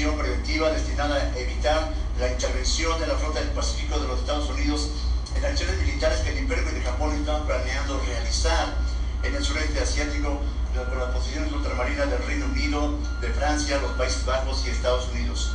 acción 0.00 0.16
preventiva 0.16 0.70
destinada 0.70 1.16
a 1.16 1.38
evitar 1.38 1.92
la 2.18 2.32
intervención 2.32 2.98
de 2.98 3.06
la 3.06 3.16
flota 3.16 3.40
del 3.40 3.50
Pacífico 3.50 3.98
de 3.98 4.08
los 4.08 4.20
Estados 4.20 4.48
Unidos 4.48 4.88
en 5.36 5.44
acciones 5.44 5.78
militares 5.78 6.20
que 6.20 6.30
el 6.30 6.38
Imperio 6.38 6.64
de 6.72 6.80
Japón 6.80 7.14
estaba 7.16 7.44
planeando 7.44 8.00
realizar 8.06 8.76
en 9.22 9.34
el 9.34 9.44
sureste 9.44 9.78
asiático 9.78 10.40
con 10.72 10.98
las 10.98 11.10
posiciones 11.10 11.52
ultramarinas 11.52 12.08
del 12.08 12.24
Reino 12.24 12.46
Unido, 12.46 12.94
de 13.20 13.28
Francia, 13.28 13.78
los 13.82 13.90
Países 13.92 14.24
Bajos 14.24 14.64
y 14.66 14.70
Estados 14.70 15.06
Unidos, 15.08 15.52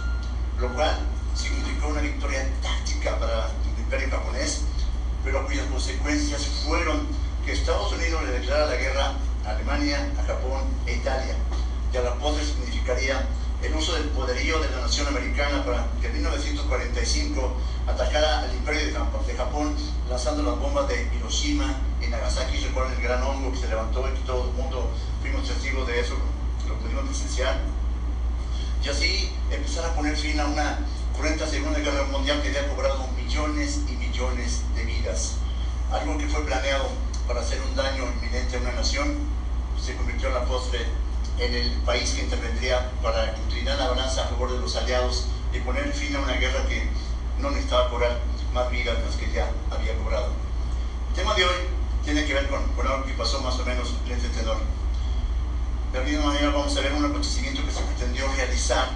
lo 0.60 0.72
cual 0.76 0.96
significó 1.34 1.88
una 1.88 2.02
victoria 2.02 2.48
táctica 2.62 3.18
para 3.18 3.46
el 3.46 3.80
Imperio 3.80 4.12
japonés, 4.12 4.62
pero 5.24 5.44
cuyas 5.48 5.66
consecuencias 5.72 6.46
fueron 6.68 7.08
que 7.44 7.54
Estados 7.54 7.92
Unidos 7.94 8.24
le 8.26 8.32
declara 8.34 8.68
la 8.68 8.76
guerra 8.76 9.14
a 9.44 9.50
Alemania, 9.50 10.08
a 10.20 10.24
Japón 10.24 10.66
e 10.86 10.94
Italia, 10.94 11.34
y 11.92 11.98
a 11.98 12.02
la 12.02 12.14
postre 12.20 12.46
significaría 12.46 13.26
el 13.66 13.76
uso 13.76 13.94
del 13.96 14.10
poderío 14.10 14.60
de 14.60 14.70
la 14.70 14.82
nación 14.82 15.08
americana 15.08 15.66
para 15.66 15.88
que 16.00 16.08
en 16.08 16.14
1945 16.14 17.58
atacara 17.88 18.42
al 18.42 18.54
imperio 18.54 18.86
de 18.86 19.34
Japón 19.36 19.76
lanzando 20.10 20.44
las 20.44 20.60
bombas 20.60 20.88
de 20.88 21.10
Hiroshima 21.16 21.82
y 22.02 22.08
Nagasaki. 22.08 22.58
Recuerden 22.58 22.96
el 22.96 23.02
gran 23.02 23.24
hongo 23.24 23.52
que 23.52 23.58
se 23.58 23.68
levantó 23.68 24.08
y 24.08 24.14
que 24.14 24.26
todo 24.26 24.50
el 24.50 24.52
mundo 24.52 24.92
fuimos 25.22 25.48
testigos 25.48 25.88
de 25.88 26.00
eso, 26.00 26.16
lo 26.68 26.76
pudimos 26.76 27.06
presenciar. 27.06 27.60
Y 28.84 28.90
así 28.90 29.32
empezar 29.50 29.86
a 29.86 29.96
poner 29.96 30.16
fin 30.16 30.40
a 30.40 30.46
una 30.46 30.80
cruenta 31.18 31.48
Segunda 31.48 31.80
Guerra 31.80 32.04
Mundial 32.12 32.42
que 32.44 32.50
había 32.50 32.68
cobrado 32.70 33.08
millones 33.18 33.80
y 33.90 33.94
millones 33.94 34.62
de 34.76 34.84
vidas. 34.84 35.38
Algo 35.92 36.18
que 36.18 36.28
fue 36.28 36.46
planeado 36.46 36.90
para 37.28 37.42
hacer 37.42 37.60
un 37.62 37.76
daño 37.76 38.04
inminente 38.06 38.58
a 38.58 38.60
una 38.60 38.74
nación 38.74 39.16
se 39.84 39.96
convirtió 39.96 40.28
en 40.28 40.36
la 40.36 40.46
postre 40.46 40.86
en 41.40 41.54
el 41.54 41.72
país 41.86 42.12
que 42.12 42.24
intervendría 42.24 42.92
para 43.02 43.36
inclinar 43.38 43.78
la 43.78 43.90
balanza 43.90 44.24
a 44.24 44.28
favor 44.28 44.52
de 44.52 44.60
los 44.60 44.76
aliados 44.76 45.28
y 45.54 45.60
poner 45.60 45.92
fin 45.94 46.16
a 46.16 46.20
una 46.20 46.34
guerra 46.34 46.66
que 46.68 46.88
no 47.40 47.52
necesitaba 47.52 47.90
cobrar 47.90 48.20
más 48.54 48.70
vidas 48.72 48.98
de 48.98 49.06
las 49.06 49.16
que 49.16 49.32
ya 49.32 49.52
había 49.70 49.98
cobrado. 49.98 50.32
El 51.10 51.16
tema 51.16 51.34
de 51.36 51.46
hoy 51.46 51.56
tiene 52.04 52.26
que 52.26 52.34
ver 52.34 52.48
con, 52.48 52.62
algo 52.88 53.06
que 53.06 53.14
pasó 53.14 53.42
más 53.42 53.60
o 53.60 53.66
menos 53.66 53.94
en 54.06 54.14
este 54.14 54.30
tenor. 54.30 54.58
De 55.92 56.00
la 56.00 56.06
misma 56.06 56.26
manera 56.28 56.50
vamos 56.52 56.76
a 56.78 56.82
ver 56.82 56.94
un 56.94 57.06
acontecimiento 57.06 57.66
que 57.66 57.72
se 57.72 57.82
pretendió 57.82 58.28
realizar 58.34 58.90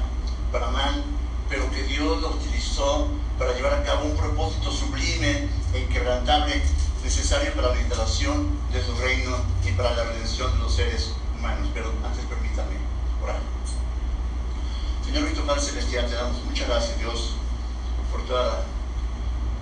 para 0.51 0.69
mal, 0.69 1.03
pero 1.49 1.69
que 1.71 1.83
Dios 1.83 2.21
lo 2.21 2.29
utilizó 2.29 3.07
para 3.37 3.53
llevar 3.53 3.73
a 3.73 3.83
cabo 3.83 4.05
un 4.05 4.17
propósito 4.17 4.71
sublime 4.71 5.49
e 5.73 5.79
inquebrantable 5.79 6.61
necesario 7.03 7.53
para 7.53 7.69
la 7.69 7.79
instalación 7.79 8.49
de 8.71 8.83
su 8.83 8.93
reino 8.95 9.37
y 9.65 9.71
para 9.71 9.95
la 9.95 10.03
redención 10.03 10.51
de 10.53 10.59
los 10.59 10.75
seres 10.75 11.13
humanos. 11.37 11.69
Pero 11.73 11.91
antes. 12.05 12.28
Señor 15.09 15.23
nuestro 15.23 15.47
Padre 15.47 15.61
Celestial, 15.61 16.05
te 16.05 16.13
damos 16.13 16.38
muchas 16.45 16.67
gracias, 16.67 16.99
Dios, 16.99 17.33
por 18.11 18.21
toda 18.27 18.61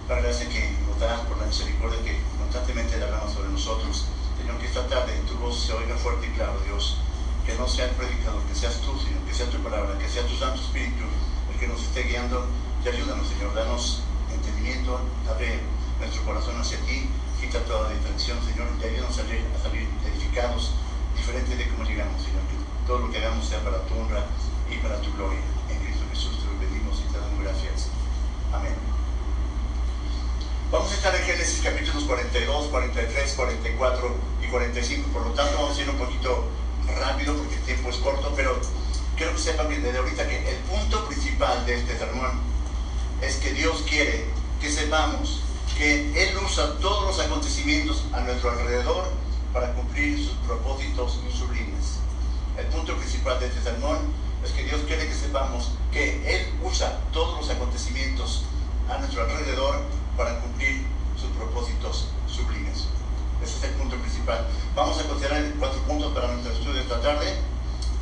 la 0.10 0.16
gracia 0.20 0.50
que 0.50 0.76
nos 0.86 1.00
das, 1.00 1.22
por 1.22 1.38
la 1.40 1.46
misericordia 1.46 2.04
que 2.04 2.20
constantemente 2.38 3.00
derramas 3.00 3.32
sobre 3.32 3.48
nosotros. 3.56 4.08
Señor, 4.38 4.60
que 4.60 4.68
esta 4.68 4.86
tarde 4.88 5.16
tu 5.26 5.36
voz 5.38 5.56
se 5.56 5.72
oiga 5.72 5.96
fuerte 5.96 6.28
y 6.28 6.32
claro, 6.32 6.60
Dios. 6.68 6.98
Que 7.46 7.56
no 7.56 7.66
sea 7.66 7.86
el 7.86 7.92
predicador, 7.92 8.44
que 8.44 8.56
seas 8.60 8.76
tú, 8.84 8.92
Señor, 9.00 9.24
que 9.24 9.34
sea 9.34 9.50
tu 9.50 9.64
palabra, 9.64 9.98
que 9.98 10.10
sea 10.10 10.28
tu 10.28 10.36
Santo 10.36 10.60
Espíritu 10.60 11.08
el 11.54 11.58
que 11.58 11.68
nos 11.70 11.80
esté 11.82 12.04
guiando. 12.04 12.44
Y 12.84 12.90
ayúdanos, 12.90 13.26
Señor, 13.30 13.56
danos 13.56 14.02
entendimiento, 14.30 15.00
abre 15.32 15.64
nuestro 15.98 16.26
corazón 16.26 16.60
hacia 16.60 16.78
ti, 16.80 17.08
quita 17.40 17.64
toda 17.64 17.88
distracción, 17.96 18.38
Señor, 18.44 18.68
y 18.82 18.84
ayúdanos 18.84 19.18
a 19.18 19.24
salir, 19.24 19.48
a 19.56 19.64
salir 19.64 19.88
edificados, 20.12 20.72
diferente 21.16 21.56
de 21.56 21.70
cómo 21.70 21.88
llegamos, 21.88 22.20
Señor. 22.20 22.44
Que 22.52 22.60
todo 22.86 23.00
lo 23.00 23.10
que 23.10 23.20
hagamos 23.20 23.48
sea 23.48 23.64
para 23.64 23.80
tu 23.88 23.96
honra 23.96 24.28
y 24.72 24.78
para 24.78 25.02
tu 25.02 25.12
gloria. 25.14 25.40
En 25.70 25.80
Cristo 25.80 26.04
Jesús 26.12 26.40
te 26.40 26.46
lo 26.46 26.60
pedimos 26.60 27.00
y 27.00 27.12
te 27.12 27.20
damos 27.20 27.40
gracias. 27.42 27.90
Amén. 28.54 28.76
Vamos 30.72 30.92
a 30.92 30.96
estar 30.96 31.16
en 31.16 31.24
Génesis 31.24 31.62
capítulos 31.64 32.04
42, 32.04 32.68
43, 32.68 33.34
44 33.34 34.16
y 34.44 34.48
45. 34.48 35.10
Por 35.10 35.28
lo 35.28 35.32
tanto, 35.32 35.54
vamos 35.62 35.78
a 35.78 35.82
ir 35.82 35.90
un 35.90 35.98
poquito 35.98 36.48
rápido 37.00 37.36
porque 37.36 37.56
el 37.56 37.62
tiempo 37.62 37.90
es 37.90 37.98
corto, 37.98 38.34
pero 38.36 38.60
quiero 39.16 39.34
que 39.34 39.40
sepan 39.40 39.70
que 39.70 39.80
desde 39.80 39.98
ahorita 39.98 40.28
que 40.28 40.50
el 40.50 40.58
punto 40.58 41.08
principal 41.08 41.66
de 41.66 41.76
este 41.76 41.98
sermón 41.98 42.32
es 43.22 43.36
que 43.38 43.54
Dios 43.54 43.84
quiere 43.88 44.26
que 44.62 44.70
sepamos 44.70 45.42
que 45.78 46.12
Él 46.24 46.38
usa 46.44 46.78
todos 46.80 47.06
los 47.06 47.20
acontecimientos 47.26 48.04
a 48.12 48.22
nuestro 48.22 48.52
alrededor 48.52 49.12
para 49.54 49.74
cumplir 49.74 50.18
sus 50.18 50.36
propósitos 50.46 51.20
sublimes. 51.32 52.00
El 52.58 52.66
punto 52.68 52.98
principal 52.98 53.40
de 53.40 53.48
este 53.48 53.62
sermón 53.62 54.00
es 54.44 54.52
que 54.52 54.64
Dios 54.64 54.82
quiere 54.88 55.08
que 55.08 55.14
sepamos 55.14 55.72
que 55.92 56.36
Él 56.36 56.48
usa 56.64 57.00
todos 57.12 57.40
los 57.40 57.50
acontecimientos 57.50 58.44
a 58.90 58.98
nuestro 58.98 59.24
alrededor 59.24 59.82
para 60.16 60.40
cumplir 60.40 60.86
sus 61.20 61.30
propósitos 61.32 62.08
sublimes. 62.28 62.86
Ese 63.44 63.58
es 63.58 63.64
el 63.66 63.72
punto 63.72 63.98
principal. 63.98 64.48
Vamos 64.76 65.00
a 65.00 65.04
considerar 65.04 65.44
cuatro 65.60 65.82
puntos 65.82 66.14
para 66.14 66.28
nuestro 66.28 66.54
estudio 66.54 66.82
esta 66.82 67.02
tarde. 67.02 67.36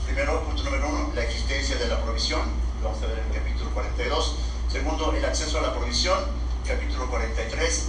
Primero, 0.05 0.43
punto 0.43 0.63
número 0.63 0.89
uno, 0.89 1.11
la 1.15 1.23
existencia 1.23 1.77
de 1.77 1.87
la 1.87 2.01
provisión. 2.01 2.41
Lo 2.81 2.89
vamos 2.89 3.03
a 3.03 3.07
ver 3.07 3.19
en 3.19 3.25
el 3.25 3.41
capítulo 3.41 3.71
42. 3.71 4.35
Segundo, 4.71 5.13
el 5.13 5.25
acceso 5.25 5.59
a 5.59 5.61
la 5.61 5.73
provisión. 5.73 6.19
Capítulo 6.67 7.09
43. 7.09 7.87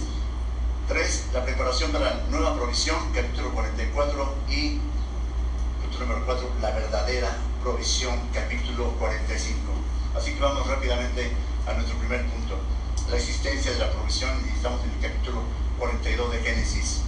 Tres, 0.87 1.25
la 1.33 1.43
preparación 1.43 1.91
para 1.91 2.05
la 2.05 2.23
nueva 2.29 2.55
provisión. 2.55 2.97
Capítulo 3.13 3.51
44. 3.51 4.35
Y 4.49 4.79
punto 5.81 5.99
número 5.99 6.25
cuatro, 6.25 6.49
la 6.61 6.71
verdadera 6.71 7.37
provisión. 7.67 8.17
Capítulo 8.33 8.91
45. 8.97 9.59
Así 10.15 10.33
que 10.33 10.39
vamos 10.39 10.65
rápidamente 10.67 11.31
a 11.67 11.73
nuestro 11.73 11.97
primer 11.97 12.25
punto 12.27 12.55
la 13.09 13.17
existencia 13.17 13.71
de 13.71 13.79
la 13.79 13.91
provisión 13.91 14.31
y 14.45 14.55
estamos 14.55 14.81
en 14.83 14.91
el 14.91 15.11
capítulo 15.11 15.41
42 15.77 16.31
de 16.31 16.39
Génesis. 16.39 17.01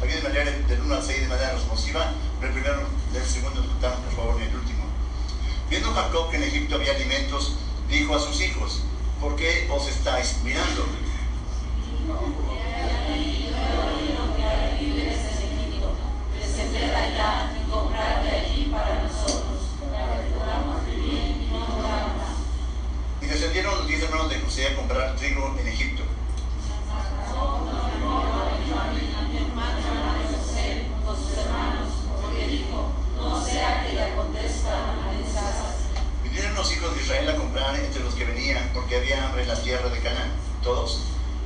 Había 0.00 0.16
de 0.16 0.22
manera 0.22 0.50
del 0.50 0.80
1 0.82 0.94
al 0.94 1.02
6 1.02 1.20
de 1.22 1.28
manera 1.28 1.52
responsiva, 1.52 2.12
pero 2.40 2.52
primero 2.52 2.80
del 3.12 3.24
segundo 3.24 3.62
escuchamos 3.62 4.00
por 4.00 4.12
favor 4.12 4.42
en 4.42 4.48
el 4.48 4.54
último. 4.54 4.84
Viendo 5.70 5.92
Jacob 5.92 6.30
que 6.30 6.36
en 6.36 6.42
Egipto 6.42 6.76
había 6.76 6.92
alimentos, 6.92 7.54
dijo 7.88 8.14
a 8.14 8.20
sus 8.20 8.38
hijos, 8.42 8.82
¿por 9.18 9.34
qué 9.36 9.66
os 9.70 9.88
estáis 9.88 10.36
mirando? 10.44 10.84
Y 23.20 23.26
descendieron 23.26 23.78
los 23.78 23.88
diez 23.88 24.02
hermanos 24.56 24.56
de 24.56 24.64
José 24.64 24.74
comprar 24.74 25.16
trigo 25.16 25.56
en 25.60 25.68
Egipto. 25.68 26.02
Vinieron 36.22 36.54
los 36.54 36.72
hijos 36.72 36.94
de 36.94 37.02
Israel 37.02 37.28
a 37.28 37.36
comprar 37.36 37.76
entre 37.76 38.02
los 38.02 38.14
que 38.14 38.24
venían, 38.24 38.70
porque 38.72 38.96
había 38.96 39.26
hambre 39.26 39.42
en 39.42 39.48
la 39.48 39.56
tierra 39.56 39.88
de 39.88 40.00
Canaán, 40.00 40.32
todos. 40.62 41.02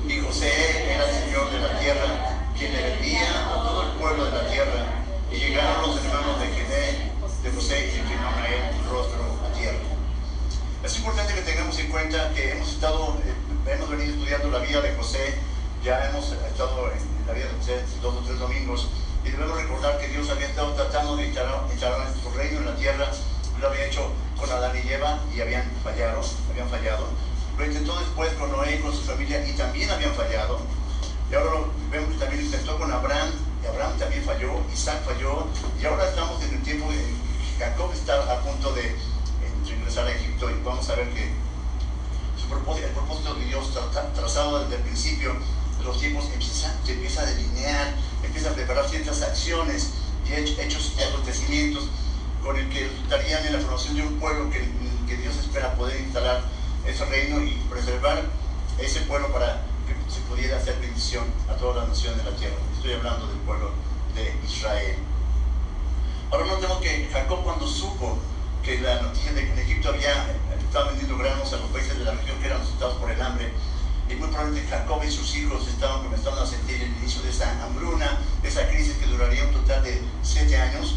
Y 0.07 0.21
José 0.21 0.95
era 0.95 1.09
el 1.09 1.25
señor 1.25 1.51
de 1.51 1.59
la 1.61 1.79
tierra, 1.79 2.51
quien 2.57 2.73
le 2.73 2.83
vendía 2.83 3.47
a 3.47 3.55
todo 3.55 3.83
el 3.83 3.89
pueblo 3.99 4.25
de 4.25 4.31
la 4.31 4.51
tierra. 4.51 4.87
Y 5.31 5.37
llegaron 5.37 5.83
los 5.83 6.05
hermanos 6.05 6.41
de 6.41 6.47
Gené, 6.49 7.13
de 7.43 7.51
José, 7.53 7.93
y 7.93 7.99
inclinaron 8.01 8.39
a 8.41 8.49
él 8.49 8.77
el 8.79 8.91
rostro. 8.91 9.30
Es 10.83 10.97
importante 10.97 11.35
que 11.35 11.43
tengamos 11.43 11.79
en 11.79 11.91
cuenta 11.91 12.33
que 12.33 12.53
hemos 12.53 12.71
estado, 12.71 13.19
eh, 13.27 13.75
hemos 13.75 13.91
venido 13.91 14.15
estudiando 14.15 14.51
la 14.51 14.61
vida 14.61 14.81
de 14.81 14.95
José, 14.95 15.35
ya 15.85 16.09
hemos 16.09 16.33
estado 16.33 16.91
en 16.91 17.27
la 17.27 17.35
vida 17.35 17.45
de 17.49 17.53
José 17.59 17.85
dos 18.01 18.17
o 18.17 18.21
tres 18.21 18.39
domingos, 18.39 18.89
y 19.23 19.29
debemos 19.29 19.61
recordar 19.61 19.99
que 19.99 20.09
Dios 20.09 20.31
había 20.31 20.47
estado 20.47 20.73
tratando 20.73 21.17
de 21.17 21.27
instalar, 21.27 21.67
instalar 21.71 22.09
su 22.23 22.31
reino 22.31 22.61
en 22.61 22.65
la 22.65 22.77
tierra, 22.77 23.11
lo 23.61 23.69
había 23.69 23.85
hecho 23.85 24.11
con 24.39 24.51
Adán 24.51 24.73
y 24.75 24.89
Eva 24.89 25.21
y 25.37 25.43
habían 25.43 25.71
fallado, 25.85 26.23
habían 26.51 26.71
fallado. 26.71 27.09
Lo 27.59 27.67
intentó 27.67 28.01
después 28.01 28.33
con 28.33 28.51
Noé 28.51 28.77
y 28.77 28.79
con 28.79 28.95
su 28.95 29.03
familia 29.03 29.47
y 29.47 29.53
también 29.53 29.91
habían 29.91 30.15
fallado. 30.15 30.61
Y 31.31 31.35
ahora 31.35 31.51
lo 31.51 31.67
vemos 31.91 32.15
que 32.15 32.21
también 32.21 32.43
intentó 32.43 32.79
con 32.79 32.91
Abraham, 32.91 33.29
y 33.63 33.67
Abraham 33.67 33.99
también 33.99 34.25
falló, 34.25 34.53
Isaac 34.73 35.03
falló, 35.05 35.47
y 35.79 35.85
ahora 35.85 36.09
estamos 36.09 36.43
en 36.43 36.55
el 36.55 36.63
tiempo 36.63 36.91
de 36.91 37.05
Jacob 37.59 37.93
está 37.93 38.15
a 38.33 38.41
punto 38.41 38.73
de 38.73 38.97
regresar 39.91 40.07
a 40.07 40.13
Egipto 40.13 40.51
y 40.51 40.63
vamos 40.63 40.89
a 40.89 40.95
ver 40.95 41.09
que 41.11 41.31
su 42.41 42.49
propósito, 42.49 42.87
el 42.87 42.93
propósito 42.93 43.35
de 43.35 43.45
Dios 43.47 43.71
trazado 44.15 44.61
desde 44.61 44.77
el 44.77 44.83
principio 44.83 45.35
de 45.79 45.85
los 45.85 45.99
tiempos 45.99 46.27
empieza, 46.33 46.79
empieza 46.87 47.23
a 47.23 47.27
delinear, 47.27 47.95
empieza 48.23 48.51
a 48.51 48.55
preparar 48.55 48.89
ciertas 48.89 49.23
acciones 49.23 49.91
y 50.29 50.33
hechos 50.33 50.93
y 50.97 51.03
acontecimientos 51.03 51.89
con 52.45 52.57
el 52.57 52.69
que 52.69 52.89
resultarían 52.89 53.47
en 53.47 53.53
la 53.55 53.59
formación 53.59 53.97
de 53.97 54.03
un 54.03 54.21
pueblo 54.21 54.51
que, 54.51 54.61
que 55.09 55.17
Dios 55.17 55.37
espera 55.37 55.75
poder 55.75 56.01
instalar 56.01 56.43
ese 56.87 57.05
reino 57.07 57.43
y 57.43 57.51
preservar 57.69 58.23
ese 58.79 59.01
pueblo 59.01 59.33
para 59.33 59.63
que 59.87 60.13
se 60.13 60.21
pudiera 60.21 60.57
hacer 60.59 60.79
bendición 60.81 61.25
a 61.49 61.55
todas 61.55 61.77
las 61.79 61.89
naciones 61.89 62.25
de 62.25 62.31
la 62.31 62.37
tierra. 62.37 62.57
Estoy 62.77 62.93
hablando 62.93 63.27
del 63.27 63.39
pueblo 63.39 63.73
de 64.15 64.35
Israel. 64.47 64.97
Ahora 66.31 66.47
notemos 66.47 66.79
que 66.79 67.09
Jacob 67.13 67.43
cuando 67.43 67.67
supo 67.67 68.19
que 68.63 68.81
la 68.81 69.01
noticia 69.03 69.33
de 69.33 69.47
que 69.47 69.53
en 69.53 69.59
Egipto 69.59 69.89
había, 69.91 70.27
estaba 70.59 70.89
vendiendo 70.89 71.17
granos 71.17 71.53
a 71.53 71.57
los 71.57 71.71
países 71.71 71.99
de 71.99 72.05
la 72.05 72.13
región 72.13 72.39
que 72.39 72.47
eran 72.47 72.61
asustados 72.61 72.97
por 72.97 73.11
el 73.11 73.21
hambre, 73.21 73.53
y 74.09 74.15
muy 74.17 74.29
probablemente 74.29 74.69
Jacob 74.69 75.03
y 75.05 75.11
sus 75.11 75.35
hijos 75.37 75.69
estaban 75.69 76.03
comenzando 76.03 76.43
a 76.43 76.47
sentir 76.47 76.83
el 76.83 76.89
inicio 76.99 77.23
de 77.23 77.31
esa 77.31 77.65
hambruna, 77.65 78.19
de 78.43 78.49
esa 78.49 78.69
crisis 78.69 78.95
que 78.97 79.07
duraría 79.07 79.45
un 79.45 79.53
total 79.53 79.85
de 79.85 80.03
siete 80.23 80.57
años. 80.57 80.97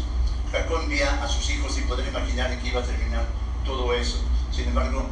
Jacob 0.50 0.80
envía 0.82 1.22
a 1.22 1.28
sus 1.28 1.48
hijos 1.50 1.74
sin 1.74 1.86
poder 1.86 2.08
imaginar 2.08 2.50
en 2.52 2.60
qué 2.60 2.68
iba 2.68 2.80
a 2.80 2.84
terminar 2.84 3.24
todo 3.64 3.94
eso. 3.94 4.18
Sin 4.50 4.66
embargo, 4.66 5.06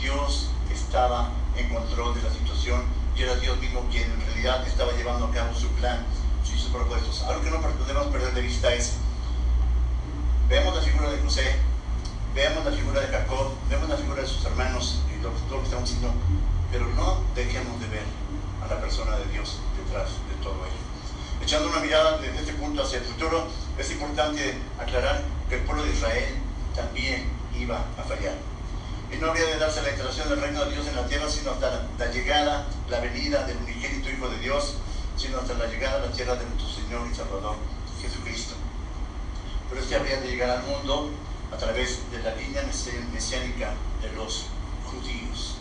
Dios 0.00 0.48
estaba 0.72 1.30
en 1.56 1.68
control 1.68 2.14
de 2.14 2.22
la 2.22 2.30
situación 2.30 2.84
y 3.16 3.22
era 3.22 3.34
Dios 3.36 3.58
mismo 3.58 3.86
quien 3.90 4.10
en 4.10 4.20
realidad 4.20 4.66
estaba 4.66 4.92
llevando 4.92 5.26
a 5.26 5.30
cabo 5.30 5.54
su 5.54 5.68
plan 5.72 6.04
y 6.44 6.58
sus 6.58 6.70
propuestos. 6.70 7.22
Algo 7.22 7.42
que 7.42 7.50
no 7.50 7.60
podemos 7.60 8.06
perder 8.06 8.32
de 8.34 8.40
vista 8.40 8.72
es, 8.74 8.94
veamos 10.48 10.74
la 10.74 10.82
figura 10.82 11.10
de 11.10 11.18
José, 11.18 11.56
veamos 12.34 12.64
la 12.64 12.72
figura 12.72 13.00
de 13.00 13.08
Jacob, 13.08 13.52
vemos 13.68 13.88
la 13.88 13.96
figura 13.96 14.22
de 14.22 14.28
sus 14.28 14.44
hermanos 14.44 15.00
y 15.14 15.20
todo 15.22 15.32
lo 15.50 15.58
que 15.58 15.64
estamos 15.64 15.88
diciendo, 15.88 16.14
pero 16.70 16.86
no 16.88 17.20
dejemos 17.34 17.78
de 17.80 17.88
ver 17.88 18.04
a 18.62 18.66
la 18.68 18.80
persona 18.80 19.16
de 19.18 19.26
Dios 19.26 19.58
detrás 19.76 20.08
de 20.28 20.42
todo 20.42 20.54
ello. 20.64 20.82
Echando 21.42 21.68
una 21.68 21.80
mirada 21.80 22.18
desde 22.18 22.38
este 22.38 22.52
punto 22.54 22.82
hacia 22.82 22.98
el 22.98 23.04
futuro, 23.04 23.48
es 23.76 23.90
importante 23.90 24.54
aclarar 24.78 25.22
que 25.48 25.56
el 25.56 25.62
pueblo 25.62 25.84
de 25.84 25.92
Israel 25.92 26.36
también 26.74 27.28
iba 27.58 27.84
a 27.98 28.02
fallar. 28.02 28.34
Y 29.12 29.16
no 29.16 29.28
habría 29.28 29.44
de 29.44 29.58
darse 29.58 29.82
la 29.82 29.90
instalación 29.90 30.28
del 30.30 30.40
reino 30.40 30.64
de 30.64 30.72
Dios 30.72 30.86
en 30.86 30.96
la 30.96 31.06
tierra, 31.06 31.28
sino 31.28 31.50
hasta 31.50 31.86
la 31.98 32.06
llegada, 32.06 32.66
la 32.88 33.00
venida 33.00 33.44
del 33.44 33.58
unigénito 33.58 34.08
Hijo 34.08 34.30
de 34.30 34.38
Dios, 34.38 34.76
sino 35.18 35.38
hasta 35.38 35.54
la 35.54 35.66
llegada 35.66 35.96
a 35.96 36.06
la 36.06 36.12
tierra 36.12 36.36
de 36.36 36.46
nuestro 36.46 36.68
Señor 36.68 37.06
y 37.10 37.14
Salvador 37.14 37.56
Jesucristo. 38.00 38.54
Pero 39.68 39.82
este 39.82 39.96
habría 39.96 40.20
de 40.20 40.28
llegar 40.28 40.50
al 40.50 40.62
mundo 40.62 41.10
a 41.52 41.56
través 41.56 42.10
de 42.10 42.18
la 42.22 42.34
línea 42.34 42.62
mesiánica 43.12 43.74
de 44.00 44.12
los 44.16 44.46
judíos. 44.90 45.56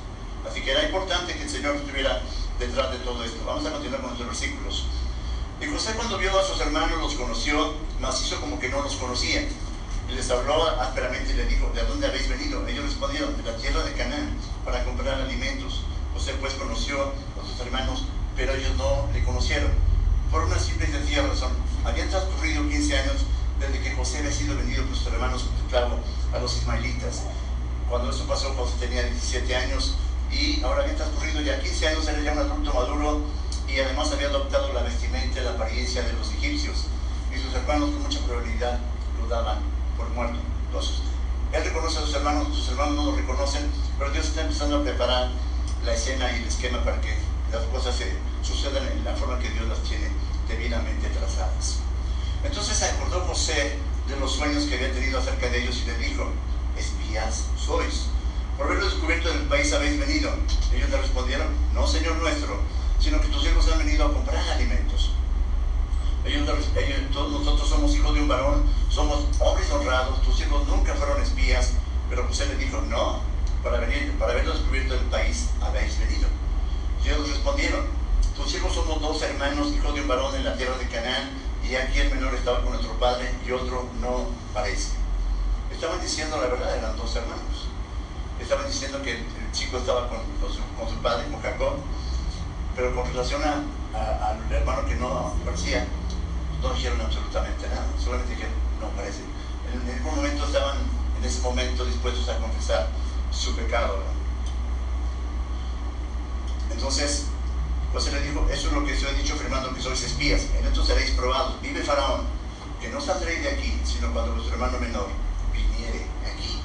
Así 0.50 0.62
que 0.62 0.72
era 0.72 0.84
importante 0.84 1.34
que 1.34 1.44
el 1.44 1.50
Señor 1.50 1.76
estuviera 1.76 2.22
detrás 2.60 2.92
de 2.92 2.98
todo 3.00 3.24
esto. 3.24 3.44
Vamos 3.46 3.66
a 3.66 3.72
continuar 3.72 4.02
con 4.02 4.10
nuestros 4.12 4.30
versículos. 4.30 4.86
Y 5.62 5.66
José 5.68 5.94
cuando 5.96 6.18
vio 6.18 6.38
a 6.40 6.44
sus 6.44 6.60
hermanos 6.62 7.00
los 7.00 7.14
conoció, 7.16 7.76
mas 8.00 8.22
hizo 8.26 8.40
como 8.40 8.60
que 8.60 8.70
no 8.70 8.82
los 8.82 8.96
conocía. 8.96 9.48
Y 10.10 10.14
les 10.14 10.30
habló 10.32 10.68
ásperamente 10.82 11.34
y 11.34 11.36
le 11.36 11.46
dijo, 11.46 11.72
¿de 11.76 11.84
dónde 11.84 12.08
habéis 12.08 12.28
venido? 12.28 12.68
Ellos 12.68 12.86
respondieron, 12.86 13.38
de 13.38 13.52
la 13.52 13.58
tierra 13.58 13.84
de 13.84 13.94
Canaán, 13.94 14.36
para 14.66 14.84
comprar 14.84 15.22
alimentos. 15.22 15.84
José 16.14 16.34
pues 16.40 16.54
conoció 16.56 17.02
a 17.04 17.48
sus 17.48 17.60
hermanos, 17.60 18.06
pero 18.36 18.54
ellos 18.54 18.76
no 18.78 19.08
le 19.14 19.24
conocieron. 19.24 19.72
Por 20.32 20.46
una 20.46 20.58
simple 20.58 20.88
y 20.90 20.92
sencilla 20.92 21.28
razón. 21.28 21.52
Habían 21.86 22.10
transcurrido 22.10 22.68
15 22.68 22.98
años 22.98 23.26
desde 23.62 23.80
que 23.80 23.92
José 23.96 24.18
había 24.20 24.32
sido 24.32 24.56
vendido 24.56 24.86
por 24.86 24.96
sus 24.96 25.08
hermanos 25.08 25.46
a 26.34 26.40
los 26.40 26.58
ismaelitas. 26.58 27.24
Cuando 27.90 28.10
eso 28.10 28.26
pasó, 28.26 28.54
José 28.56 28.74
tenía 28.80 29.04
17 29.04 29.56
años 29.56 29.96
y 30.32 30.62
ahora 30.64 30.84
había 30.84 30.96
transcurrido 30.96 31.42
ya 31.42 31.62
15 31.62 31.88
años, 31.90 32.08
era 32.08 32.22
ya 32.22 32.32
un 32.34 32.40
adulto 32.40 32.74
maduro 32.74 33.22
y 33.68 33.80
además 33.80 34.12
había 34.12 34.28
adoptado 34.28 34.74
la 34.74 34.82
vestimenta 34.82 35.40
y 35.40 35.44
la 35.44 35.52
apariencia 35.52 36.02
de 36.02 36.14
los 36.14 36.32
egipcios. 36.32 36.86
Y 37.34 37.40
sus 37.40 37.54
hermanos 37.54 37.92
con 37.92 38.04
mucha 38.04 38.20
probabilidad 38.22 38.80
lo 39.20 39.28
daban 39.28 39.60
por 39.98 40.10
muerto. 40.10 40.40
Entonces, 40.66 40.96
él 41.54 41.64
reconoce 41.64 42.00
a 42.00 42.02
sus 42.02 42.14
hermanos, 42.16 42.48
sus 42.56 42.70
hermanos 42.70 42.96
no 42.96 43.06
lo 43.12 43.16
reconocen, 43.16 43.70
pero 44.00 44.12
Dios 44.12 44.28
está 44.28 44.42
empezando 44.42 44.78
a 44.78 44.84
preparar 44.84 45.30
la 45.86 45.94
escena 45.94 46.32
y 46.32 46.42
el 46.42 46.48
esquema 46.48 46.84
para 46.84 47.00
que 47.02 47.16
las 47.52 47.64
cosas 47.66 47.96
se 47.96 48.14
sucedan 48.42 48.88
en 48.88 49.04
la 49.04 49.16
forma 49.16 49.40
que 49.40 49.50
Dios 49.50 49.68
las 49.68 49.80
tiene 49.84 50.08
debidamente 50.48 51.10
trazadas. 51.10 51.80
Entonces 52.44 52.78
se 52.78 52.86
acordó 52.86 53.22
José 53.22 53.78
de 54.08 54.16
los 54.20 54.32
sueños 54.32 54.66
que 54.66 54.76
había 54.76 54.94
tenido 54.94 55.20
acerca 55.20 55.50
de 55.50 55.64
ellos 55.64 55.82
y 55.84 55.86
le 55.86 55.98
dijo, 55.98 56.28
espías 56.78 57.46
sois. 57.58 58.08
Por 58.58 58.68
haberlo 58.68 58.86
descubierto 58.86 59.30
en 59.30 59.38
el 59.38 59.48
país 59.48 59.72
habéis 59.74 60.00
venido. 60.00 60.32
Ellos 60.74 60.90
le 60.90 60.98
respondieron, 60.98 61.48
no, 61.74 61.88
Señor 61.88 62.18
nuestro, 62.18 62.60
sino 63.00 63.22
que 63.22 63.28
tus 63.28 63.46
hijos 63.46 63.68
han 63.72 63.80
venido 63.80 64.06
a 64.06 64.14
comprar 64.14 64.44
alimentos. 64.50 65.12
Ellos, 66.24 66.48
nosotros 67.12 67.68
somos 67.68 67.96
hijos 67.96 68.14
de 68.14 68.22
un 68.22 68.28
varón, 68.28 68.64
somos 68.90 69.26
hombres 69.40 69.72
honrados, 69.72 70.22
tus 70.22 70.40
hijos 70.42 70.68
nunca 70.68 70.94
fueron 70.94 71.20
espías, 71.22 71.72
pero 72.10 72.28
José 72.28 72.46
le 72.46 72.58
dijo, 72.58 72.80
no, 72.82 73.22
para, 73.64 73.80
venir, 73.80 74.14
para 74.20 74.34
haberlo 74.34 74.54
descubierto 74.54 74.94
en 74.94 75.00
el 75.00 75.06
país 75.08 75.48
habéis 75.62 75.98
venido. 75.98 76.28
Ellos 77.04 77.28
respondieron, 77.28 77.88
tus 78.36 78.54
hijos 78.54 78.74
somos 78.74 79.02
dos 79.02 79.22
hermanos, 79.24 79.74
hijos 79.74 79.96
de 79.96 80.02
un 80.02 80.08
varón 80.08 80.36
en 80.36 80.46
la 80.46 80.56
tierra 80.56 80.78
de 80.78 80.88
Canaán, 80.88 81.32
y 81.64 81.76
aquí 81.76 82.00
el 82.00 82.12
menor 82.12 82.34
estaba 82.34 82.62
con 82.62 82.72
nuestro 82.74 82.94
padre 83.00 83.34
y 83.46 83.52
otro 83.52 83.90
no 84.02 84.28
parece. 84.54 84.94
Estaban 85.72 86.02
diciendo 86.02 86.38
la 86.38 86.48
verdad, 86.48 86.78
eran 86.78 86.98
dos 86.98 87.16
hermanos. 87.16 87.68
Estaban 88.40 88.68
diciendo 88.68 89.02
que 89.02 89.12
el 89.12 89.52
chico 89.52 89.78
estaba 89.78 90.10
con, 90.10 90.20
su, 90.90 90.96
padre, 90.98 91.30
con 91.32 91.42
Jacob, 91.42 91.74
pero 92.76 92.96
con 92.96 93.08
relación 93.08 93.42
al 93.44 94.52
hermano 94.52 94.86
que 94.86 94.96
no 94.96 95.34
parecía, 95.46 95.86
no 96.62 96.74
dijeron 96.74 97.02
absolutamente 97.02 97.68
nada, 97.68 97.88
solamente 98.04 98.36
que 98.36 98.48
no 98.80 98.90
parece. 98.96 99.22
En, 99.74 99.86
ningún 99.86 100.16
momento 100.16 100.46
estaban 100.46 100.78
en 101.20 101.26
ese 101.26 101.42
momento 101.42 101.86
dispuestos 101.86 102.28
a 102.30 102.38
confesar 102.40 102.88
su 103.32 103.56
pecado. 103.56 104.00
Entonces, 106.72 107.26
José 107.94 108.12
le 108.14 108.22
dijo, 108.22 108.48
eso 108.50 108.68
es 108.68 108.74
lo 108.74 108.86
que 108.86 108.96
se 108.96 109.06
ha 109.06 109.12
dicho 109.12 109.34
afirmando 109.34 109.74
que 109.74 109.82
sois 109.82 110.02
espías, 110.02 110.48
en 110.58 110.66
esto 110.66 110.84
seréis 110.86 111.12
probados. 111.12 111.62
Vive 111.62 111.84
Faraón, 111.84 112.22
que 112.80 112.88
no 112.88 113.02
saldréis 113.02 113.44
de 113.44 113.50
aquí, 113.50 113.82
sino 113.84 114.14
cuando 114.14 114.34
vuestro 114.34 114.54
hermano 114.54 114.80
menor 114.80 115.08
viniere 115.52 116.06
aquí. 116.26 116.62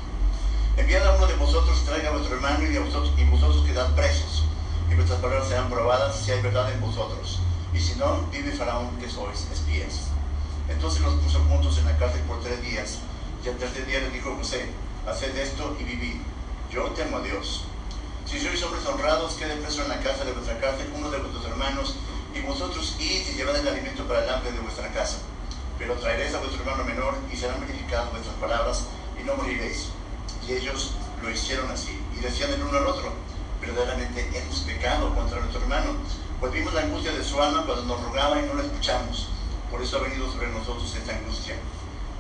Enviad 0.77 1.05
a 1.05 1.17
uno 1.17 1.27
de 1.27 1.35
vosotros, 1.35 1.85
traiga 1.85 2.11
a 2.11 2.13
vuestro 2.13 2.37
hermano 2.37 2.71
y, 2.71 2.77
a 2.77 2.81
vosotros, 2.81 3.13
y 3.17 3.25
vosotros 3.25 3.67
quedad 3.67 3.93
presos, 3.97 4.45
y 4.89 4.95
vuestras 4.95 5.19
palabras 5.19 5.49
serán 5.49 5.69
probadas 5.69 6.17
si 6.17 6.31
hay 6.31 6.41
verdad 6.43 6.71
en 6.73 6.81
vosotros. 6.81 7.41
Y 7.75 7.81
si 7.81 7.97
no, 7.97 8.23
vive 8.31 8.53
Faraón 8.53 8.97
que 9.01 9.11
sois 9.11 9.49
espías. 9.53 10.11
Entonces 10.69 11.01
los 11.01 11.15
puso 11.15 11.41
juntos 11.41 11.77
en 11.79 11.87
la 11.87 11.99
cárcel 11.99 12.21
por 12.23 12.41
tres 12.41 12.63
días, 12.63 12.99
y 13.45 13.49
al 13.49 13.57
tercer 13.57 13.85
día 13.87 13.99
le 13.99 14.11
dijo 14.11 14.37
José, 14.37 14.71
haced 15.09 15.37
esto 15.37 15.77
y 15.81 15.83
vivid. 15.83 16.21
Yo 16.71 16.85
temo 16.91 17.17
a 17.17 17.23
Dios 17.23 17.65
si 18.27 18.41
sois 18.41 18.63
hombres 18.65 18.85
honrados, 18.87 19.35
quede 19.35 19.57
preso 19.57 19.83
en 19.83 19.89
la 19.89 20.01
casa 20.01 20.25
de 20.25 20.33
vuestra 20.33 20.59
cárcel 20.59 20.93
uno 20.97 21.11
de 21.11 21.19
vuestros 21.19 21.45
hermanos, 21.45 21.95
y 22.35 22.41
vosotros 22.41 22.97
id 22.99 23.29
y 23.29 23.35
llevad 23.35 23.57
el 23.57 23.69
alimento 23.69 24.07
para 24.07 24.25
el 24.25 24.31
hambre 24.31 24.53
de 24.53 24.59
vuestra 24.59 24.93
casa. 24.93 25.19
Pero 25.79 25.95
traeréis 25.95 26.35
a 26.35 26.41
vuestro 26.41 26.61
hermano 26.61 26.85
menor 26.85 27.15
y 27.33 27.37
serán 27.37 27.61
verificadas 27.61 28.11
vuestras 28.11 28.35
palabras 28.37 28.85
y 29.19 29.25
no 29.25 29.37
moriréis. 29.37 29.89
Y 30.47 30.55
ellos 30.55 30.93
lo 31.23 31.31
hicieron 31.31 31.71
así. 31.71 31.99
Y 32.17 32.21
decían 32.21 32.53
el 32.53 32.63
uno 32.63 32.79
al 32.79 32.87
otro, 32.87 33.13
verdaderamente 33.61 34.29
hemos 34.35 34.61
pecado 34.61 35.15
contra 35.15 35.41
nuestro 35.41 35.63
hermano, 35.63 35.97
pues 36.41 36.53
vimos 36.53 36.75
la 36.75 36.83
angustia 36.83 37.13
de 37.13 37.25
su 37.25 37.41
alma 37.41 37.65
cuando 37.65 37.85
nos 37.85 38.03
rogaba 38.03 38.43
y 38.43 38.47
no 38.47 38.55
lo 38.55 38.63
escuchamos. 38.63 39.29
Por 39.71 39.83
eso 39.83 39.99
ha 39.99 40.03
venido 40.03 40.31
sobre 40.31 40.49
nosotros 40.49 40.95
esta 40.95 41.17
angustia. 41.17 41.57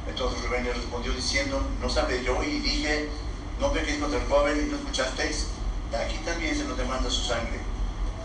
Entonces 0.09 0.43
Rubén 0.45 0.65
le 0.65 0.73
respondió 0.73 1.13
diciendo, 1.13 1.61
no 1.81 1.91
sabe 1.91 2.23
yo 2.25 2.43
y 2.43 2.61
dije, 2.61 3.09
no 3.61 3.73
pequéis 3.73 3.99
contra 3.99 4.21
el 4.21 4.29
joven 4.29 4.67
y 4.67 4.71
no 4.71 4.77
escuchasteis. 4.77 5.49
Aquí 5.95 6.19
también 6.25 6.57
se 6.57 6.65
nos 6.65 6.77
demanda 6.77 7.09
su 7.09 7.23
sangre, 7.23 7.61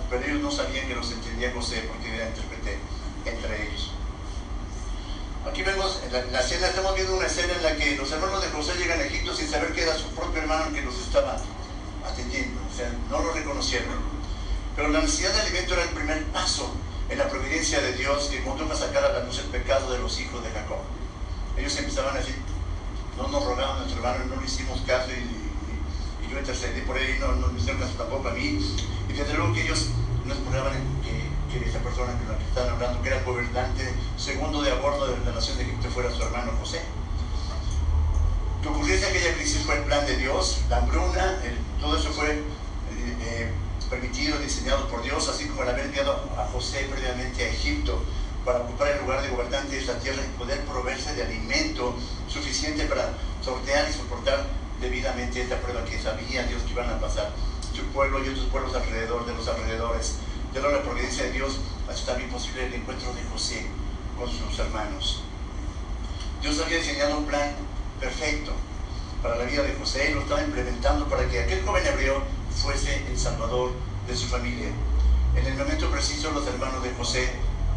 pero 0.10 0.26
ellos 0.26 0.42
no 0.42 0.52
sabían 0.52 0.88
que 0.88 0.96
los 0.96 1.12
entendía 1.12 1.54
José 1.54 1.88
porque 1.88 2.16
era 2.16 2.28
intérprete 2.28 2.80
entre 3.26 3.68
ellos. 3.68 3.92
Aquí 5.48 5.64
vemos 5.64 6.00
la, 6.12 6.24
la, 6.26 6.40
escena, 6.42 6.68
estamos 6.68 6.96
viendo 6.96 7.16
una 7.16 7.26
escena 7.26 7.54
en 7.54 7.64
la 7.64 7.76
que 7.76 7.96
los 7.96 8.12
hermanos 8.12 8.42
de 8.42 8.50
José 8.50 8.76
llegan 8.78 9.00
a 9.00 9.04
Egipto 9.04 9.34
sin 9.34 9.50
saber 9.50 9.74
que 9.74 9.84
era 9.84 9.96
su 9.96 10.08
propio 10.10 10.42
hermano 10.42 10.74
que 10.74 10.82
los 10.82 10.98
estaba 11.00 11.38
atendiendo, 12.06 12.62
o 12.72 12.76
sea, 12.76 12.92
no 13.10 13.20
lo 13.20 13.32
reconocieron. 13.34 14.12
Pero 14.76 14.90
la 14.90 15.02
necesidad 15.02 15.34
de 15.34 15.42
alimento 15.42 15.74
era 15.74 15.84
el 15.84 15.90
primer 15.90 16.26
paso 16.28 16.72
en 17.10 17.18
la 17.18 17.28
providencia 17.28 17.82
de 17.82 17.94
Dios 17.94 18.28
que 18.28 18.44
condujo 18.44 18.72
a 18.72 18.76
sacar 18.76 19.04
a 19.04 19.14
la 19.14 19.24
luz 19.24 19.40
el 19.40 19.46
pecado 19.46 19.92
de 19.92 20.00
los 20.00 20.20
hijos 20.20 20.44
de 20.44 20.52
Jacob. 20.52 20.80
Ellos 21.58 21.76
empezaban 21.78 22.16
a 22.16 22.20
decir, 22.20 22.36
no 23.18 23.28
nos 23.28 23.44
rogaban 23.44 23.78
a 23.78 23.80
nuestro 23.80 23.98
hermano, 23.98 24.26
no 24.34 24.42
le 24.42 24.48
hicimos 24.48 24.82
caso 24.82 25.10
y 25.12 25.41
yo 26.32 26.40
intercedí 26.40 26.82
por 26.82 26.98
él 26.98 27.16
y 27.18 27.20
no, 27.20 27.34
no 27.36 27.48
me 27.48 27.60
hicieron 27.60 27.82
caso 27.82 27.94
tampoco 27.98 28.30
a 28.30 28.32
mí. 28.32 28.60
Y 29.10 29.14
desde 29.14 29.34
luego 29.34 29.54
que 29.54 29.64
ellos 29.64 29.88
no 30.26 30.34
esperaban 30.34 30.74
que, 31.04 31.60
que 31.60 31.70
esa 31.70 31.80
persona 31.80 32.14
con 32.14 32.32
la 32.32 32.38
que 32.38 32.46
estaban 32.46 32.74
hablando, 32.74 33.02
que 33.02 33.08
era 33.10 33.18
el 33.18 33.26
gobernante 33.26 33.94
segundo 34.18 34.62
de 34.62 34.72
a 34.72 34.76
bordo 34.76 35.08
de 35.08 35.26
la 35.26 35.32
nación 35.34 35.58
de 35.58 35.64
Egipto, 35.64 35.90
fuera 35.90 36.10
su 36.12 36.24
hermano 36.24 36.54
José. 36.60 36.82
Que 38.62 38.70
ocurriese 38.70 39.08
aquella 39.08 39.36
crisis 39.36 39.64
fue 39.66 39.76
el 39.76 39.84
plan 39.84 40.06
de 40.06 40.18
Dios, 40.18 40.62
la 40.70 40.78
hambruna, 40.78 41.42
todo 41.80 41.98
eso 41.98 42.12
fue 42.12 42.30
eh, 42.30 42.44
eh, 43.22 43.52
permitido, 43.90 44.38
diseñado 44.38 44.88
por 44.88 45.02
Dios, 45.02 45.28
así 45.28 45.48
como 45.48 45.64
el 45.64 45.70
haber 45.70 45.86
enviado 45.86 46.14
a 46.38 46.48
José 46.54 46.88
previamente 46.90 47.44
a 47.44 47.50
Egipto 47.50 48.02
para 48.46 48.60
ocupar 48.60 48.90
el 48.90 49.02
lugar 49.02 49.22
de 49.22 49.30
gobernante 49.30 49.76
de 49.76 49.82
esta 49.82 50.00
tierra 50.00 50.22
y 50.24 50.38
poder 50.38 50.64
proveerse 50.66 51.14
de 51.14 51.24
alimento 51.24 51.96
suficiente 52.28 52.86
para 52.86 53.14
sortear 53.44 53.90
y 53.90 53.94
soportar 53.94 54.61
debidamente 54.82 55.42
esta 55.42 55.58
prueba 55.58 55.86
que 55.86 56.00
sabía 56.00 56.44
Dios 56.44 56.64
que 56.64 56.72
iban 56.72 56.90
a 56.90 57.00
pasar 57.00 57.32
su 57.74 57.84
pueblo 57.94 58.24
y 58.24 58.30
otros 58.30 58.46
pueblos 58.48 58.76
alrededor 58.76 59.26
de 59.26 59.34
los 59.34 59.48
alrededores. 59.48 60.16
De 60.54 60.62
la 60.62 60.82
providencia 60.82 61.24
de 61.24 61.32
Dios 61.32 61.60
es 61.90 62.06
también 62.06 62.30
posible 62.30 62.66
el 62.66 62.74
encuentro 62.74 63.14
de 63.14 63.24
José 63.32 63.66
con 64.18 64.30
sus 64.30 64.60
hermanos. 64.60 65.24
Dios 66.42 66.60
había 66.60 66.78
diseñado 66.78 67.20
un 67.20 67.26
plan 67.26 67.56
perfecto 68.00 68.52
para 69.22 69.38
la 69.38 69.46
vida 69.46 69.64
de 69.64 69.76
José 69.76 70.10
y 70.10 70.14
lo 70.16 70.22
estaba 70.22 70.42
implementando 70.42 71.08
para 71.08 71.28
que 71.30 71.40
aquel 71.40 71.64
joven 71.64 71.86
hebreo 71.86 72.24
fuese 72.56 73.06
el 73.08 73.18
salvador 73.18 73.72
de 74.08 74.16
su 74.16 74.28
familia. 74.28 74.70
En 75.36 75.46
el 75.46 75.54
momento 75.54 75.90
preciso 75.90 76.32
los 76.32 76.46
hermanos 76.48 76.84
de 76.84 76.92
José 76.94 77.30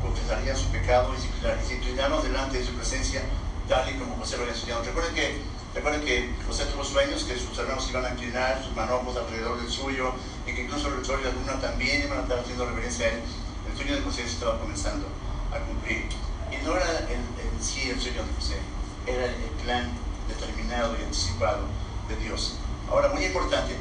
confesarían 0.03 0.57
su 0.57 0.67
pecado 0.69 1.15
y 1.15 1.67
se 1.67 1.75
inclinaron 1.75 2.23
delante 2.23 2.59
de 2.59 2.65
su 2.65 2.73
presencia 2.73 3.23
tal 3.69 3.89
y 3.89 3.99
como 3.99 4.17
José 4.17 4.37
lo 4.37 4.43
había 4.43 4.55
enseñado. 4.55 4.83
Recuerden 4.83 5.15
que, 5.15 5.41
recuerden 5.75 6.05
que 6.05 6.31
José 6.47 6.67
tuvo 6.67 6.85
sueños 6.85 7.25
que 7.25 7.37
sus 7.37 7.59
hermanos 7.59 7.89
iban 7.91 8.07
a 8.07 8.11
inclinar 8.11 8.63
sus 8.65 8.75
manojos 8.77 9.17
alrededor 9.17 9.61
del 9.61 9.71
suyo 9.71 10.13
y 10.47 10.53
que 10.53 10.63
incluso 10.63 10.89
el 10.89 11.05
sol 11.05 11.21
y 11.21 11.25
la 11.25 11.33
luna 11.33 11.61
también 11.61 12.05
iban 12.05 12.19
a 12.19 12.23
estar 12.23 12.39
haciendo 12.39 12.67
reverencia 12.67 13.07
a 13.07 13.11
él. 13.11 13.21
El 13.69 13.77
sueño 13.77 13.97
de 13.97 14.03
José 14.03 14.23
se 14.23 14.35
estaba 14.35 14.59
comenzando 14.61 15.07
a 15.53 15.59
cumplir. 15.59 16.07
Y 16.53 16.65
no 16.65 16.77
era 16.77 17.09
en, 17.11 17.25
sí 17.61 17.91
el 17.91 18.01
sueño 18.01 18.23
de 18.23 18.33
José, 18.35 18.59
era 19.07 19.25
el 19.25 19.35
plan 19.65 19.91
determinado 20.29 20.97
y 20.99 21.03
anticipado 21.03 21.65
de 22.09 22.17
Dios. 22.17 22.57
Ahora, 22.89 23.09
muy 23.09 23.25
importante, 23.25 23.77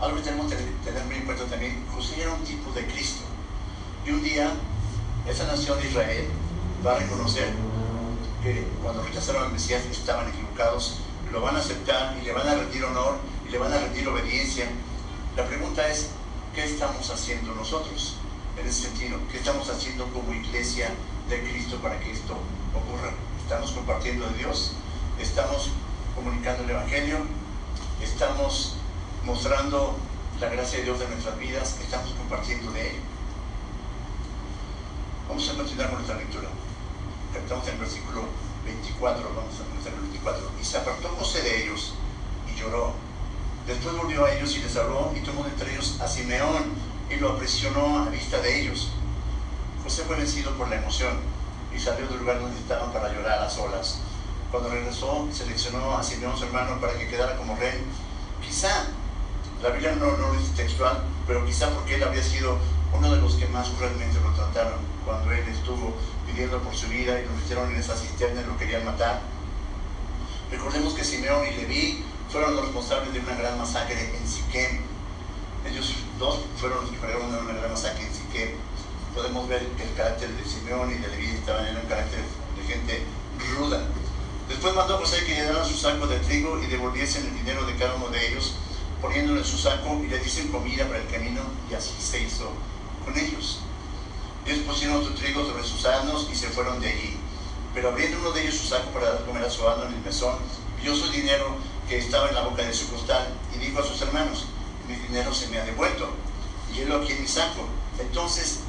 algo 0.00 0.16
que 0.16 0.22
tenemos 0.22 0.52
que 0.52 0.56
tener 0.84 1.04
muy 1.04 1.16
en 1.16 1.24
cuenta 1.24 1.44
también, 1.46 1.84
José 1.92 2.22
era 2.22 2.32
un 2.32 2.44
tipo 2.44 2.70
de 2.72 2.86
Cristo. 2.86 3.22
Y 4.06 4.10
un 4.10 4.22
día, 4.22 4.52
esa 5.26 5.46
nación 5.46 5.80
de 5.80 5.88
Israel 5.88 6.28
va 6.86 6.92
a 6.92 6.98
reconocer 6.98 7.52
que 8.42 8.66
cuando 8.82 9.02
rechazaron 9.02 9.44
al 9.44 9.52
Mesías 9.52 9.84
estaban 9.90 10.28
equivocados, 10.28 10.98
lo 11.30 11.40
van 11.40 11.56
a 11.56 11.58
aceptar 11.58 12.16
y 12.20 12.24
le 12.24 12.32
van 12.32 12.48
a 12.48 12.54
rendir 12.54 12.84
honor 12.84 13.18
y 13.46 13.50
le 13.50 13.58
van 13.58 13.72
a 13.72 13.78
rendir 13.78 14.08
obediencia. 14.08 14.66
La 15.36 15.46
pregunta 15.46 15.86
es, 15.88 16.10
¿qué 16.54 16.64
estamos 16.64 17.08
haciendo 17.10 17.54
nosotros 17.54 18.16
en 18.58 18.66
ese 18.66 18.88
sentido? 18.88 19.18
¿Qué 19.30 19.38
estamos 19.38 19.68
haciendo 19.68 20.06
como 20.12 20.32
iglesia 20.32 20.90
de 21.28 21.42
Cristo 21.42 21.76
para 21.82 22.00
que 22.00 22.10
esto 22.10 22.36
ocurra? 22.74 23.12
¿Estamos 23.42 23.72
compartiendo 23.72 24.26
de 24.28 24.38
Dios? 24.38 24.72
¿Estamos 25.18 25.70
comunicando 26.14 26.64
el 26.64 26.70
Evangelio? 26.70 27.18
¿Estamos 28.02 28.76
mostrando 29.24 29.96
la 30.40 30.48
gracia 30.48 30.78
de 30.78 30.84
Dios 30.84 31.00
en 31.00 31.10
nuestras 31.10 31.38
vidas? 31.38 31.76
¿Estamos 31.82 32.10
compartiendo 32.12 32.72
de 32.72 32.90
Él? 32.90 32.96
Vamos 35.28 35.48
a 35.48 35.54
continuar 35.54 35.90
con 35.90 35.98
nuestra 35.98 36.16
lectura 36.16 36.48
estamos 37.38 37.66
en 37.68 37.74
el 37.74 37.80
versículo 37.80 38.22
24, 38.64 39.22
vamos 39.34 39.54
a 39.54 39.64
comenzar 39.68 39.92
el 39.92 40.00
24. 40.00 40.50
Y 40.60 40.64
se 40.64 40.78
apartó 40.78 41.08
José 41.18 41.42
de 41.42 41.64
ellos 41.64 41.94
y 42.52 42.58
lloró. 42.58 42.94
Después 43.66 43.96
volvió 43.96 44.24
a 44.24 44.34
ellos 44.34 44.56
y 44.56 44.60
les 44.60 44.76
habló 44.76 45.12
y 45.14 45.20
tomó 45.20 45.46
entre 45.46 45.72
ellos 45.72 46.00
a 46.00 46.08
Simeón 46.08 46.72
y 47.10 47.16
lo 47.16 47.32
aprisionó 47.32 48.00
a 48.00 48.08
vista 48.08 48.40
de 48.40 48.60
ellos. 48.60 48.90
José 49.84 50.02
fue 50.04 50.16
vencido 50.16 50.52
por 50.56 50.68
la 50.68 50.76
emoción 50.76 51.18
y 51.74 51.78
salió 51.78 52.06
del 52.08 52.18
lugar 52.18 52.40
donde 52.40 52.58
estaban 52.58 52.92
para 52.92 53.12
llorar 53.12 53.38
a 53.38 53.42
las 53.42 53.58
olas. 53.58 54.00
Cuando 54.50 54.68
regresó, 54.68 55.28
seleccionó 55.32 55.96
a 55.96 56.02
Simeón, 56.02 56.36
su 56.36 56.44
hermano, 56.44 56.80
para 56.80 56.94
que 56.98 57.08
quedara 57.08 57.36
como 57.36 57.56
rey. 57.56 57.84
Quizá, 58.44 58.86
la 59.62 59.70
Biblia 59.70 59.94
no, 59.94 60.16
no 60.16 60.28
lo 60.28 60.32
dice 60.32 60.52
textual, 60.56 61.04
pero 61.26 61.44
quizá 61.46 61.70
porque 61.70 61.94
él 61.94 62.02
había 62.02 62.22
sido 62.22 62.58
uno 62.92 63.14
de 63.14 63.20
los 63.20 63.34
que 63.34 63.46
más 63.46 63.68
cruelmente 63.68 64.18
lo 64.20 64.32
trataron 64.32 64.80
cuando 65.04 65.30
él 65.30 65.46
estuvo 65.48 65.94
pidiendo 66.30 66.60
por 66.60 66.74
su 66.74 66.88
vida 66.88 67.18
y 67.20 67.24
lo 67.24 67.32
metieron 67.32 67.70
en 67.72 67.80
esa 67.80 67.96
cisterna 67.96 68.40
y 68.42 68.46
lo 68.46 68.56
querían 68.56 68.84
matar. 68.84 69.20
Recordemos 70.50 70.94
que 70.94 71.04
Simeón 71.04 71.46
y 71.46 71.56
Leví 71.56 72.04
fueron 72.30 72.56
los 72.56 72.64
responsables 72.64 73.12
de 73.12 73.20
una 73.20 73.34
gran 73.34 73.58
masacre 73.58 74.16
en 74.16 74.28
Siquem. 74.28 74.80
Ellos 75.68 75.94
dos 76.18 76.40
fueron 76.56 76.82
los 76.82 76.90
que 76.90 76.98
crearon 76.98 77.28
una 77.28 77.52
gran 77.52 77.70
masacre 77.70 78.06
en 78.06 78.14
Siquem. 78.14 78.50
Podemos 79.14 79.48
ver 79.48 79.66
que 79.76 79.82
el 79.84 79.94
carácter 79.94 80.30
de 80.30 80.44
Simeón 80.44 80.90
y 80.90 80.94
de 80.94 81.08
Leví 81.08 81.26
estaban 81.26 81.66
en 81.66 81.76
un 81.76 81.86
carácter 81.86 82.20
de 82.56 82.72
gente 82.72 83.04
ruda. 83.56 83.82
Después 84.48 84.74
mandó 84.74 84.96
a 84.96 84.98
José 84.98 85.24
que 85.24 85.34
llenaran 85.34 85.64
su 85.64 85.76
saco 85.76 86.06
de 86.06 86.18
trigo 86.18 86.60
y 86.62 86.66
devolviesen 86.66 87.26
el 87.26 87.34
dinero 87.34 87.64
de 87.66 87.76
cada 87.76 87.94
uno 87.94 88.08
de 88.08 88.28
ellos, 88.28 88.54
poniéndolo 89.00 89.38
en 89.38 89.46
su 89.46 89.56
saco 89.56 90.00
y 90.02 90.08
le 90.08 90.18
dicen 90.18 90.48
comida 90.48 90.86
para 90.86 90.98
el 90.98 91.06
camino, 91.06 91.42
y 91.70 91.74
así 91.74 91.94
se 92.00 92.22
hizo 92.22 92.50
con 93.04 93.16
ellos. 93.16 93.60
Ellos 94.50 94.64
pusieron 94.66 95.04
su 95.04 95.12
trigo 95.12 95.46
sobre 95.46 95.62
sus 95.62 95.86
asnos 95.86 96.28
y 96.28 96.34
se 96.34 96.48
fueron 96.48 96.80
de 96.80 96.88
allí. 96.88 97.16
Pero 97.72 97.90
abriendo 97.90 98.18
uno 98.18 98.32
de 98.32 98.42
ellos 98.42 98.56
su 98.56 98.66
saco 98.66 98.90
para 98.90 99.12
dar 99.12 99.24
comer 99.24 99.44
a 99.44 99.50
su 99.50 99.68
asno 99.68 99.84
en 99.84 99.94
el 99.94 100.00
mesón, 100.00 100.34
vio 100.82 100.92
su 100.96 101.08
dinero 101.12 101.54
que 101.88 101.98
estaba 101.98 102.28
en 102.28 102.34
la 102.34 102.42
boca 102.42 102.64
de 102.64 102.74
su 102.74 102.90
costal 102.90 103.28
y 103.54 103.58
dijo 103.58 103.78
a 103.78 103.84
sus 103.84 104.02
hermanos, 104.02 104.46
mi 104.88 104.96
dinero 104.96 105.32
se 105.32 105.46
me 105.46 105.60
ha 105.60 105.64
devuelto 105.64 106.08
y 106.74 106.80
él 106.80 106.90
aquí 106.90 107.12
en 107.12 107.22
mi 107.22 107.28
saco. 107.28 107.64
Entonces, 108.00 108.62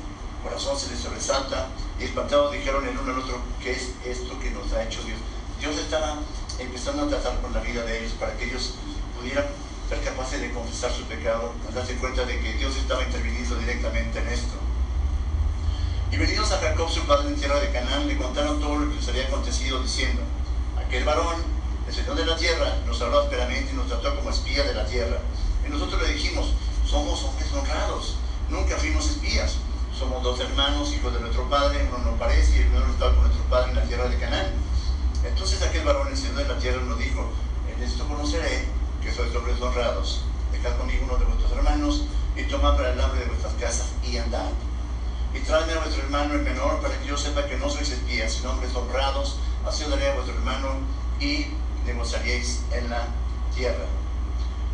corazón 0.43 0.77
se 0.77 0.91
les 0.91 0.99
sobresalta 0.99 1.69
y 1.99 2.03
espantados 2.03 2.51
dijeron 2.51 2.87
el 2.87 2.99
uno 2.99 3.13
al 3.13 3.19
otro, 3.19 3.41
¿qué 3.59 3.71
es 3.71 3.89
esto 4.05 4.39
que 4.39 4.51
nos 4.51 4.71
ha 4.73 4.83
hecho 4.83 5.01
Dios? 5.01 5.17
Dios 5.59 5.77
estaba 5.77 6.19
empezando 6.59 7.05
a 7.05 7.09
tratar 7.09 7.41
con 7.41 7.53
la 7.53 7.59
vida 7.59 7.83
de 7.85 8.01
ellos 8.01 8.13
para 8.19 8.37
que 8.37 8.45
ellos 8.45 8.75
pudieran 9.17 9.47
ser 9.89 10.03
capaces 10.03 10.41
de 10.41 10.51
confesar 10.51 10.91
su 10.91 11.05
pecado, 11.05 11.53
darse 11.73 11.95
cuenta 11.95 12.23
de 12.23 12.39
que 12.39 12.53
Dios 12.53 12.77
estaba 12.77 13.01
interviniendo 13.01 13.55
directamente 13.55 14.19
en 14.19 14.27
esto. 14.27 14.70
Y 16.11 16.17
venidos 16.17 16.51
a 16.51 16.57
Jacob, 16.57 16.89
su 16.89 17.05
padre 17.05 17.29
en 17.29 17.37
tierra 17.37 17.57
de 17.61 17.71
Canaán, 17.71 18.05
le 18.05 18.17
contaron 18.17 18.59
todo 18.59 18.79
lo 18.79 18.89
que 18.89 18.95
les 18.95 19.07
había 19.07 19.27
acontecido, 19.27 19.81
diciendo, 19.81 20.21
aquel 20.77 21.05
varón, 21.05 21.37
el 21.87 21.93
Señor 21.93 22.17
de 22.17 22.25
la 22.25 22.35
tierra, 22.35 22.75
nos 22.85 23.01
habló 23.01 23.21
ásperamente 23.21 23.71
y 23.71 23.75
nos 23.77 23.87
trató 23.87 24.13
como 24.17 24.29
espía 24.29 24.63
de 24.63 24.73
la 24.73 24.85
tierra. 24.85 25.19
Y 25.65 25.69
nosotros 25.71 26.01
le 26.01 26.13
dijimos, 26.13 26.51
somos 26.85 27.23
hombres 27.23 27.47
honrados, 27.53 28.17
nunca 28.49 28.75
fuimos 28.75 29.09
espías. 29.09 29.55
Somos 29.97 30.21
dos 30.21 30.39
hermanos, 30.41 30.91
hijos 30.91 31.13
de 31.13 31.21
nuestro 31.21 31.49
padre, 31.49 31.87
uno 31.87 32.11
no 32.11 32.17
parece 32.17 32.57
y 32.57 32.61
el 32.61 32.75
otro 32.75 32.91
estaba 32.91 33.13
con 33.13 33.23
nuestro 33.23 33.43
padre 33.45 33.69
en 33.69 33.75
la 33.77 33.83
tierra 33.83 34.09
de 34.09 34.17
Canaán. 34.17 34.47
Entonces 35.23 35.61
aquel 35.61 35.85
varón, 35.85 36.09
el 36.09 36.17
Señor 36.17 36.35
de 36.35 36.47
la 36.47 36.57
tierra, 36.57 36.81
nos 36.81 36.99
dijo, 36.99 37.29
en 37.73 37.83
esto 37.83 38.05
conoceré 38.07 38.65
que 39.01 39.13
sois 39.13 39.33
hombres 39.33 39.61
honrados. 39.61 40.23
Dejad 40.51 40.75
conmigo 40.77 41.05
uno 41.05 41.17
de 41.17 41.25
vuestros 41.25 41.51
hermanos 41.53 42.03
y 42.35 42.43
tomad 42.43 42.75
para 42.75 42.91
el 42.91 42.99
hambre 42.99 43.21
de 43.21 43.27
vuestras 43.27 43.53
casas 43.53 43.91
y 44.03 44.17
andad 44.17 44.49
y 45.33 45.39
tráeme 45.39 45.73
a 45.73 45.79
vuestro 45.79 46.03
hermano 46.03 46.33
el 46.33 46.41
menor 46.41 46.81
para 46.81 46.97
que 46.99 47.07
yo 47.07 47.17
sepa 47.17 47.45
que 47.45 47.57
no 47.57 47.69
sois 47.69 47.89
espías, 47.89 48.33
sino 48.33 48.51
hombres 48.51 48.75
honrados, 48.75 49.37
así 49.65 49.85
daré 49.85 50.09
a 50.09 50.15
vuestro 50.15 50.35
hermano 50.35 50.79
y 51.19 51.47
negociaréis 51.85 52.61
en 52.71 52.89
la 52.89 53.07
tierra. 53.55 53.85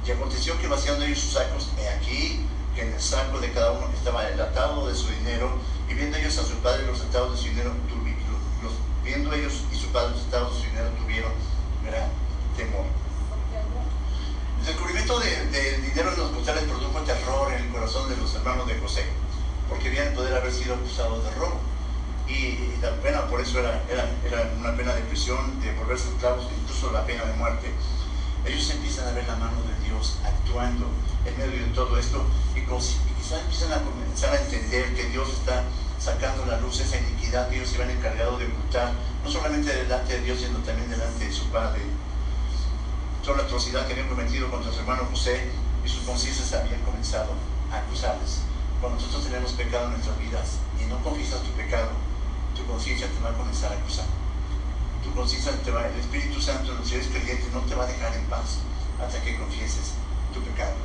Y 0.06 0.12
aconteció 0.12 0.60
que 0.60 0.68
vaciando 0.68 1.06
ellos 1.06 1.20
sus 1.20 1.34
sacos, 1.34 1.70
he 1.78 1.88
aquí 1.90 2.46
que 2.74 2.82
en 2.82 2.94
el 2.94 3.02
saco 3.02 3.40
de 3.40 3.52
cada 3.52 3.72
uno 3.72 3.88
estaba 3.94 4.28
el 4.28 4.40
atado 4.40 4.88
de 4.88 4.96
su 4.96 5.08
dinero, 5.10 5.52
y 5.90 5.94
viendo 5.94 6.18
ellos 6.18 6.38
a 6.38 6.44
su 6.44 6.56
padre 6.58 6.86
los 6.88 7.02
atados 7.02 7.34
de 7.34 7.38
su 7.38 7.50
dinero, 7.50 7.72
los, 8.64 8.74
viendo 9.04 9.34
ellos 9.34 9.64
y 9.72 9.76
su 9.76 9.88
padre 9.90 10.12
los 10.12 10.26
atados 10.28 10.56
de 10.56 10.62
su 10.62 10.70
dinero, 10.70 10.90
tuvieron 11.02 11.32
gran 11.86 12.10
temor. 12.56 12.86
El 14.60 14.66
descubrimiento 14.66 15.20
del 15.20 15.52
de 15.52 15.78
dinero 15.78 16.12
en 16.12 16.20
los 16.20 16.32
costales 16.32 16.64
produjo 16.64 17.00
terror 17.02 17.54
en 17.54 17.64
el 17.64 17.70
corazón 17.70 18.10
de 18.10 18.18
los 18.18 18.34
hermanos 18.36 18.68
de 18.68 18.80
José 18.80 19.06
porque 19.70 19.90
bien 19.90 20.14
poder 20.14 20.34
haber 20.36 20.52
sido 20.52 20.76
acusados 20.76 21.24
de 21.24 21.32
robo. 21.32 21.60
Y, 22.28 22.76
la 22.82 22.92
pena, 23.02 23.28
por 23.28 23.40
eso 23.40 23.60
era, 23.60 23.82
era, 23.90 24.52
una 24.60 24.76
pena 24.76 24.94
de 24.94 25.02
prisión, 25.02 25.60
de 25.62 25.74
volverse 25.74 26.10
esclavos, 26.10 26.48
incluso 26.62 26.92
la 26.92 27.06
pena 27.06 27.24
de 27.26 27.34
muerte. 27.34 27.72
Ellos 28.46 28.70
empiezan 28.70 29.08
a 29.08 29.12
ver 29.12 29.28
la 29.28 29.36
mano 29.36 29.58
de 29.64 29.86
Dios 29.86 30.18
actuando 30.24 30.88
en 31.26 31.38
medio 31.38 31.66
de 31.66 31.72
todo 31.74 31.98
esto 31.98 32.26
y, 32.56 32.62
quizás 32.62 33.42
empiezan 33.42 33.74
a 33.74 33.84
comenzar 33.84 34.34
a 34.34 34.42
entender 34.42 34.94
que 34.94 35.06
Dios 35.06 35.30
está 35.30 35.64
sacando 36.00 36.46
la 36.46 36.60
luz 36.60 36.80
esa 36.80 36.98
iniquidad 36.98 37.50
que 37.50 37.58
ellos 37.58 37.74
iban 37.74 37.90
encargados 37.90 38.40
de 38.40 38.48
ocultar, 38.48 38.94
no 39.24 39.32
solamente 39.32 39.74
delante 39.74 40.14
de 40.14 40.22
Dios, 40.22 40.40
sino 40.40 40.60
también 40.60 40.90
delante 40.90 41.26
de 41.26 41.32
su 41.32 41.50
Padre. 41.50 41.82
Toda 43.24 43.38
la 43.38 43.44
atrocidad 43.44 43.86
que 43.88 43.94
habían 43.94 44.08
cometido 44.08 44.50
contra 44.50 44.72
su 44.72 44.80
hermano 44.80 45.08
José 45.10 45.50
y 45.84 45.90
sus 45.90 46.04
conciencias 46.04 46.54
habían 46.54 46.82
comenzado 46.82 47.34
a 47.72 47.78
acusarles. 47.78 48.42
Cuando 48.80 49.00
nosotros 49.00 49.26
tenemos 49.26 49.54
pecado 49.54 49.86
en 49.86 49.92
nuestras 49.94 50.20
vidas 50.20 50.60
y 50.80 50.86
no 50.86 51.02
confiesas 51.04 51.42
tu 51.42 51.52
pecado, 51.52 51.90
tu 52.56 52.64
conciencia 52.66 53.08
te 53.08 53.20
va 53.24 53.32
a 53.32 53.34
comenzar 53.34 53.72
a 53.72 53.76
acusar. 53.76 54.06
Tu 55.04 55.12
conciencia 55.14 55.52
te 55.64 55.72
va, 55.72 55.88
el 55.88 56.00
Espíritu 56.00 56.40
Santo, 56.40 56.74
si 56.86 56.96
eres 56.96 57.08
creyente, 57.08 57.48
no 57.54 57.62
te 57.62 57.74
va 57.74 57.86
a 57.86 57.88
dejar 57.88 58.16
en 58.16 58.26
paz 58.26 58.60
hasta 59.02 59.22
que 59.24 59.38
confieses 59.38 59.94
tu 60.32 60.42
pecado. 60.42 60.76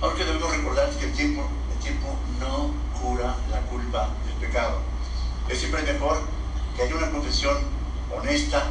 Ahora 0.00 0.16
que 0.16 0.24
debemos 0.24 0.50
recordar 0.50 0.90
que 0.90 1.04
el 1.04 1.12
tiempo, 1.12 1.46
el 1.72 1.78
tiempo 1.78 2.16
no 2.40 2.72
cura 3.00 3.36
la 3.50 3.60
culpa 3.68 4.08
del 4.26 4.48
pecado. 4.48 4.78
Es 5.48 5.58
siempre 5.60 5.82
mejor 5.82 6.22
que 6.74 6.82
haya 6.82 6.96
una 6.96 7.10
confesión 7.10 7.58
honesta, 8.10 8.64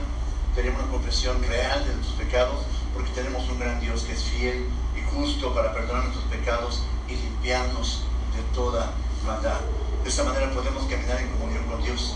que 0.54 0.62
haya 0.62 0.72
una 0.72 0.90
confesión 0.90 1.42
real 1.44 1.86
de 1.86 1.94
nuestros 1.94 2.18
pecados, 2.18 2.66
porque 2.94 3.12
tenemos 3.12 3.48
un 3.48 3.60
gran 3.60 3.80
Dios 3.80 4.04
que 4.04 4.14
es 4.14 4.24
fiel 4.24 4.68
y 4.98 5.16
justo 5.16 5.54
para 5.54 5.74
perdonar 5.74 6.04
nuestros 6.04 6.26
pecados 6.26 6.84
y 7.10 7.16
limpiarnos 7.16 8.04
de 8.36 8.42
toda 8.54 8.92
maldad. 9.26 9.60
De 10.04 10.10
esta 10.10 10.24
manera 10.24 10.52
podemos 10.52 10.84
caminar 10.86 11.20
en 11.20 11.30
comunión 11.30 11.64
con 11.66 11.84
Dios. 11.84 12.16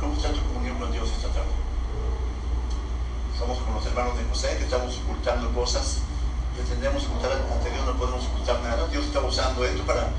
¿Cómo 0.00 0.14
está 0.14 0.32
tu 0.32 0.40
comunión 0.48 0.78
con 0.78 0.90
Dios 0.92 1.08
esta 1.10 1.28
tarde? 1.28 1.50
Somos 3.38 3.58
como 3.58 3.78
los 3.78 3.86
hermanos 3.86 4.16
de 4.18 4.24
José, 4.24 4.56
que 4.58 4.64
estamos 4.64 4.98
ocultando 5.04 5.52
cosas, 5.52 5.98
pretendemos 6.56 7.04
ocultar 7.04 7.32
ante 7.32 7.70
Dios, 7.70 7.86
no 7.86 7.96
podemos 7.96 8.26
ocultar 8.26 8.60
nada. 8.62 8.86
Dios 8.88 9.06
está 9.06 9.20
usando 9.20 9.64
esto 9.64 9.82
para, 9.84 10.10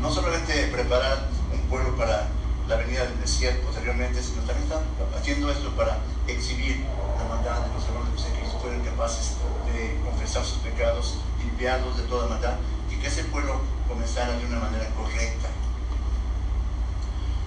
no 0.00 0.10
solamente 0.10 0.66
preparar 0.68 1.28
un 1.52 1.60
pueblo 1.68 1.96
para 1.96 2.28
la 2.68 2.76
venida 2.76 3.04
del 3.04 3.16
Mesías 3.16 3.54
posteriormente, 3.64 4.22
sino 4.22 4.42
también 4.42 4.64
está 4.64 4.80
haciendo 5.16 5.50
esto 5.50 5.70
para 5.76 5.98
exhibir 6.26 6.84
la 7.18 7.36
maldad 7.36 7.60
de 7.60 7.74
los 7.74 7.84
hermanos 7.84 8.08
que 8.14 8.58
fueron 8.58 8.80
capaces 8.80 9.36
de 9.72 10.00
confesar 10.02 10.44
sus 10.44 10.58
pecados, 10.58 11.16
limpiarlos 11.38 11.96
de 11.96 12.04
toda 12.04 12.26
maldad 12.28 12.54
que 13.04 13.10
ese 13.10 13.24
pueblo 13.24 13.60
comenzara 13.86 14.32
de 14.32 14.46
una 14.46 14.60
manera 14.60 14.88
correcta. 14.96 15.50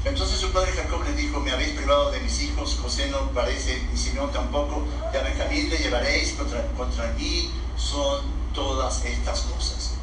Entonces 0.05 0.37
su 0.37 0.51
padre 0.51 0.71
Jacob 0.71 1.03
le 1.03 1.13
dijo, 1.13 1.39
me 1.39 1.51
habéis 1.51 1.71
privado 1.71 2.11
de 2.11 2.19
mis 2.19 2.43
hijos, 2.43 2.77
José 2.79 3.09
no 3.09 3.31
parece, 3.31 3.81
ni 3.91 3.97
Simeón 3.97 4.31
tampoco, 4.31 4.85
y 5.11 5.17
a 5.17 5.23
Benjamín 5.23 5.67
le 5.71 5.79
llevaréis, 5.79 6.33
contra, 6.33 6.63
contra 6.77 7.11
mí 7.13 7.49
son 7.75 8.21
todas 8.53 9.03
estas 9.03 9.41
cosas. 9.41 9.95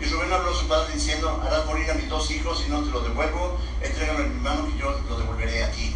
Y 0.00 0.06
Rubén 0.06 0.32
habló 0.32 0.50
a 0.50 0.58
su 0.58 0.66
padre 0.66 0.94
diciendo, 0.94 1.40
harás 1.40 1.66
morir 1.66 1.88
a 1.88 1.94
mis 1.94 2.08
dos 2.08 2.28
hijos 2.32 2.64
y 2.66 2.70
no 2.70 2.82
te 2.82 2.90
lo 2.90 3.00
devuelvo, 3.00 3.58
entrégalo 3.80 4.24
en 4.24 4.34
mi 4.34 4.40
mano 4.40 4.68
y 4.74 4.76
yo 4.76 4.90
lo 5.08 5.18
devolveré 5.18 5.62
a 5.62 5.70
ti. 5.70 5.94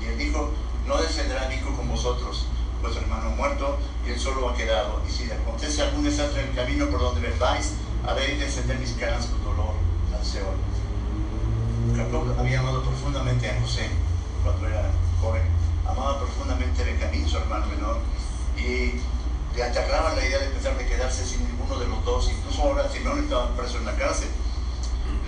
Y 0.00 0.04
él 0.06 0.16
dijo, 0.16 0.50
no 0.86 0.96
descenderá 0.96 1.46
mi 1.46 1.56
hijo 1.56 1.76
con 1.76 1.90
vosotros, 1.90 2.46
vuestro 2.80 3.02
hermano 3.02 3.30
muerto 3.36 3.78
y 4.06 4.12
él 4.12 4.18
solo 4.18 4.48
ha 4.48 4.56
quedado. 4.56 5.02
Y 5.06 5.10
si 5.10 5.30
acontece 5.30 5.82
algún 5.82 6.04
desastre 6.04 6.40
en 6.40 6.48
el 6.48 6.54
camino 6.54 6.86
por 6.88 7.00
donde 7.00 7.28
vais, 7.38 7.74
haréis 8.06 8.40
descender 8.40 8.78
mis 8.78 8.92
caras 8.92 9.26
con 9.26 9.44
dolor 9.44 9.74
al 10.16 10.24
Seol. 10.24 10.56
Jacob 11.96 12.34
había 12.38 12.60
amado 12.60 12.82
profundamente 12.82 13.50
a 13.50 13.60
José 13.60 13.88
cuando 14.42 14.68
era 14.68 14.90
joven. 15.20 15.42
Amaba 15.86 16.18
profundamente 16.18 16.82
a 16.82 16.86
Benjamín, 16.86 17.28
su 17.28 17.38
hermano 17.38 17.66
menor. 17.66 17.98
Y 18.56 19.00
le 19.56 19.62
atacaban 19.62 20.16
la 20.16 20.24
idea 20.24 20.38
de 20.38 20.46
empezar 20.46 20.76
de 20.76 20.86
quedarse 20.86 21.24
sin 21.26 21.46
ninguno 21.46 21.78
de 21.78 21.88
los 21.88 22.04
dos. 22.04 22.30
Incluso 22.30 22.62
ahora 22.62 22.88
Simón 22.88 23.18
estaba 23.18 23.54
preso 23.56 23.78
en 23.78 23.86
la 23.86 23.96
cárcel. 23.96 24.28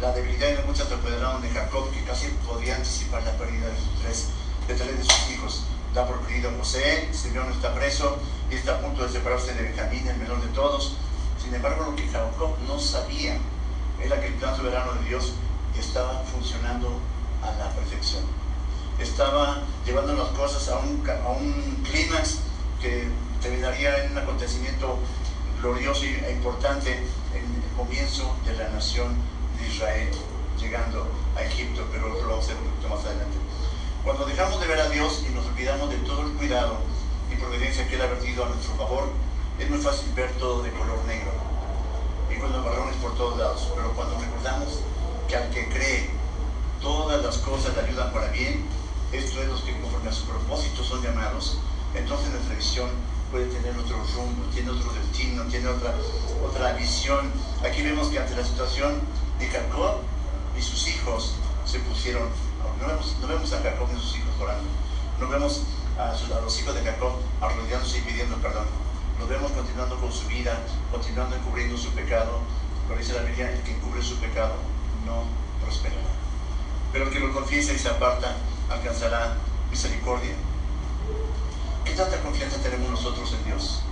La 0.00 0.12
debilidad 0.12 0.48
y 0.48 0.54
la 0.54 0.96
apoderaron 0.96 1.42
de 1.42 1.50
Jacob, 1.50 1.90
que 1.92 2.02
casi 2.04 2.28
podía 2.46 2.76
anticipar 2.76 3.22
la 3.22 3.32
pérdida 3.32 3.68
de 3.68 3.76
sus 3.76 4.00
tres, 4.02 4.28
de 4.68 4.74
tres 4.74 4.98
de 4.98 5.04
sus 5.04 5.30
hijos. 5.30 5.64
Da 5.94 6.06
por 6.06 6.20
perdido 6.20 6.50
a 6.50 6.58
José, 6.58 7.08
Simeón 7.12 7.52
está 7.52 7.74
preso 7.74 8.18
y 8.50 8.54
está 8.54 8.72
a 8.72 8.80
punto 8.80 9.04
de 9.04 9.12
separarse 9.12 9.54
de 9.54 9.62
Benjamín, 9.62 10.06
el 10.08 10.16
menor 10.16 10.40
de 10.40 10.48
todos. 10.48 10.96
Sin 11.42 11.54
embargo, 11.54 11.86
lo 11.90 11.96
que 11.96 12.06
Jacob 12.06 12.56
no 12.68 12.78
sabía 12.78 13.36
era 14.00 14.20
que 14.20 14.28
el 14.28 14.34
plan 14.34 14.56
soberano 14.56 14.92
de 14.94 15.08
Dios 15.08 15.32
estaba 15.76 16.22
funcionando 16.22 17.00
a 17.42 17.50
la 17.58 17.70
perfección. 17.70 18.22
Estaba 19.00 19.62
llevando 19.84 20.14
las 20.14 20.28
cosas 20.28 20.68
a 20.68 20.78
un, 20.78 21.02
a 21.08 21.28
un 21.30 21.82
clímax 21.82 22.38
que 22.80 23.08
terminaría 23.40 24.04
en 24.04 24.12
un 24.12 24.18
acontecimiento 24.18 24.98
glorioso 25.60 26.04
e 26.04 26.32
importante 26.32 26.92
en 27.34 27.42
el 27.42 27.76
comienzo 27.76 28.36
de 28.46 28.54
la 28.54 28.68
nación 28.68 29.16
de 29.58 29.68
Israel, 29.68 30.10
llegando 30.60 31.08
a 31.36 31.42
Egipto, 31.42 31.86
pero 31.90 32.08
lo 32.08 32.20
vamos 32.20 32.36
a 32.36 32.38
hacer 32.38 32.56
un 32.56 32.70
poquito 32.70 32.88
más 32.88 33.04
adelante. 33.04 33.36
Cuando 34.04 34.26
dejamos 34.26 34.60
de 34.60 34.66
ver 34.68 34.80
a 34.80 34.88
Dios 34.88 35.24
y 35.28 35.34
nos 35.34 35.46
olvidamos 35.46 35.90
de 35.90 35.96
todo 35.98 36.22
el 36.22 36.32
cuidado 36.34 36.78
y 37.32 37.36
providencia 37.36 37.88
que 37.88 37.96
Él 37.96 38.02
ha 38.02 38.06
vertido 38.06 38.44
a 38.44 38.48
nuestro 38.48 38.74
favor, 38.76 39.10
es 39.62 39.70
muy 39.70 39.78
fácil 39.78 40.12
ver 40.14 40.30
todo 40.32 40.62
de 40.62 40.72
color 40.72 40.98
negro 41.06 41.30
y 42.30 42.38
con 42.40 42.52
los 42.52 42.64
barrones 42.64 42.96
por 42.96 43.14
todos 43.16 43.38
lados. 43.38 43.68
Pero 43.76 43.92
cuando 43.92 44.18
recordamos 44.18 44.80
que 45.28 45.36
al 45.36 45.50
que 45.50 45.68
cree 45.68 46.10
todas 46.80 47.22
las 47.22 47.38
cosas 47.38 47.74
le 47.76 47.82
ayudan 47.82 48.12
para 48.12 48.28
bien, 48.28 48.64
esto 49.12 49.40
es 49.40 49.48
los 49.48 49.60
que 49.62 49.78
conforme 49.80 50.10
a 50.10 50.12
su 50.12 50.24
propósito 50.24 50.82
son 50.82 51.02
llamados, 51.02 51.58
entonces 51.94 52.30
nuestra 52.30 52.56
visión 52.56 52.90
puede 53.30 53.46
tener 53.46 53.78
otro 53.78 53.96
rumbo, 54.14 54.44
tiene 54.52 54.70
otro 54.70 54.92
destino, 54.94 55.44
tiene 55.44 55.68
otra, 55.68 55.94
otra 56.44 56.72
visión. 56.72 57.30
Aquí 57.64 57.82
vemos 57.82 58.08
que 58.08 58.18
ante 58.18 58.34
la 58.34 58.44
situación 58.44 59.00
de 59.38 59.46
Jacob 59.46 59.98
y 60.58 60.62
sus 60.62 60.88
hijos 60.88 61.34
se 61.64 61.78
pusieron, 61.80 62.28
no 62.80 62.86
vemos, 62.88 63.14
no 63.20 63.28
vemos 63.28 63.52
a 63.52 63.62
Jacob 63.62 63.88
y 63.96 64.00
sus 64.00 64.16
hijos 64.16 64.34
orando, 64.40 64.68
no 65.20 65.28
vemos 65.28 65.62
a, 65.98 66.12
los 66.40 66.60
hijos 66.60 66.74
de 66.74 66.82
Jacob 66.82 67.12
arrodillándose 67.40 67.98
y 67.98 68.00
pidiendo 68.00 68.36
perdón, 68.38 68.66
los 69.22 69.28
vemos 69.28 69.52
continuando 69.52 69.96
con 70.00 70.12
su 70.12 70.26
vida, 70.26 70.58
continuando 70.90 71.36
encubriendo 71.36 71.78
su 71.78 71.90
pecado, 71.90 72.40
pero 72.88 72.98
dice 72.98 73.12
la 73.12 73.22
Biblia, 73.22 73.52
el 73.52 73.62
que 73.62 73.70
encubre 73.70 74.02
su 74.02 74.16
pecado 74.16 74.54
no 75.06 75.26
prosperará. 75.62 76.10
Pero 76.92 77.04
el 77.04 77.10
que 77.12 77.20
lo 77.20 77.32
confiesa 77.32 77.72
y 77.72 77.78
se 77.78 77.88
aparta 77.88 78.34
alcanzará 78.68 79.36
misericordia. 79.70 80.34
¿Qué 81.84 81.92
tanta 81.92 82.20
confianza 82.20 82.56
tenemos 82.58 82.90
nosotros 82.90 83.32
en 83.34 83.44
Dios? 83.44 83.82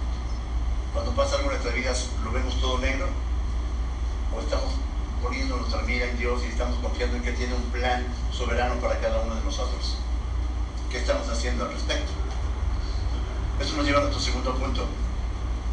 Cuando 0.92 1.12
pasa 1.12 1.36
algo 1.36 1.50
en 1.50 1.52
nuestras 1.52 1.74
vidas, 1.76 2.08
¿lo 2.24 2.32
vemos 2.32 2.60
todo 2.60 2.78
negro? 2.78 3.06
¿O 4.36 4.40
estamos 4.40 4.72
poniendo 5.22 5.58
nuestra 5.58 5.82
mira 5.82 6.06
en 6.06 6.18
Dios 6.18 6.42
y 6.42 6.46
estamos 6.46 6.76
confiando 6.80 7.18
en 7.18 7.22
que 7.22 7.32
tiene 7.32 7.54
un 7.54 7.70
plan 7.70 8.04
soberano 8.32 8.80
para 8.80 8.98
cada 8.98 9.20
uno 9.20 9.36
de 9.36 9.44
nosotros? 9.44 9.96
¿Qué 10.90 10.98
estamos 10.98 11.28
haciendo 11.28 11.66
al 11.66 11.72
respecto? 11.72 12.10
Eso 13.60 13.76
nos 13.76 13.86
lleva 13.86 13.98
a 14.00 14.02
nuestro 14.02 14.20
segundo 14.20 14.56
punto. 14.56 14.88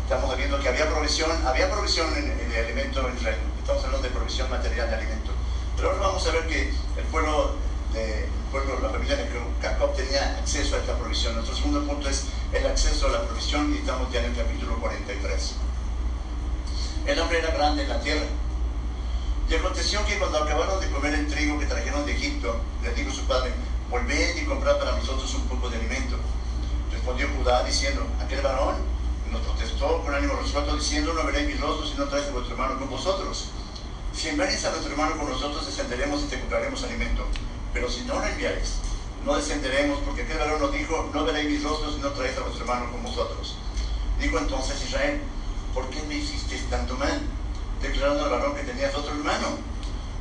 Estamos 0.08 0.38
viendo 0.38 0.58
que 0.58 0.70
había 0.70 0.90
provisión, 0.90 1.30
había 1.46 1.70
provisión 1.70 2.08
en, 2.16 2.32
el 2.32 2.64
alimento 2.64 3.06
en 3.10 3.18
Israel. 3.18 3.40
Estamos 3.60 3.84
hablando 3.84 4.08
de 4.08 4.14
provisión 4.14 4.50
material 4.50 4.90
de 4.90 4.96
alimento. 4.96 5.32
Pero 5.76 5.90
ahora 5.90 6.08
vamos 6.08 6.26
a 6.26 6.32
ver 6.32 6.48
que 6.48 6.70
el 6.96 7.06
pueblo 7.12 7.56
de, 7.92 8.26
pueblo, 8.50 8.80
la 8.80 8.90
familia 8.90 9.18
de 9.18 9.28
Jacob 9.62 9.94
tenía 9.98 10.38
acceso 10.38 10.78
a 10.78 10.80
esta 10.80 10.98
provisión. 10.98 11.36
Nuestro 11.36 11.58
segundo 11.58 11.86
punto 11.86 12.08
es 12.08 12.24
el 12.54 12.66
acceso 12.66 13.08
a 13.08 13.10
la 13.10 13.22
provisión 13.24 13.74
y 13.74 13.80
estamos 13.80 14.10
ya 14.10 14.22
en 14.22 14.32
el 14.32 14.38
capítulo 14.38 14.80
43. 14.80 15.56
El 17.06 17.20
hombre 17.20 17.40
era 17.40 17.52
grande 17.52 17.84
en 17.84 17.90
la 17.90 18.00
tierra. 18.00 18.28
Y 19.50 19.56
aconteció 19.56 20.06
que 20.06 20.18
cuando 20.20 20.42
acabaron 20.42 20.80
de 20.80 20.90
comer 20.90 21.16
el 21.16 21.28
trigo 21.28 21.60
que 21.60 21.66
trajeron 21.66 22.06
de 22.06 22.14
Egipto, 22.14 22.56
le 22.82 22.94
dijo 22.94 23.12
su 23.12 23.28
padre, 23.28 23.52
volved 23.90 24.38
y 24.38 24.46
comprad 24.46 24.80
para 24.80 24.94
nosotros 24.94 25.36
un 25.36 25.50
poco 25.50 25.70
de 25.70 25.76
alimento. 25.76 26.16
Respondió 26.94 27.28
Judá 27.38 27.62
diciendo, 27.66 28.08
aquel 28.24 28.40
varón 28.40 28.97
nos 29.32 29.42
protestó 29.42 30.02
con 30.04 30.14
ánimo 30.14 30.36
resuelto 30.42 30.76
diciendo, 30.76 31.14
no 31.14 31.24
veréis 31.26 31.48
mis 31.48 31.60
rostros 31.60 31.90
si 31.90 31.98
no 31.98 32.06
traes 32.06 32.28
a 32.28 32.32
vuestro 32.32 32.54
hermano 32.56 32.80
con 32.80 32.90
vosotros. 32.90 33.50
Si 34.14 34.30
enviáis 34.30 34.66
a 34.66 34.72
nuestro 34.72 34.92
hermano 34.92 35.18
con 35.18 35.30
nosotros, 35.30 35.66
descenderemos 35.66 36.24
y 36.24 36.26
te 36.26 36.40
compraremos 36.40 36.84
alimento. 36.84 37.26
Pero 37.74 37.90
si 37.90 38.02
no 38.02 38.16
lo 38.16 38.26
enviáis, 38.26 38.76
no 39.26 39.36
descenderemos, 39.36 40.00
porque 40.00 40.24
aquel 40.24 40.38
varón 40.38 40.62
nos 40.62 40.72
dijo, 40.72 41.10
no 41.14 41.26
veréis 41.26 41.50
mis 41.50 41.64
rostros 41.64 41.96
y 41.98 42.02
no 42.02 42.10
traéis 42.12 42.38
a 42.38 42.42
vuestro 42.42 42.64
hermano 42.64 42.92
con 42.92 43.04
vosotros. 43.04 43.56
Dijo 44.20 44.38
entonces 44.40 44.84
Israel, 44.84 45.22
¿por 45.74 45.88
qué 45.90 46.02
me 46.04 46.16
hicisteis 46.16 46.68
tanto 46.70 46.96
mal? 46.96 47.22
Declarando 47.82 48.24
al 48.24 48.32
varón 48.32 48.56
que 48.56 48.64
tenías 48.64 48.96
otro 48.96 49.12
hermano. 49.12 49.60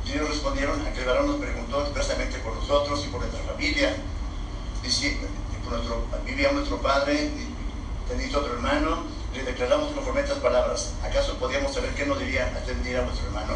Y 0.05 0.11
ellos 0.11 0.29
respondieron, 0.29 0.85
aquel 0.85 1.05
varón 1.05 1.27
nos 1.27 1.37
preguntó 1.37 1.81
expresamente 1.81 2.37
por 2.39 2.55
nosotros 2.55 3.03
y 3.05 3.09
por 3.09 3.21
nuestra 3.21 3.41
familia. 3.43 3.95
Diciendo, 4.83 5.27
por 5.63 5.73
nuestro, 5.73 6.05
vivía 6.25 6.51
nuestro 6.51 6.81
padre, 6.81 7.31
tenéis 8.07 8.33
otro 8.35 8.53
hermano, 8.53 9.03
le 9.33 9.43
declaramos 9.43 9.91
conforme 9.93 10.21
estas 10.21 10.39
palabras. 10.39 10.93
¿Acaso 11.03 11.37
podíamos 11.37 11.73
saber 11.73 11.91
qué 11.91 12.05
nos 12.05 12.19
debía 12.19 12.45
atender 12.47 12.97
a 12.97 13.03
nuestro 13.03 13.27
hermano? 13.27 13.55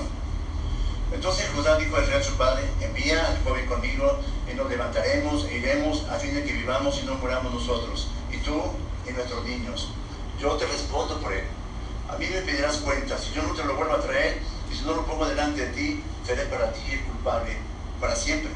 Entonces 1.13 1.49
Judá 1.53 1.77
dijo 1.77 1.97
a 1.97 2.01
Israel 2.03 2.23
su 2.23 2.35
padre, 2.35 2.63
envía 2.79 3.27
al 3.27 3.43
joven 3.43 3.65
conmigo 3.65 4.19
y 4.49 4.55
nos 4.55 4.69
levantaremos 4.69 5.45
e 5.45 5.57
iremos 5.57 6.07
a 6.09 6.15
fin 6.15 6.33
de 6.33 6.43
que 6.43 6.53
vivamos 6.53 6.99
y 7.01 7.05
no 7.05 7.15
muramos 7.15 7.53
nosotros, 7.53 8.07
y 8.31 8.37
tú 8.37 8.61
y 9.07 9.11
nuestros 9.11 9.43
niños. 9.43 9.89
Yo 10.39 10.55
te 10.55 10.65
respondo 10.65 11.19
por 11.19 11.33
él. 11.33 11.43
A 12.09 12.17
mí 12.17 12.27
me 12.27 12.41
pedirás 12.41 12.77
cuenta, 12.77 13.17
si 13.17 13.33
yo 13.33 13.43
no 13.43 13.53
te 13.53 13.63
lo 13.63 13.75
vuelvo 13.75 13.93
a 13.93 14.01
traer 14.01 14.39
y 14.71 14.75
si 14.75 14.83
no 14.83 14.93
lo 14.93 15.05
pongo 15.05 15.25
delante 15.25 15.65
de 15.65 15.73
ti, 15.73 16.03
seré 16.25 16.45
para 16.45 16.71
ti 16.71 16.81
el 16.91 17.01
culpable 17.01 17.57
para 17.99 18.15
siempre. 18.15 18.51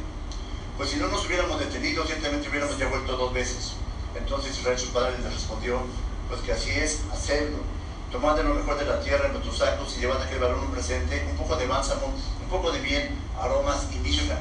Pues 0.78 0.90
si 0.90 0.98
no 0.98 1.08
nos 1.08 1.26
hubiéramos 1.26 1.60
detenido, 1.60 2.06
ciertamente 2.06 2.50
hubiéramos 2.50 2.78
ya 2.78 2.88
vuelto 2.88 3.16
dos 3.16 3.34
veces. 3.34 3.74
Entonces 4.18 4.58
Israel 4.58 4.80
su 4.80 4.90
padre 4.90 5.18
le 5.22 5.30
respondió, 5.30 5.80
pues 6.30 6.42
que 6.42 6.54
así 6.54 6.72
es, 6.72 7.02
hacerlo. 7.12 7.58
Tomad 8.12 8.36
de 8.36 8.44
lo 8.44 8.54
mejor 8.54 8.78
de 8.80 8.86
la 8.86 9.00
tierra 9.02 9.28
en 9.28 9.34
nuestros 9.34 9.58
sacos 9.58 9.96
y 9.98 10.02
llevad 10.02 10.22
a 10.22 10.26
aquel 10.26 10.40
varón 10.40 10.60
un 10.60 10.72
presente, 10.72 11.26
un 11.30 11.38
poco 11.38 11.56
de 11.58 11.68
bálsamo 11.68 12.14
un 12.46 12.50
poco 12.50 12.72
de 12.72 12.80
miel, 12.80 13.10
aromas 13.42 13.88
y 13.92 13.98
mirra, 14.00 14.38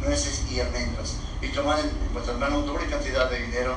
nueces 0.00 0.44
y 0.50 0.60
almendras. 0.60 1.16
Y 1.42 1.48
tomad 1.48 1.80
en 1.80 1.90
vuestras 2.12 2.38
manos 2.38 2.64
doble 2.64 2.86
cantidad 2.86 3.28
de 3.28 3.40
dinero 3.40 3.74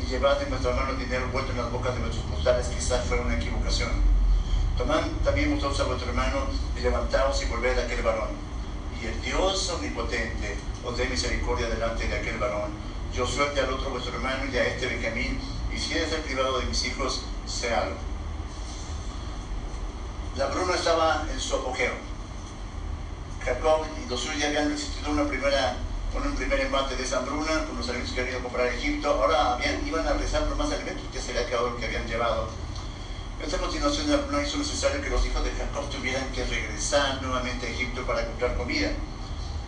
y 0.00 0.08
llevad 0.08 0.40
en 0.42 0.48
vuestras 0.48 0.76
manos 0.76 0.98
dinero 0.98 1.28
vuelto 1.32 1.50
en 1.50 1.58
las 1.58 1.72
bocas 1.72 1.94
de 1.94 2.00
vuestros 2.00 2.24
costales, 2.26 2.68
quizás 2.68 3.04
fue 3.06 3.20
una 3.20 3.36
equivocación. 3.36 3.90
Tomad 4.78 5.02
también 5.24 5.54
vosotros 5.54 5.80
a 5.80 5.84
vuestro 5.84 6.08
hermano 6.08 6.46
y 6.76 6.80
levantaos 6.80 7.42
y 7.42 7.46
volved 7.46 7.78
a 7.78 7.82
aquel 7.82 8.02
varón. 8.02 8.30
Y 9.02 9.06
el 9.06 9.20
Dios 9.22 9.68
omnipotente 9.70 10.56
os 10.84 10.96
dé 10.96 11.06
misericordia 11.06 11.68
delante 11.68 12.06
de 12.06 12.16
aquel 12.16 12.38
varón. 12.38 12.70
Yo 13.12 13.26
suelte 13.26 13.60
al 13.60 13.72
otro 13.72 13.90
vuestro 13.90 14.14
hermano 14.14 14.44
y 14.52 14.56
a 14.56 14.66
este 14.68 14.86
Benjamín, 14.86 15.40
y 15.74 15.78
si 15.78 15.94
he 15.94 16.00
de 16.00 16.08
ser 16.08 16.22
privado 16.22 16.60
de 16.60 16.66
mis 16.66 16.84
hijos, 16.84 17.22
séalo. 17.44 17.96
La 20.36 20.46
bruna 20.46 20.74
estaba 20.74 21.26
en 21.30 21.40
su 21.40 21.56
apogeo 21.56 21.92
Jacob 23.44 23.84
y 24.00 24.08
los 24.08 24.20
suyos 24.20 24.38
ya 24.38 24.46
habían 24.46 24.70
resistido 24.70 25.10
una 25.10 25.24
primera, 25.24 25.76
un 26.14 26.36
primer 26.36 26.60
embate 26.60 26.94
de 26.94 27.02
esa 27.02 27.18
hambruna 27.18 27.64
con 27.66 27.78
los 27.78 27.88
alimentos 27.88 28.14
que 28.14 28.20
habían 28.20 28.36
ido 28.36 28.40
a 28.40 28.42
comprar 28.44 28.66
a 28.68 28.74
Egipto. 28.74 29.10
Ahora 29.10 29.58
iban 29.84 30.06
a 30.06 30.12
rezar 30.12 30.44
por 30.44 30.56
más 30.56 30.70
alimentos 30.70 31.04
que 31.12 31.20
se 31.20 31.32
había 31.32 31.46
quedado 31.46 31.76
que 31.76 31.86
habían 31.86 32.06
llevado. 32.06 32.48
Esta 33.44 33.58
continuación 33.58 34.06
no 34.30 34.40
hizo 34.40 34.56
necesario 34.58 35.02
que 35.02 35.10
los 35.10 35.26
hijos 35.26 35.42
de 35.42 35.50
Jacob 35.50 35.90
tuvieran 35.90 36.30
que 36.32 36.44
regresar 36.44 37.20
nuevamente 37.22 37.66
a 37.66 37.70
Egipto 37.70 38.06
para 38.06 38.24
comprar 38.24 38.56
comida. 38.56 38.90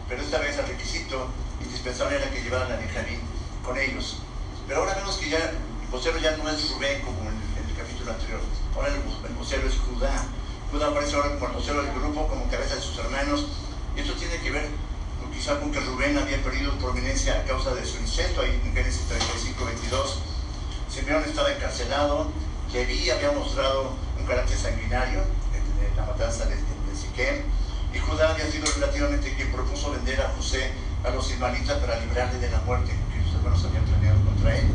Pero 0.08 0.22
esta 0.22 0.38
vez 0.38 0.56
el 0.58 0.66
requisito 0.66 1.26
indispensable 1.60 2.16
era 2.16 2.30
que 2.30 2.42
llevaran 2.42 2.70
a 2.70 2.76
Benjamín 2.76 3.31
con 3.62 3.78
ellos. 3.78 4.18
Pero 4.66 4.80
ahora 4.80 4.94
vemos 4.94 5.16
que 5.16 5.30
ya 5.30 5.38
el 5.38 5.88
vocero 5.90 6.18
ya 6.18 6.36
no 6.36 6.48
es 6.48 6.70
Rubén 6.70 7.00
como 7.02 7.20
en 7.22 7.36
el, 7.36 7.76
capítulo 7.76 8.12
anterior. 8.12 8.40
Ahora 8.74 8.88
el, 8.88 8.94
el 8.94 9.34
vocero 9.34 9.66
es 9.66 9.76
Judá. 9.76 10.24
Judá 10.70 10.88
aparece 10.88 11.16
ahora 11.16 11.34
como 11.34 11.46
el 11.46 11.52
vocero 11.52 11.82
del 11.82 11.94
grupo, 11.94 12.28
como 12.28 12.50
cabeza 12.50 12.76
de 12.76 12.80
sus 12.80 12.98
hermanos. 12.98 13.46
Y 13.96 14.00
esto 14.00 14.14
tiene 14.14 14.38
que 14.38 14.50
ver 14.50 14.68
quizá 15.32 15.58
con 15.58 15.72
que 15.72 15.80
Rubén 15.80 16.16
había 16.18 16.42
perdido 16.42 16.72
prominencia 16.78 17.40
a 17.40 17.44
causa 17.44 17.74
de 17.74 17.84
su 17.84 17.98
incesto, 17.98 18.42
ahí 18.42 18.60
en 18.64 18.74
Génesis 18.74 19.06
35, 19.08 19.64
22. 19.64 20.18
Simeón 20.88 21.24
estaba 21.24 21.50
encarcelado, 21.52 22.30
Leví 22.72 23.10
había 23.10 23.32
mostrado 23.32 23.92
un 24.18 24.26
carácter 24.26 24.58
sanguinario 24.58 25.20
en, 25.20 25.96
la 25.96 26.06
matanza 26.06 26.44
de, 26.44 26.56
de 26.56 26.96
Siquem, 26.96 27.42
y 27.94 27.98
Judá 27.98 28.30
había 28.30 28.50
sido 28.50 28.66
relativamente 28.74 29.34
quien 29.34 29.50
propuso 29.52 29.90
vender 29.90 30.20
a 30.20 30.28
José 30.36 30.70
a 31.04 31.10
los 31.10 31.30
ismaelitas 31.30 31.78
para 31.78 31.98
librarle 32.00 32.38
de 32.38 32.50
la 32.50 32.60
muerte 32.60 32.92
que 33.42 33.56
sus 33.56 33.64
hermanos 33.64 33.64
habían 33.64 33.84
planeado 33.84 34.24
contra 34.24 34.58
él. 34.58 34.66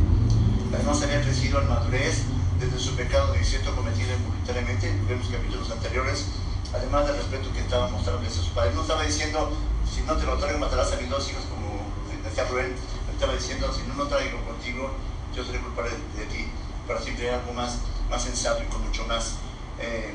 Además 0.73 1.01
había 1.01 1.21
crecido 1.21 1.61
en 1.61 1.69
madurez 1.69 2.23
desde 2.59 2.79
su 2.79 2.95
pecado 2.95 3.33
de 3.33 3.39
incesto 3.39 3.75
cometido 3.75 4.13
involuntariamente, 4.15 4.91
vemos 5.07 5.27
capítulos 5.27 5.71
anteriores, 5.71 6.25
además 6.73 7.07
del 7.07 7.17
respeto 7.17 7.53
que 7.53 7.59
estaba 7.59 7.87
mostrando 7.87 8.27
hacia 8.27 8.41
su 8.41 8.51
padre. 8.51 8.73
No 8.73 8.81
estaba 8.81 9.03
diciendo, 9.03 9.51
si 9.85 10.01
no 10.01 10.15
te 10.17 10.25
lo 10.25 10.37
traigo 10.37 10.59
matarás 10.59 10.91
a 10.91 10.97
mis 10.97 11.09
dos 11.09 11.29
hijos, 11.29 11.43
como 11.45 11.91
decía 12.23 12.45
Rubén, 12.45 12.75
estaba 13.13 13.33
diciendo, 13.33 13.71
si 13.73 13.87
no 13.87 13.95
lo 13.95 14.07
traigo 14.07 14.43
contigo, 14.43 14.91
yo 15.35 15.45
seré 15.45 15.59
culpable 15.59 15.91
de, 16.17 16.25
ti, 16.25 16.47
para 16.87 17.01
siempre 17.01 17.29
algo 17.29 17.53
más, 17.53 17.77
más 18.09 18.23
sensato 18.23 18.63
y 18.63 18.67
con 18.67 18.83
mucho 18.83 19.05
más 19.05 19.35
eh, 19.79 20.13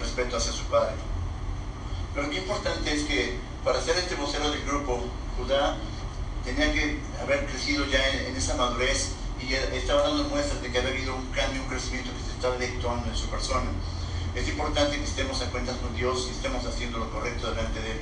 respeto 0.00 0.36
hacia 0.36 0.52
su 0.52 0.64
padre. 0.64 0.94
Pero 2.14 2.26
lo 2.26 2.32
importante 2.32 2.92
es 2.92 3.04
que 3.04 3.38
para 3.64 3.80
ser 3.80 3.96
este 3.96 4.16
vocero 4.16 4.50
del 4.50 4.64
grupo, 4.64 5.04
Judá 5.38 5.76
tenía 6.44 6.72
que 6.72 6.98
haber 7.20 7.46
crecido 7.46 7.86
ya 7.86 8.06
en, 8.08 8.36
esa 8.36 8.56
madurez 8.56 9.12
y 9.40 9.54
estaba 9.54 10.02
dando 10.02 10.24
muestras 10.24 10.62
de 10.62 10.70
que 10.70 10.78
había 10.78 10.90
habido 10.90 11.16
un 11.16 11.26
cambio, 11.26 11.62
un 11.62 11.68
crecimiento 11.68 12.12
que 12.12 12.24
se 12.24 12.30
estaba 12.32 12.56
efectuando 12.56 13.08
en 13.08 13.16
su 13.16 13.28
persona. 13.28 13.70
Es 14.34 14.48
importante 14.48 14.96
que 14.96 15.04
estemos 15.04 15.42
a 15.42 15.50
cuentas 15.50 15.76
con 15.76 15.94
Dios 15.94 16.28
y 16.28 16.30
estemos 16.30 16.64
haciendo 16.64 16.98
lo 16.98 17.10
correcto 17.10 17.50
delante 17.50 17.80
de 17.80 17.92
Él. 17.92 18.00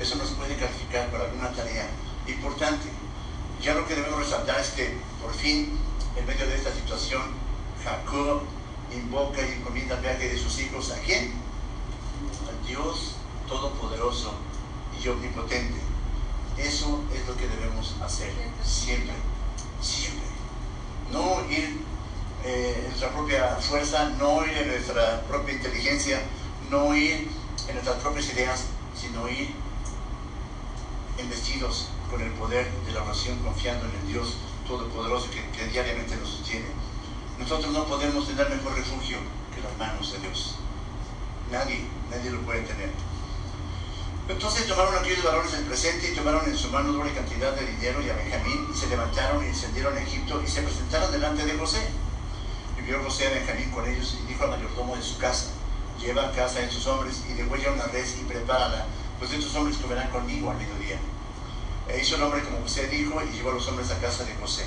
Eso 0.00 0.16
nos 0.16 0.30
puede 0.30 0.56
calificar 0.56 1.10
para 1.10 1.24
alguna 1.24 1.50
tarea 1.52 1.88
importante. 2.26 2.88
Ya 3.60 3.74
lo 3.74 3.86
que 3.86 3.96
debemos 3.96 4.20
resaltar 4.20 4.60
es 4.60 4.68
que 4.70 4.96
por 5.20 5.34
fin, 5.34 5.78
en 6.16 6.26
medio 6.26 6.46
de 6.46 6.54
esta 6.54 6.72
situación, 6.72 7.22
Jacob 7.82 8.42
invoca 8.94 9.40
y 9.42 9.52
encomienda 9.52 9.96
el 9.96 10.02
viaje 10.02 10.28
de 10.28 10.38
sus 10.38 10.58
hijos 10.60 10.92
a 10.92 10.98
quién? 11.00 11.32
Al 12.48 12.66
Dios 12.66 13.14
Todopoderoso 13.48 14.34
y 15.02 15.08
Omnipotente. 15.08 15.87
Eso 16.58 17.00
es 17.14 17.26
lo 17.26 17.36
que 17.36 17.46
debemos 17.46 17.94
hacer 18.02 18.32
siempre, 18.64 19.14
siempre. 19.80 20.26
No 21.12 21.48
ir 21.50 21.84
eh, 22.44 22.74
en 22.78 22.84
nuestra 22.88 23.10
propia 23.10 23.56
fuerza, 23.56 24.10
no 24.18 24.44
ir 24.44 24.58
en 24.58 24.68
nuestra 24.68 25.22
propia 25.22 25.54
inteligencia, 25.54 26.20
no 26.70 26.94
ir 26.94 27.30
en 27.68 27.74
nuestras 27.74 27.96
propias 27.98 28.32
ideas, 28.32 28.64
sino 28.94 29.28
ir 29.28 29.54
investidos 31.18 31.88
con 32.10 32.20
el 32.20 32.30
poder 32.32 32.70
de 32.86 32.92
la 32.92 33.02
oración, 33.02 33.38
confiando 33.38 33.86
en 33.86 33.94
el 34.00 34.08
Dios 34.08 34.36
Todopoderoso 34.66 35.30
que 35.30 35.66
diariamente 35.68 36.16
nos 36.16 36.28
sostiene. 36.28 36.66
Nosotros 37.38 37.72
no 37.72 37.86
podemos 37.86 38.26
tener 38.26 38.50
mejor 38.50 38.74
refugio 38.74 39.18
que 39.54 39.62
las 39.62 39.76
manos 39.78 40.12
de 40.12 40.18
Dios. 40.18 40.56
Nadie, 41.50 41.86
nadie 42.10 42.30
lo 42.30 42.40
puede 42.42 42.60
tener. 42.62 42.90
Entonces 44.28 44.66
tomaron 44.66 44.94
aquellos 44.94 45.24
varones 45.24 45.52
del 45.52 45.64
presente 45.64 46.12
y 46.12 46.14
tomaron 46.14 46.46
en 46.46 46.56
su 46.56 46.68
mano 46.68 46.92
doble 46.92 47.14
cantidad 47.14 47.52
de 47.52 47.64
dinero 47.64 48.02
y 48.02 48.10
a 48.10 48.12
Benjamín 48.12 48.68
y 48.70 48.76
se 48.76 48.86
levantaron 48.88 49.42
y 49.42 49.48
descendieron 49.48 49.96
a 49.96 50.02
Egipto 50.02 50.42
y 50.44 50.46
se 50.46 50.60
presentaron 50.60 51.10
delante 51.10 51.46
de 51.46 51.56
José. 51.56 51.80
Y 52.78 52.82
vio 52.82 53.02
José 53.02 53.28
a 53.28 53.30
Benjamín 53.30 53.70
con 53.70 53.88
ellos 53.88 54.18
y 54.22 54.26
dijo 54.26 54.44
al 54.44 54.50
mayordomo 54.50 54.96
de 54.96 55.02
su 55.02 55.16
casa, 55.16 55.46
lleva 55.98 56.28
a 56.28 56.32
casa 56.32 56.58
a 56.58 56.62
estos 56.64 56.86
hombres 56.86 57.22
y 57.26 57.32
degüella 57.32 57.72
una 57.72 57.86
res 57.86 58.18
y 58.20 58.24
prepárala, 58.24 58.84
pues 59.18 59.32
estos 59.32 59.54
hombres 59.56 59.78
comerán 59.78 60.10
conmigo 60.10 60.50
al 60.50 60.58
mediodía. 60.58 60.98
E 61.88 61.98
hizo 61.98 62.16
el 62.16 62.22
hombre 62.22 62.44
como 62.44 62.60
José 62.60 62.86
dijo 62.88 63.22
y 63.22 63.34
llevó 63.34 63.52
a 63.52 63.54
los 63.54 63.66
hombres 63.66 63.90
a 63.90 63.98
casa 63.98 64.24
de 64.24 64.34
José. 64.34 64.66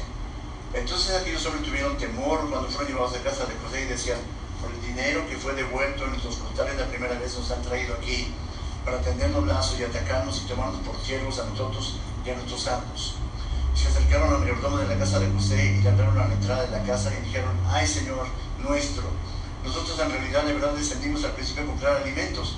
Entonces 0.73 1.15
aquellos 1.15 1.45
hombres 1.45 1.63
tuvieron 1.63 1.95
temor 1.99 2.49
cuando 2.49 2.67
fueron 2.67 2.87
llevados 2.87 3.15
a 3.15 3.21
casa 3.21 3.45
de 3.45 3.53
José 3.63 3.83
y 3.83 3.85
decían, 3.85 4.17
por 4.59 4.71
el 4.71 4.81
dinero 4.81 5.27
que 5.29 5.37
fue 5.37 5.53
devuelto 5.53 6.05
en 6.05 6.09
nuestros 6.11 6.37
costales 6.37 6.77
la 6.77 6.87
primera 6.87 7.13
vez 7.19 7.37
nos 7.37 7.51
han 7.51 7.61
traído 7.61 7.93
aquí 7.93 8.33
para 8.85 8.99
tendernos 9.01 9.45
lazos 9.45 9.79
y 9.79 9.83
atacarnos 9.83 10.41
y 10.41 10.47
tomarnos 10.47 10.81
por 10.81 10.99
siervos 11.01 11.39
a 11.39 11.45
nosotros 11.45 11.95
y 12.25 12.29
a 12.29 12.35
nuestros 12.35 12.61
santos. 12.61 13.15
Se 13.75 13.87
acercaron 13.87 14.33
al 14.33 14.39
mayordomo 14.39 14.77
de 14.77 14.87
la 14.87 14.97
casa 14.97 15.19
de 15.19 15.31
José 15.31 15.77
y 15.77 15.81
le 15.81 15.89
abrieron 15.89 16.17
a 16.17 16.27
la 16.27 16.33
entrada 16.33 16.63
de 16.63 16.71
la 16.71 16.83
casa 16.83 17.11
y 17.13 17.25
dijeron, 17.25 17.55
ay 17.69 17.87
Señor 17.87 18.27
nuestro, 18.61 19.03
nosotros 19.63 19.99
en 19.99 20.11
realidad 20.11 20.43
de 20.43 20.53
verdad 20.53 20.73
descendimos 20.73 21.23
al 21.23 21.31
principio 21.31 21.63
a 21.63 21.67
comprar 21.67 22.01
alimentos. 22.01 22.57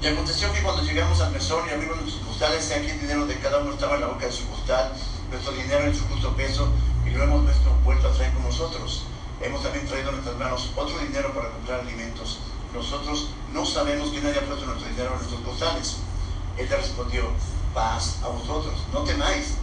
Y 0.00 0.06
aconteció 0.06 0.52
que 0.52 0.62
cuando 0.62 0.82
llegamos 0.82 1.20
al 1.20 1.32
mesón 1.32 1.66
y 1.68 1.72
abrimos 1.72 2.00
nuestros 2.00 2.26
costales, 2.26 2.70
aquí 2.72 2.90
el 2.90 3.00
dinero 3.00 3.26
de 3.26 3.38
cada 3.38 3.58
uno 3.60 3.72
estaba 3.72 3.94
en 3.94 4.02
la 4.02 4.06
boca 4.08 4.26
de 4.26 4.32
su 4.32 4.46
costal, 4.48 4.92
nuestro 5.30 5.52
dinero 5.52 5.84
en 5.84 5.94
su 5.94 6.06
justo 6.08 6.34
peso, 6.36 6.68
y 7.06 7.10
lo 7.10 7.22
hemos 7.24 7.44
vuelto 7.84 8.08
a 8.08 8.12
traer 8.12 8.32
con 8.34 8.42
nosotros. 8.42 9.04
Hemos 9.40 9.62
también 9.62 9.86
traído 9.86 10.10
en 10.10 10.16
nuestras 10.16 10.38
manos 10.38 10.70
otro 10.76 10.98
dinero 10.98 11.32
para 11.32 11.50
comprar 11.50 11.80
alimentos 11.80 12.38
nosotros 12.74 13.28
no 13.52 13.64
sabemos 13.64 14.10
quién 14.10 14.26
haya 14.26 14.44
puesto 14.44 14.66
nuestro 14.66 14.88
dinero 14.88 15.12
en 15.12 15.18
nuestros 15.18 15.40
costales. 15.42 15.96
Él 16.58 16.68
le 16.68 16.76
respondió, 16.76 17.30
paz 17.72 18.18
a 18.24 18.28
vosotros, 18.28 18.74
no 18.92 19.00
temáis. 19.00 19.54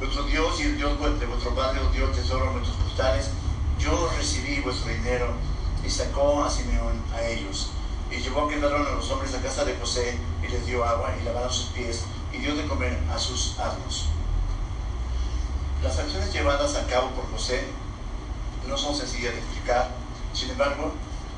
Nuestro 0.00 0.22
Dios 0.24 0.60
y 0.60 0.64
el 0.64 0.76
Dios 0.76 0.98
de 1.20 1.26
vuestro 1.26 1.54
Padre 1.54 1.80
os 1.80 1.92
dio 1.92 2.08
tesoro 2.10 2.46
en 2.46 2.54
nuestros 2.58 2.76
costales. 2.78 3.30
Yo 3.78 4.08
recibí 4.16 4.60
vuestro 4.60 4.92
dinero 4.92 5.28
y 5.84 5.90
sacó 5.90 6.44
a 6.44 6.50
Simeón 6.50 7.02
a 7.12 7.22
ellos. 7.22 7.70
Y 8.10 8.16
llevó 8.18 8.46
a 8.46 8.48
que 8.48 8.56
a 8.56 8.58
los 8.58 9.10
hombres 9.10 9.34
a 9.34 9.42
casa 9.42 9.64
de 9.64 9.76
José 9.76 10.16
y 10.42 10.48
les 10.48 10.66
dio 10.66 10.84
agua 10.84 11.14
y 11.20 11.24
lavaron 11.24 11.52
sus 11.52 11.66
pies 11.66 12.04
y 12.32 12.38
dio 12.38 12.54
de 12.54 12.66
comer 12.66 12.98
a 13.12 13.18
sus 13.18 13.58
asnos. 13.58 14.06
Las 15.82 15.98
acciones 15.98 16.32
llevadas 16.32 16.76
a 16.76 16.86
cabo 16.86 17.10
por 17.10 17.30
José 17.30 17.66
no 18.68 18.76
son 18.76 18.94
sencillas 18.94 19.32
de 19.32 19.40
explicar, 19.40 19.90
sin 20.32 20.50
embargo, 20.50 20.92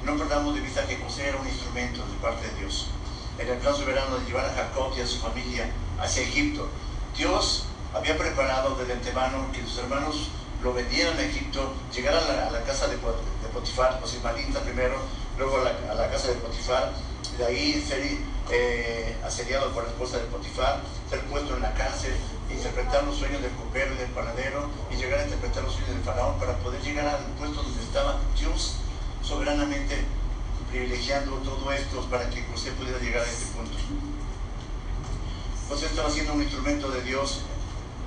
no 0.07 0.17
perdamos 0.17 0.55
de 0.55 0.61
vista 0.61 0.87
que 0.87 0.97
José 0.99 1.29
era 1.29 1.37
un 1.37 1.49
instrumento 1.49 2.07
de 2.07 2.15
parte 2.23 2.47
de 2.47 2.61
Dios. 2.61 2.87
En 3.41 3.49
el 3.49 3.59
plan 3.59 3.75
soberano 3.75 4.19
de 4.19 4.25
llevar 4.25 4.47
a 4.47 4.55
Jacob 4.55 4.93
y 4.97 5.01
a 5.01 5.07
su 5.07 5.19
familia 5.19 5.69
hacia 5.99 6.23
Egipto, 6.23 6.69
Dios 7.17 7.65
había 7.93 8.17
preparado 8.17 8.77
desde 8.77 8.93
antemano 8.93 9.51
que 9.53 9.63
sus 9.63 9.79
hermanos 9.79 10.29
lo 10.63 10.73
vendieran 10.73 11.19
a 11.19 11.23
Egipto, 11.23 11.75
llegar 11.93 12.15
a 12.15 12.51
la, 12.51 12.63
casa 12.63 12.87
de, 12.87 12.97
Potifar, 13.53 14.01
José 14.01 14.21
Malinta 14.23 14.61
primero, 14.61 14.97
luego 15.39 15.59
a 15.59 15.95
la, 15.95 16.11
casa 16.11 16.29
de 16.29 16.35
Potifar, 16.35 16.93
de 17.37 17.45
ahí 17.45 17.85
ser 17.87 18.01
eh, 18.53 19.17
asediado 19.25 19.73
por 19.73 19.85
la 19.85 19.91
esposa 19.91 20.19
de 20.19 20.25
Potifar, 20.25 20.83
ser 21.11 21.21
puesto 21.23 21.57
en 21.57 21.63
la 21.63 21.75
cárcel, 21.75 22.15
interpretar 22.49 23.03
los 23.03 23.17
sueños 23.17 23.43
del 23.43 23.51
copero 23.53 23.93
y 23.95 23.99
del 23.99 24.11
panadero 24.11 24.71
y 24.89 24.97
llegar 24.97 25.19
a 25.19 25.25
interpretar 25.25 25.65
los 25.65 25.73
sueños 25.73 25.95
del 25.97 26.05
faraón 26.05 26.39
para 26.39 26.57
poder 26.59 26.81
llegar 26.83 27.09
al 27.09 27.25
puesto 27.39 27.61
donde 27.61 27.83
estaba 27.83 28.21
Dios 28.39 28.77
soberanamente 29.27 30.05
privilegiando 30.71 31.33
todo 31.39 31.73
esto 31.73 32.01
para 32.11 32.31
que 32.31 32.45
José 32.45 32.71
pudiera 32.73 32.99
llegar 32.99 33.23
a 33.23 33.31
este 33.31 33.47
punto. 33.47 33.77
José 35.69 35.87
estaba 35.87 36.11
siendo 36.11 36.35
un 36.35 36.43
instrumento 36.43 36.91
de 36.91 37.03
Dios 37.03 37.41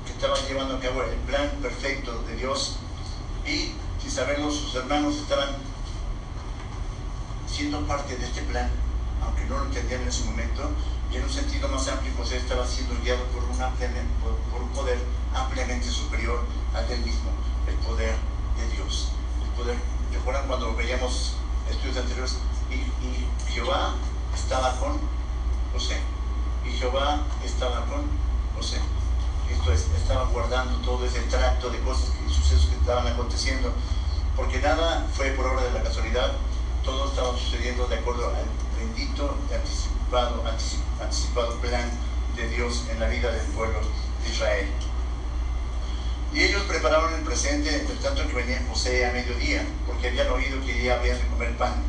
que 0.05 0.13
estaba 0.13 0.35
llevando 0.47 0.77
a 0.77 0.79
cabo 0.79 1.03
el 1.03 1.15
plan 1.27 1.49
perfecto 1.61 2.23
de 2.23 2.37
Dios 2.37 2.77
y 3.45 3.73
sin 4.01 4.11
saberlo 4.11 4.49
sus 4.49 4.73
hermanos 4.75 5.17
estaban 5.17 5.49
siendo 7.47 7.85
parte 7.85 8.15
de 8.15 8.25
este 8.25 8.41
plan, 8.43 8.69
aunque 9.21 9.43
no 9.45 9.57
lo 9.57 9.65
entendían 9.65 10.01
en 10.01 10.07
ese 10.07 10.23
momento, 10.23 10.69
y 11.11 11.17
en 11.17 11.23
un 11.23 11.29
sentido 11.29 11.67
más 11.67 11.87
amplio 11.89 12.13
José 12.15 12.37
estaba 12.37 12.65
siendo 12.65 12.95
guiado 13.01 13.25
por 13.25 13.43
un, 13.43 14.69
poder 14.69 14.99
ampliamente 15.33 15.89
superior 15.89 16.39
al 16.73 16.89
él 16.89 17.01
mismo, 17.01 17.31
el 17.67 17.75
poder 17.75 18.15
de 18.55 18.75
Dios, 18.75 19.09
el 19.43 19.49
poder 19.57 19.75
¿Recuerdan 20.11 20.47
cuando 20.47 20.75
veíamos 20.75 21.35
estudios 21.69 21.97
anteriores? 21.97 22.37
Y, 22.71 23.51
Jehová 23.51 23.95
estaba 24.33 24.75
con 24.79 24.99
José. 25.73 25.99
Y 26.65 26.71
Jehová 26.71 27.23
estaba 27.43 27.85
con 27.85 28.05
José. 28.55 28.77
Esto 29.51 29.73
es, 29.73 29.87
estaba 29.97 30.25
guardando 30.25 30.77
todo 30.79 31.05
ese 31.05 31.21
tracto 31.21 31.69
de 31.69 31.79
cosas 31.79 32.11
y 32.25 32.31
sucesos 32.31 32.67
que 32.67 32.75
estaban 32.75 33.07
aconteciendo. 33.07 33.73
Porque 34.35 34.59
nada 34.59 35.07
fue 35.13 35.31
por 35.31 35.47
obra 35.47 35.63
de 35.63 35.71
la 35.71 35.83
casualidad. 35.83 36.33
Todo 36.83 37.09
estaba 37.09 37.37
sucediendo 37.37 37.87
de 37.87 37.97
acuerdo 37.97 38.27
al 38.27 38.45
bendito 38.77 39.35
y 39.49 39.53
anticipado, 39.53 40.43
anticipado 41.01 41.55
plan 41.57 41.89
de 42.35 42.47
Dios 42.49 42.85
en 42.89 42.99
la 42.99 43.07
vida 43.07 43.31
del 43.31 43.45
pueblo 43.47 43.79
de 44.23 44.29
Israel. 44.29 44.69
Y 46.33 46.43
ellos 46.43 46.61
prepararon 46.63 47.13
el 47.13 47.21
presente, 47.21 47.75
entre 47.75 47.95
tanto 47.95 48.27
que 48.27 48.33
venía 48.33 48.63
José 48.69 49.05
a 49.05 49.11
mediodía, 49.11 49.65
porque 49.87 50.09
habían 50.09 50.29
oído 50.29 50.63
que 50.63 50.83
ya 50.83 50.99
habían 50.99 51.17
de 51.17 51.27
comer 51.27 51.57
pan. 51.57 51.83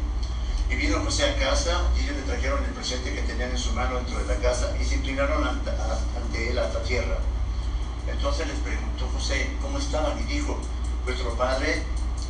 Y 0.70 0.76
vino 0.76 1.00
José 1.00 1.28
a 1.28 1.36
casa 1.36 1.82
y 1.96 2.04
ellos 2.04 2.16
le 2.16 2.22
trajeron 2.22 2.64
el 2.64 2.70
presente 2.70 3.12
que 3.12 3.22
tenían 3.22 3.50
en 3.50 3.58
su 3.58 3.72
mano 3.72 3.96
dentro 3.96 4.18
de 4.18 4.34
la 4.34 4.40
casa 4.40 4.74
y 4.80 4.84
se 4.84 4.96
inclinaron 4.96 5.46
ante, 5.46 5.70
ante 5.70 6.50
él 6.50 6.58
hasta 6.58 6.82
tierra. 6.82 7.18
Entonces 8.08 8.46
les 8.46 8.56
preguntó 8.58 9.08
José, 9.12 9.50
¿cómo 9.60 9.78
estaban? 9.78 10.18
Y 10.20 10.22
dijo, 10.24 10.58
vuestro 11.04 11.36
padre, 11.36 11.82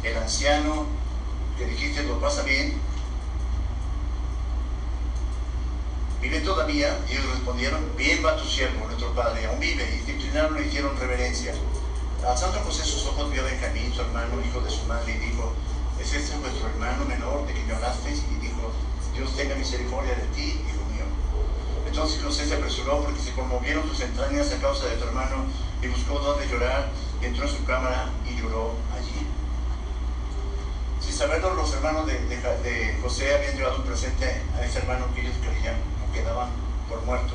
el 0.02 0.16
anciano, 0.16 0.86
que 1.56 1.66
dijiste, 1.66 2.02
¿lo 2.04 2.18
pasa 2.20 2.42
bien? 2.42 2.74
¿Vive 6.20 6.40
todavía? 6.40 6.98
Y 7.08 7.12
ellos 7.12 7.30
respondieron, 7.30 7.96
bien 7.96 8.24
va 8.24 8.36
tu 8.36 8.44
siervo, 8.44 8.86
nuestro 8.86 9.14
padre, 9.14 9.46
aún 9.46 9.60
vive. 9.60 9.84
Y 9.96 10.04
se 10.04 10.12
inclinaron 10.12 10.58
y 10.58 10.66
hicieron 10.66 10.98
reverencia. 10.98 11.54
Alzando 12.26 12.60
José 12.60 12.84
sus 12.84 13.06
ojos, 13.06 13.32
vio 13.32 13.42
Benjamín, 13.42 13.92
su 13.94 14.02
hermano, 14.02 14.40
hijo 14.44 14.60
de 14.60 14.70
su 14.70 14.84
madre, 14.84 15.14
y 15.14 15.30
dijo, 15.30 15.54
¿es 15.98 16.12
este 16.12 16.36
vuestro 16.36 16.68
hermano 16.68 17.06
menor 17.06 17.46
de 17.46 17.54
que 17.54 17.64
me 17.64 17.74
hablasteis? 17.74 18.22
Y 18.30 18.34
dijo, 18.44 18.70
Dios 19.14 19.34
tenga 19.34 19.54
misericordia 19.54 20.14
de 20.14 20.26
ti, 20.34 20.62
hijo 20.68 20.84
mío. 20.92 21.04
Entonces 21.86 22.22
José 22.22 22.46
se 22.46 22.56
apresuró 22.56 23.02
porque 23.02 23.20
se 23.20 23.32
conmovieron 23.32 23.88
sus 23.88 24.00
entrañas 24.02 24.52
a 24.52 24.60
causa 24.60 24.84
de 24.86 24.96
tu 24.96 25.04
hermano 25.04 25.46
y 25.82 25.88
buscó 25.88 26.18
dónde 26.18 26.46
llorar, 26.46 26.90
y 27.22 27.24
entró 27.24 27.48
en 27.48 27.56
su 27.56 27.64
cámara 27.64 28.10
y 28.28 28.38
lloró 28.38 28.74
allí. 28.94 29.26
Sin 31.00 31.14
saberlo, 31.14 31.54
los 31.54 31.72
hermanos 31.72 32.06
de, 32.06 32.18
de 32.18 32.98
José 33.02 33.34
habían 33.34 33.56
llevado 33.56 33.76
un 33.78 33.84
presente 33.84 34.42
a 34.56 34.64
ese 34.64 34.78
hermano 34.78 35.06
que 35.14 35.22
ellos 35.22 35.36
creían 35.40 35.76
o 36.06 36.12
quedaban 36.12 36.50
por 36.86 37.02
muerto. 37.02 37.32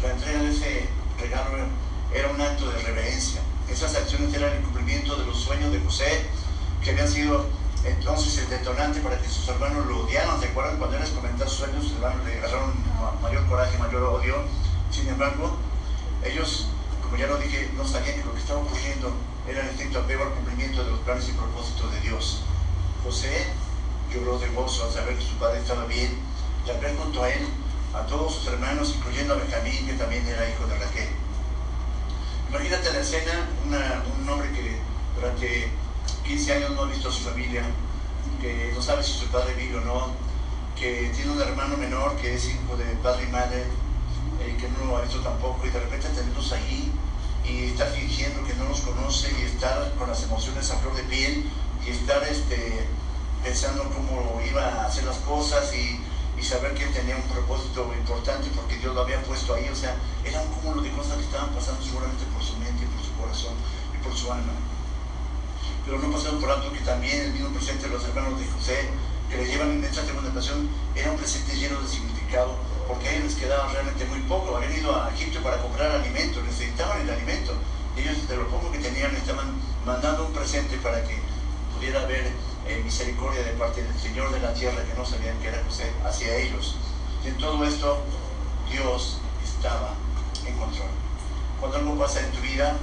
La 0.00 0.12
entrega 0.12 0.42
de 0.42 0.50
ese 0.50 0.88
regalo 1.18 1.66
era 2.14 2.28
un 2.28 2.40
acto 2.40 2.70
de 2.70 2.82
reverencia 2.82 3.42
esas 3.72 3.94
acciones 3.94 4.34
eran 4.34 4.52
el 4.52 4.62
cumplimiento 4.62 5.16
de 5.16 5.26
los 5.26 5.38
sueños 5.38 5.72
de 5.72 5.80
José, 5.80 6.26
que 6.82 6.90
habían 6.90 7.08
sido 7.08 7.46
entonces 7.84 8.38
el 8.38 8.50
detonante 8.50 9.00
para 9.00 9.18
que 9.18 9.28
sus 9.28 9.48
hermanos 9.48 9.86
lo 9.86 10.04
odiaran. 10.04 10.40
¿Se 10.40 10.46
acuerdan 10.46 10.76
cuando 10.76 10.96
él 10.96 11.02
les 11.02 11.10
comentó 11.10 11.44
sus 11.48 11.58
sueños? 11.58 11.84
Sus 11.84 11.92
hermanos 11.94 12.24
le 12.26 12.38
agarraron 12.38 12.72
mayor 13.22 13.46
coraje, 13.46 13.78
mayor 13.78 14.02
odio. 14.02 14.36
Sin 14.90 15.08
embargo, 15.08 15.56
ellos, 16.24 16.66
como 17.02 17.16
ya 17.16 17.26
lo 17.26 17.38
dije, 17.38 17.70
no 17.76 17.86
sabían 17.86 18.16
que 18.16 18.24
lo 18.24 18.34
que 18.34 18.40
estaba 18.40 18.60
ocurriendo 18.60 19.12
era 19.48 19.62
el 19.62 19.68
estricto 19.68 20.00
apego 20.00 20.24
al 20.24 20.30
cumplimiento 20.30 20.84
de 20.84 20.90
los 20.90 21.00
planes 21.00 21.28
y 21.28 21.32
propósitos 21.32 21.92
de 21.92 22.00
Dios. 22.00 22.42
José 23.04 23.46
lloró 24.12 24.38
de 24.38 24.48
gozo 24.48 24.84
al 24.84 24.92
saber 24.92 25.16
que 25.16 25.24
su 25.24 25.34
padre 25.38 25.60
estaba 25.60 25.86
bien 25.86 26.18
y 26.66 26.70
al 26.70 26.80
ver 26.80 26.96
junto 26.96 27.22
a 27.22 27.30
él 27.30 27.48
a 27.94 28.06
todos 28.06 28.34
sus 28.34 28.46
hermanos, 28.48 28.94
incluyendo 28.96 29.34
a 29.34 29.36
Benjamín, 29.38 29.86
que 29.86 29.94
también 29.94 30.26
era 30.26 30.48
hijo 30.48 30.66
de 30.66 30.78
Raquel. 30.78 31.08
Imagínate 32.50 32.92
la 32.92 32.98
escena, 32.98 33.48
un 33.64 34.28
hombre 34.28 34.50
que 34.50 34.80
durante 35.14 35.70
15 36.26 36.52
años 36.52 36.70
no 36.72 36.82
ha 36.82 36.86
visto 36.86 37.08
a 37.08 37.12
su 37.12 37.20
familia, 37.20 37.62
que 38.40 38.72
no 38.74 38.82
sabe 38.82 39.04
si 39.04 39.12
su 39.12 39.26
padre 39.26 39.54
vive 39.54 39.76
o 39.76 39.80
no, 39.82 40.14
que 40.74 41.12
tiene 41.14 41.30
un 41.30 41.40
hermano 41.40 41.76
menor 41.76 42.16
que 42.16 42.34
es 42.34 42.48
hijo 42.48 42.76
de 42.76 42.86
padre 43.04 43.26
y 43.28 43.30
madre, 43.30 43.66
eh, 44.40 44.56
que 44.58 44.68
no 44.68 44.84
lo 44.84 44.96
ha 44.96 45.02
visto 45.02 45.20
tampoco, 45.20 45.64
y 45.64 45.70
de 45.70 45.78
repente 45.78 46.08
tenerlos 46.08 46.50
ahí 46.50 46.90
y 47.48 47.66
estar 47.66 47.86
fingiendo 47.86 48.42
que 48.42 48.54
no 48.54 48.64
los 48.64 48.80
conoce 48.80 49.30
y 49.40 49.44
estar 49.44 49.94
con 49.94 50.08
las 50.08 50.20
emociones 50.24 50.68
a 50.72 50.78
flor 50.78 50.96
de 50.96 51.04
piel 51.04 51.48
y 51.86 51.90
estar 51.90 52.20
este, 52.24 52.84
pensando 53.44 53.84
cómo 53.84 54.42
iba 54.44 54.64
a 54.64 54.86
hacer 54.86 55.04
las 55.04 55.18
cosas 55.18 55.72
y 55.72 56.00
y 56.40 56.42
saber 56.42 56.72
que 56.72 56.84
él 56.84 56.92
tenía 56.92 57.16
un 57.16 57.28
propósito 57.28 57.92
importante 57.92 58.48
porque 58.56 58.78
Dios 58.78 58.94
lo 58.94 59.02
había 59.02 59.22
puesto 59.22 59.54
ahí. 59.54 59.68
O 59.68 59.76
sea, 59.76 59.94
era 60.24 60.40
un 60.40 60.48
cúmulo 60.48 60.80
de 60.80 60.90
cosas 60.90 61.18
que 61.18 61.24
estaban 61.24 61.50
pasando 61.50 61.84
seguramente 61.84 62.24
por 62.32 62.42
su 62.42 62.56
mente, 62.56 62.86
por 62.96 63.04
su 63.04 63.12
corazón 63.12 63.52
y 63.92 64.02
por 64.02 64.16
su 64.16 64.32
alma. 64.32 64.54
Pero 65.84 65.98
no 65.98 66.10
pasaron 66.10 66.40
por 66.40 66.50
alto 66.50 66.72
que 66.72 66.80
también 66.80 67.20
el 67.20 67.32
mismo 67.32 67.50
presente 67.50 67.88
de 67.88 67.92
los 67.92 68.04
hermanos 68.04 68.40
de 68.40 68.46
José, 68.46 68.88
que 69.28 69.36
le 69.36 69.46
llevan 69.46 69.70
en 69.72 69.84
esta 69.84 70.02
segunda 70.02 70.30
ocasión, 70.30 70.68
era 70.96 71.10
un 71.10 71.18
presente 71.18 71.54
lleno 71.56 71.78
de 71.78 71.88
significado, 71.88 72.56
porque 72.88 73.08
a 73.08 73.12
ellos 73.12 73.24
les 73.24 73.34
quedaba 73.34 73.70
realmente 73.70 74.04
muy 74.06 74.20
poco. 74.20 74.56
Habían 74.56 74.72
ido 74.72 74.96
a 74.96 75.12
Egipto 75.12 75.42
para 75.42 75.60
comprar 75.60 75.90
alimento, 75.90 76.40
necesitaban 76.42 77.02
el 77.02 77.10
alimento. 77.10 77.52
Ellos, 77.96 78.26
de 78.26 78.36
lo 78.36 78.48
poco 78.48 78.72
que 78.72 78.78
tenían, 78.78 79.14
estaban 79.14 79.60
mandando 79.84 80.26
un 80.26 80.32
presente 80.32 80.78
para 80.78 81.04
que 81.04 81.20
pudiera 81.76 82.00
haber 82.00 82.32
misericordia 82.78 83.42
de 83.42 83.52
parte 83.52 83.82
del 83.82 83.98
Señor 83.98 84.32
de 84.32 84.40
la 84.40 84.54
tierra 84.54 84.84
que 84.84 84.94
no 84.94 85.04
sabían 85.04 85.38
que 85.40 85.48
era 85.48 85.62
José 85.64 85.92
hacia 86.04 86.36
ellos. 86.36 86.76
Y 87.24 87.28
en 87.28 87.38
todo 87.38 87.64
esto 87.64 87.98
Dios 88.70 89.18
estaba 89.44 89.94
en 90.46 90.56
control. 90.56 90.88
Cuando 91.58 91.78
algo 91.78 91.98
pasa 91.98 92.20
en 92.20 92.32
tu 92.32 92.40
vida, 92.40 92.76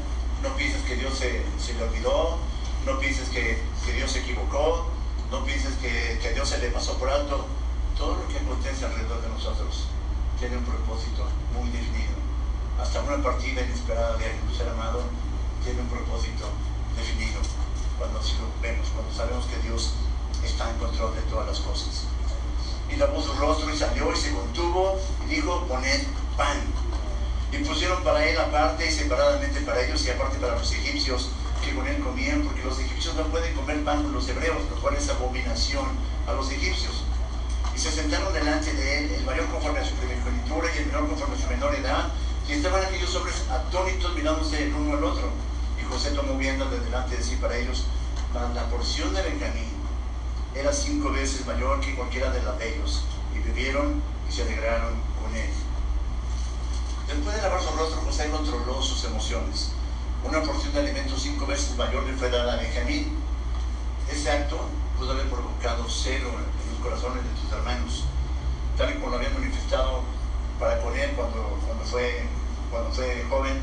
no 0.43 0.55
pienses 0.55 0.81
que 0.83 0.95
Dios 0.95 1.17
se, 1.17 1.73
le 1.73 1.83
olvidó, 1.83 2.37
no 2.85 2.99
pienses 2.99 3.29
que, 3.29 3.61
Dios 3.95 4.11
se 4.11 4.19
equivocó, 4.19 4.87
no 5.31 5.43
pienses 5.43 5.73
que, 5.75 6.19
que 6.21 6.33
Dios 6.33 6.49
se 6.49 6.59
le 6.59 6.69
pasó 6.69 6.97
por 6.97 7.09
alto. 7.09 7.45
Todo 7.97 8.15
lo 8.15 8.27
que 8.27 8.37
acontece 8.37 8.85
alrededor 8.85 9.21
de 9.21 9.29
nosotros 9.29 9.87
tiene 10.39 10.57
un 10.57 10.65
propósito 10.65 11.25
muy 11.53 11.69
definido. 11.71 12.13
Hasta 12.79 13.01
una 13.01 13.23
partida 13.23 13.61
inesperada 13.63 14.17
de 14.17 14.25
algún 14.25 14.55
ser 14.55 14.69
amado 14.69 15.01
tiene 15.63 15.81
un 15.81 15.87
propósito 15.87 16.49
definido 16.95 17.41
cuando 17.97 18.19
así 18.19 18.33
lo 18.39 18.61
vemos, 18.61 18.87
cuando 18.89 19.13
sabemos 19.13 19.45
que 19.45 19.57
Dios 19.67 19.93
está 20.43 20.69
en 20.69 20.77
control 20.77 21.15
de 21.15 21.21
todas 21.23 21.47
las 21.47 21.59
cosas. 21.59 22.03
Y 22.89 22.95
la 22.95 23.11
puso 23.11 23.33
su 23.33 23.39
rostro 23.39 23.73
y 23.73 23.77
salió 23.77 24.13
y 24.13 24.15
se 24.15 24.31
contuvo 24.31 24.99
y 25.25 25.35
dijo, 25.35 25.65
poned 25.67 26.03
pan. 26.37 26.57
Y 27.51 27.57
pusieron 27.63 28.03
para 28.03 28.25
él 28.25 28.37
aparte 28.39 28.87
y 28.87 28.91
separadamente 28.91 29.61
para 29.61 29.81
ellos 29.81 30.05
y 30.05 30.09
aparte 30.09 30.37
para 30.37 30.57
los 30.57 30.71
egipcios 30.71 31.29
que 31.63 31.73
con 31.73 31.87
él 31.87 32.01
comían, 32.03 32.43
porque 32.43 32.63
los 32.63 32.79
egipcios 32.79 33.15
no 33.15 33.23
pueden 33.23 33.53
comer 33.55 33.83
pan 33.83 34.03
con 34.03 34.13
los 34.13 34.27
hebreos, 34.29 34.57
lo 34.69 34.81
cual 34.81 34.95
es 34.95 35.09
abominación 35.09 35.85
a 36.27 36.33
los 36.33 36.51
egipcios. 36.51 37.03
Y 37.75 37.79
se 37.79 37.91
sentaron 37.91 38.33
delante 38.33 38.73
de 38.73 38.99
él, 38.99 39.11
el 39.11 39.25
mayor 39.25 39.45
conforme 39.47 39.79
a 39.79 39.85
su 39.85 39.95
primogenitura 39.95 40.67
y 40.73 40.77
el 40.79 40.85
menor 40.87 41.07
conforme 41.09 41.35
a 41.35 41.39
su 41.39 41.47
menor 41.47 41.75
edad, 41.75 42.11
y 42.47 42.53
estaban 42.53 42.83
aquellos 42.83 43.13
hombres 43.15 43.43
atónitos 43.49 44.13
mirándose 44.15 44.63
el 44.63 44.73
uno 44.73 44.97
al 44.97 45.03
otro. 45.03 45.29
José 45.89 46.11
tomó 46.11 46.37
viendo 46.37 46.65
de 46.65 46.79
delante 46.79 47.17
de 47.17 47.23
sí 47.23 47.35
para 47.37 47.57
ellos, 47.57 47.85
la 48.33 48.69
porción 48.69 49.13
de 49.13 49.21
Benjamín 49.23 49.71
era 50.53 50.73
cinco 50.73 51.11
veces 51.11 51.45
mayor 51.45 51.79
que 51.79 51.95
cualquiera 51.95 52.29
de 52.31 52.41
las 52.43 52.57
de 52.59 52.75
ellos, 52.75 53.03
y 53.33 53.39
vivieron 53.39 54.01
y 54.27 54.31
se 54.31 54.43
alegraron 54.43 54.93
con 55.21 55.35
él. 55.35 55.49
Después 57.07 57.35
de 57.35 57.41
lavar 57.41 57.61
su 57.61 57.69
rostro, 57.75 58.01
José 58.01 58.29
controló 58.29 58.81
sus 58.81 59.03
emociones. 59.05 59.69
Una 60.23 60.41
porción 60.41 60.73
de 60.73 60.79
alimento 60.79 61.17
cinco 61.17 61.45
veces 61.45 61.77
mayor 61.77 62.03
le 62.03 62.13
fue 62.13 62.29
dada 62.29 62.53
a 62.53 62.57
Benjamín. 62.57 63.17
Ese 64.11 64.31
acto 64.31 64.59
pudo 64.97 65.11
haber 65.11 65.29
provocado 65.29 65.85
cero 65.87 66.29
en 66.29 66.71
los 66.71 66.79
corazones 66.81 67.23
de 67.23 67.41
sus 67.41 67.51
hermanos, 67.51 68.03
tal 68.77 68.91
y 68.91 68.93
como 68.95 69.09
lo 69.09 69.17
habían 69.17 69.33
manifestado 69.33 70.01
para 70.59 70.81
poner 70.81 71.11
cuando, 71.13 71.59
cuando, 71.65 71.85
fue, 71.85 72.27
cuando 72.71 72.91
fue 72.91 73.25
joven 73.29 73.61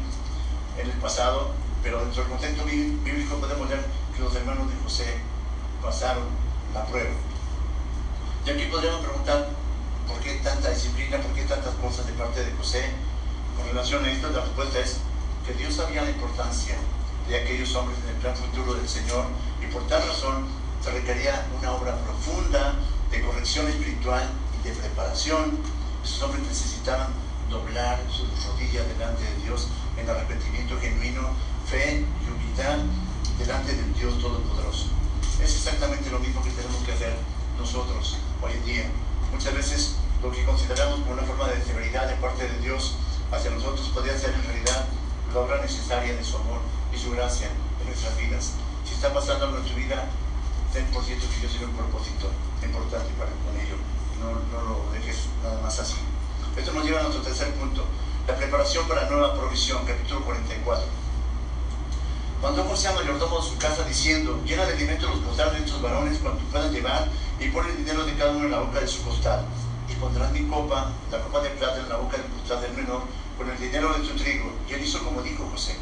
en 0.79 0.91
el 0.91 0.97
pasado 0.99 1.64
pero 1.85 2.01
dentro 2.01 2.23
del 2.23 2.33
contexto 2.33 2.65
bíblico 2.65 3.37
podemos 3.37 3.69
ver 3.69 3.85
que 4.17 4.23
los 4.23 4.35
hermanos 4.35 4.71
de 4.71 4.77
José 4.83 5.19
pasaron 5.83 6.25
la 6.73 6.87
prueba. 6.87 7.11
Y 8.47 8.51
aquí 8.51 8.65
podríamos 8.73 9.05
preguntar, 9.05 9.51
¿por 10.09 10.19
qué 10.21 10.41
tanta 10.43 10.71
disciplina, 10.71 11.19
por 11.19 11.33
qué 11.35 11.43
tantas 11.43 11.75
cosas 11.75 12.07
de 12.07 12.15
parte 12.15 12.43
de 12.43 12.53
José? 12.53 12.91
Con 13.57 13.69
relación 13.69 14.03
a 14.03 14.11
esto, 14.11 14.31
la 14.31 14.41
respuesta 14.41 14.79
es 14.81 14.97
que 15.47 15.53
Dios 15.53 15.75
sabía 15.75 16.03
la 16.03 16.11
importancia 16.11 16.77
de 17.29 17.37
aquellos 17.37 17.75
hombres 17.75 17.99
en 18.03 18.15
el 18.15 18.17
plan 18.17 18.35
futuro 18.35 18.75
del 18.75 18.89
Señor 18.89 19.27
y 19.63 19.71
por 19.71 19.87
tal 19.87 20.09
razón 20.09 20.47
se 20.83 20.91
requería 20.91 21.47
una 21.59 21.73
obra 21.73 21.97
profunda 21.99 22.75
de 23.11 23.21
corrección 23.21 23.69
espiritual 23.69 24.31
y 24.59 24.69
de 24.69 24.75
preparación. 24.75 25.59
Esos 26.03 26.23
hombres 26.23 26.47
necesitaban 26.47 27.09
doblar 27.51 28.01
sus 28.11 28.29
rodillas 28.47 28.89
delante 28.89 29.23
de 29.23 29.37
Dios 29.45 29.69
en 29.99 30.09
arrepentimiento 30.09 30.79
genuino 30.81 31.29
fe 31.75 32.05
y 32.07 32.31
humildad 32.31 32.79
delante 33.39 33.75
del 33.75 33.93
Dios 33.95 34.19
Todopoderoso. 34.21 34.87
Es 35.43 35.51
exactamente 35.57 36.09
lo 36.09 36.21
mismo 36.21 36.41
que 36.43 36.51
tenemos 36.51 36.83
que 36.85 36.93
hacer 36.93 37.17
nosotros 37.59 38.17
hoy 38.43 38.53
en 38.53 38.65
día. 38.65 38.87
Muchas 39.33 39.55
veces 39.55 39.97
lo 40.23 40.31
que 40.31 40.45
consideramos 40.45 41.01
como 41.01 41.13
una 41.13 41.23
forma 41.23 41.49
de 41.49 41.63
severidad 41.65 42.07
de 42.07 42.15
parte 42.17 42.47
de 42.47 42.59
Dios 42.61 42.95
hacia 43.33 43.51
nosotros 43.51 43.89
podría 43.89 44.17
ser 44.17 44.35
en 44.35 44.45
realidad 44.45 44.87
la 45.35 45.41
obra 45.41 45.61
necesaria 45.61 46.15
de 46.15 46.23
su 46.23 46.37
amor 46.37 46.61
y 46.95 46.97
su 46.97 47.11
gracia 47.11 47.51
en 47.81 47.87
nuestras 47.87 48.17
vidas. 48.19 48.53
Si 48.87 48.95
está 48.95 49.13
pasando 49.13 49.47
en 49.47 49.53
nuestra 49.59 49.75
vida, 49.75 50.07
ten 50.73 50.87
por 50.95 51.03
cierto 51.03 51.27
que 51.29 51.41
Dios 51.41 51.51
tiene 51.51 51.67
un 51.67 51.77
propósito 51.77 52.31
importante 52.63 53.11
para 53.19 53.35
con 53.43 53.59
ello. 53.59 53.75
No, 54.23 54.31
no 54.55 54.63
lo 54.63 54.93
dejes 54.93 55.27
nada 55.43 55.61
más 55.61 55.77
así. 55.81 55.99
Esto 56.57 56.71
nos 56.71 56.85
lleva 56.85 57.01
a 57.01 57.03
nuestro 57.03 57.23
tercer 57.25 57.53
punto, 57.55 57.85
la 58.29 58.37
preparación 58.37 58.87
para 58.87 59.03
la 59.03 59.11
nueva 59.11 59.35
provisión, 59.35 59.85
capítulo 59.85 60.25
44. 60.25 61.04
Mandó 62.45 62.63
José 62.65 62.89
a 62.89 62.93
mayordomo 62.93 63.41
de 63.41 63.49
su 63.49 63.57
casa 63.57 63.85
diciendo, 63.85 64.39
llena 64.45 64.67
de 64.67 64.75
alimento 64.75 65.09
los 65.09 65.21
costales 65.21 65.55
de 65.55 65.65
estos 65.65 65.81
varones 65.81 66.19
cuanto 66.19 66.45
puedan 66.53 66.71
llevar 66.75 67.09
y 67.41 67.49
pon 67.49 67.67
el 67.67 67.79
dinero 67.79 68.05
de 68.05 68.13
cada 68.17 68.33
uno 68.33 68.45
en 68.45 68.51
la 68.51 68.61
boca 68.61 68.81
de 68.81 68.87
su 68.87 69.03
costal. 69.03 69.47
Y 69.89 69.95
pondrás 69.95 70.31
mi 70.31 70.47
copa, 70.47 70.93
la 71.11 71.21
copa 71.21 71.41
de 71.41 71.49
plata 71.49 71.81
en 71.81 71.89
la 71.89 71.97
boca 71.97 72.19
del 72.19 72.27
costal 72.27 72.61
del 72.61 72.75
menor, 72.75 73.01
con 73.39 73.49
el 73.49 73.59
dinero 73.59 73.95
de 73.95 74.07
tu 74.07 74.15
trigo. 74.17 74.53
Y 74.69 74.75
él 74.75 74.83
hizo 74.83 75.03
como 75.03 75.23
dijo 75.23 75.49
José. 75.51 75.75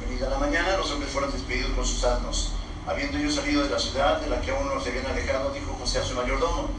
Venida 0.00 0.30
la 0.30 0.38
mañana, 0.38 0.78
fueron 1.12 1.30
despedidos 1.30 1.72
con 1.72 1.84
sus 1.84 2.02
asnos. 2.02 2.52
Habiendo 2.86 3.18
ellos 3.18 3.34
salido 3.34 3.62
de 3.62 3.68
la 3.68 3.78
ciudad 3.78 4.22
de 4.22 4.30
la 4.30 4.40
que 4.40 4.52
aún 4.52 4.66
no 4.74 4.80
se 4.80 4.88
habían 4.88 5.04
alejado, 5.04 5.52
dijo 5.52 5.76
José 5.78 5.98
a 5.98 6.02
su 6.02 6.14
mayordomo, 6.14 6.70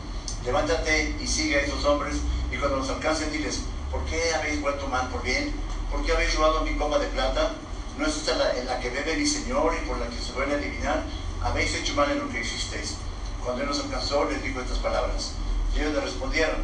levántate 0.44 1.16
y 1.22 1.28
sigue 1.28 1.58
a 1.58 1.62
esos 1.62 1.86
hombres, 1.86 2.16
y 2.52 2.58
cuando 2.58 2.78
los 2.78 2.90
alcancen 2.90 3.32
diles, 3.32 3.60
¿por 3.92 4.04
qué 4.06 4.34
habéis 4.34 4.60
vuelto 4.62 4.88
mal 4.88 5.10
por 5.10 5.22
bien? 5.22 5.54
¿Por 5.92 6.04
qué 6.04 6.12
habéis 6.12 6.34
robado 6.34 6.62
mi 6.62 6.76
copa 6.76 6.98
de 6.98 7.06
plata? 7.06 7.54
¿No 7.98 8.06
es 8.06 8.18
esta 8.18 8.36
la, 8.36 8.58
en 8.58 8.66
la 8.66 8.80
que 8.80 8.90
bebe 8.90 9.16
mi 9.16 9.26
Señor 9.26 9.74
y 9.74 9.88
por 9.88 9.98
la 9.98 10.08
que 10.08 10.18
se 10.18 10.34
duele 10.34 10.56
adivinar? 10.56 11.04
Habéis 11.42 11.74
hecho 11.76 11.94
mal 11.94 12.12
en 12.12 12.20
lo 12.20 12.30
que 12.30 12.42
hicisteis. 12.42 12.96
Cuando 13.44 13.62
él 13.62 13.70
los 13.70 13.80
alcanzó, 13.80 14.26
les 14.26 14.44
dijo 14.44 14.60
estas 14.60 14.80
palabras. 14.80 15.34
Y 15.74 15.80
ellos 15.80 15.94
le 15.94 16.02
respondieron, 16.02 16.58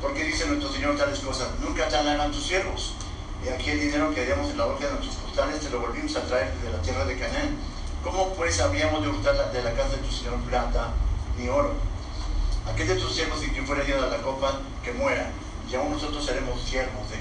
¿por 0.00 0.14
qué 0.14 0.24
dice 0.24 0.46
nuestro 0.46 0.72
Señor 0.72 0.96
tales 0.96 1.18
cosas? 1.18 1.48
Nunca 1.60 1.88
te 1.88 1.96
harán 1.96 2.32
tus 2.32 2.46
siervos. 2.46 2.94
Y 3.44 3.48
aquí 3.48 3.70
el 3.70 3.80
dinero 3.80 4.14
que 4.14 4.22
haríamos 4.22 4.50
en 4.50 4.58
la 4.58 4.66
hoja 4.66 4.86
de 4.86 4.92
nuestros 4.92 5.16
costales 5.16 5.60
te 5.60 5.70
lo 5.70 5.80
volvimos 5.80 6.16
a 6.16 6.22
traer 6.22 6.52
de 6.54 6.70
la 6.70 6.80
tierra 6.80 7.04
de 7.04 7.18
Canaán. 7.18 7.56
¿Cómo 8.02 8.32
pues 8.34 8.58
habríamos 8.60 9.02
de 9.02 9.08
hurtar 9.08 9.52
de 9.52 9.62
la 9.62 9.72
casa 9.74 9.90
de 9.90 9.98
tu 9.98 10.10
Señor 10.10 10.40
plata 10.48 10.94
ni 11.36 11.48
oro? 11.48 11.74
Aquel 12.72 12.88
de 12.88 12.94
tus 12.96 13.14
siervos 13.14 13.42
y 13.44 13.50
quien 13.50 13.66
fuera 13.66 13.84
lleno 13.84 14.02
de 14.02 14.10
la 14.10 14.22
copa, 14.22 14.60
que 14.82 14.92
muera, 14.92 15.30
y 15.70 15.74
aún 15.74 15.92
nosotros 15.92 16.24
seremos 16.24 16.60
siervos 16.62 17.10
de. 17.10 17.19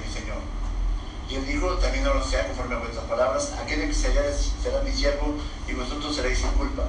Y 1.30 1.36
él 1.36 1.46
dijo, 1.46 1.68
también 1.76 2.08
ahora 2.08 2.24
sea 2.24 2.48
conforme 2.48 2.76
a 2.76 2.80
vuestras 2.80 3.06
palabras, 3.06 3.54
aquel 3.62 3.88
que 3.88 3.94
se 3.94 4.08
hallare 4.08 4.34
será 4.34 4.82
mi 4.82 4.92
siervo 4.92 5.36
y 5.68 5.74
vosotros 5.74 6.16
seréis 6.16 6.40
sin 6.40 6.50
culpa. 6.52 6.84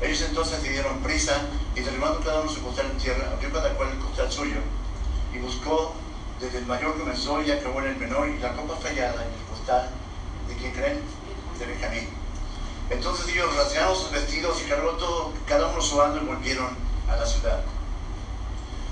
Ellos 0.00 0.22
entonces 0.22 0.60
se 0.60 0.70
dieron 0.70 1.00
prisa 1.00 1.42
y 1.74 1.80
derribando 1.80 2.20
cada 2.20 2.40
uno 2.40 2.50
su 2.50 2.62
costal 2.62 2.86
en 2.90 2.98
tierra, 2.98 3.30
abrió 3.32 3.52
cada 3.52 3.74
cual 3.74 3.90
el 3.90 3.98
costal 3.98 4.30
suyo 4.30 4.60
y 5.34 5.38
buscó 5.38 5.94
desde 6.42 6.58
el 6.58 6.66
mayor 6.66 6.98
comenzó 6.98 7.40
y 7.40 7.52
acabó 7.52 7.80
en 7.80 7.86
el 7.88 7.96
menor, 7.96 8.28
y 8.28 8.38
la 8.38 8.52
copa 8.54 8.76
fallada 8.76 9.24
en 9.24 9.32
el 9.32 9.44
costal, 9.48 9.90
¿de 10.48 10.56
quién 10.56 10.72
creen? 10.72 11.00
De 11.58 11.66
Benjamín. 11.66 12.08
Entonces 12.90 13.28
ellos 13.28 13.54
rasgaron 13.54 13.96
sus 13.96 14.10
vestidos 14.10 14.60
y 14.60 14.68
cargó 14.68 14.90
todo, 14.92 15.32
cada 15.46 15.68
uno 15.68 15.80
su 15.80 15.94
y 15.94 16.26
volvieron 16.26 16.76
a 17.08 17.16
la 17.16 17.24
ciudad. 17.24 17.62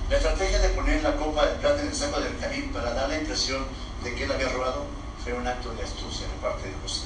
La 0.09 0.17
estrategia 0.17 0.61
de 0.61 0.69
poner 0.71 1.03
la 1.03 1.17
copa 1.17 1.45
de 1.47 1.57
plata 1.57 1.83
en 1.83 1.89
el 1.89 1.95
saco 1.95 2.21
de 2.21 2.29
Benjamín 2.31 2.71
para 2.73 2.95
dar 2.95 3.09
la 3.09 3.19
impresión 3.19 3.67
de 4.03 4.15
que 4.15 4.25
él 4.25 4.33
había 4.33 4.49
robado 4.49 4.85
fue 5.23 5.33
un 5.35 5.47
acto 5.47 5.73
de 5.75 5.83
astucia 5.83 6.27
de 6.27 6.35
parte 6.35 6.69
de 6.69 6.75
José. 6.83 7.03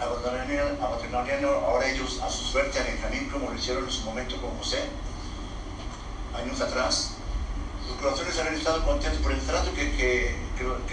Abandonarían 0.00 1.44
ahora 1.44 1.88
ellos 1.88 2.20
a 2.22 2.30
su 2.30 2.44
suerte 2.44 2.78
a 2.78 2.84
Benjamín 2.84 3.28
como 3.30 3.50
lo 3.50 3.56
hicieron 3.56 3.84
en 3.84 3.90
su 3.90 4.02
momento 4.02 4.40
con 4.40 4.56
José, 4.58 4.84
años 6.34 6.60
atrás, 6.60 7.12
sus 7.86 7.96
corazones 7.96 8.38
habían 8.38 8.54
estado 8.54 8.84
contentos 8.84 9.20
por 9.22 9.32
el 9.32 9.40
trato 9.40 9.72
que, 9.74 10.36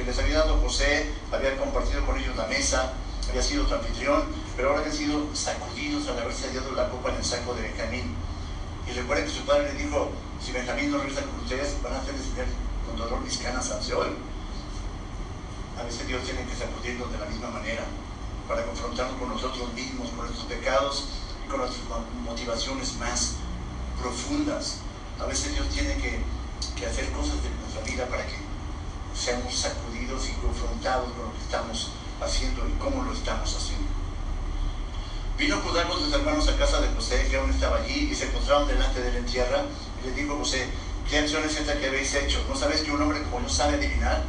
les 0.05 0.19
había 0.19 0.39
dado 0.39 0.57
José, 0.61 1.11
había 1.31 1.57
compartido 1.57 2.05
con 2.05 2.17
ellos 2.17 2.35
la 2.35 2.47
mesa, 2.47 2.93
había 3.29 3.41
sido 3.41 3.67
su 3.67 3.75
anfitrión, 3.75 4.23
pero 4.55 4.69
ahora 4.69 4.81
habían 4.81 4.95
sido 4.95 5.35
sacudidos 5.35 6.07
al 6.07 6.19
haberse 6.19 6.47
hallado 6.47 6.71
la 6.71 6.89
copa 6.89 7.09
en 7.09 7.17
el 7.17 7.25
saco 7.25 7.53
de 7.53 7.63
Benjamín. 7.63 8.15
Y 8.87 8.93
recuerden 8.93 9.25
que 9.25 9.31
su 9.31 9.45
padre 9.45 9.73
le 9.73 9.83
dijo, 9.83 10.11
si 10.43 10.51
Benjamín 10.51 10.91
no 10.91 10.99
regresa 10.99 11.21
con 11.23 11.39
ustedes, 11.41 11.81
van 11.83 11.93
a 11.93 11.99
hacer 11.99 12.13
descender 12.13 12.47
con 12.85 12.97
dolor 12.97 13.19
mis 13.21 13.37
canas 13.37 13.71
al 13.71 13.83
Seol. 13.83 14.15
A 15.79 15.83
veces 15.83 16.07
Dios 16.07 16.23
tiene 16.23 16.45
que 16.45 16.55
sacudirnos 16.55 17.11
de 17.11 17.17
la 17.17 17.25
misma 17.25 17.49
manera 17.49 17.83
para 18.47 18.65
confrontarnos 18.65 19.19
con 19.19 19.29
nosotros 19.29 19.73
mismos, 19.73 20.09
con 20.09 20.25
nuestros 20.25 20.45
pecados 20.45 21.05
y 21.45 21.49
con 21.49 21.59
nuestras 21.59 21.83
motivaciones 22.23 22.95
más 22.95 23.35
profundas. 24.01 24.77
A 25.19 25.25
veces 25.25 25.53
Dios 25.53 25.67
tiene 25.69 25.95
que 25.97 26.85
hacer 26.85 27.11
cosas 27.11 27.41
de 27.43 27.49
nuestra 27.49 27.81
vida 27.83 28.07
para 28.07 28.25
que 28.25 28.35
seamos 29.15 29.53
sacudidos 29.55 30.27
y 30.29 30.33
confrontados 30.33 31.11
con 31.13 31.25
lo 31.25 31.33
que 31.33 31.41
estamos 31.41 31.91
haciendo 32.21 32.67
y 32.67 32.71
cómo 32.73 33.03
lo 33.03 33.13
estamos 33.13 33.55
haciendo. 33.55 33.87
Vino 35.37 35.57
Judá 35.61 35.87
con 35.87 35.99
sus 35.99 36.13
hermanos 36.13 36.47
a 36.47 36.57
casa 36.57 36.79
de 36.79 36.87
José, 36.95 37.27
que 37.29 37.37
aún 37.37 37.49
estaba 37.49 37.77
allí, 37.77 38.09
y 38.11 38.15
se 38.15 38.27
postraron 38.27 38.67
delante 38.67 39.01
de 39.01 39.11
la 39.11 39.17
entierra, 39.19 39.65
y 40.01 40.07
le 40.07 40.13
dijo 40.13 40.37
José, 40.37 40.69
¿qué 41.09 41.19
acción 41.19 41.43
es 41.43 41.57
esta 41.57 41.77
que 41.77 41.87
habéis 41.87 42.13
hecho? 42.15 42.45
¿No 42.47 42.55
sabéis 42.55 42.81
que 42.81 42.91
un 42.91 43.01
hombre 43.01 43.21
como 43.23 43.41
yo 43.41 43.49
sabe 43.49 43.75
adivinar? 43.75 44.23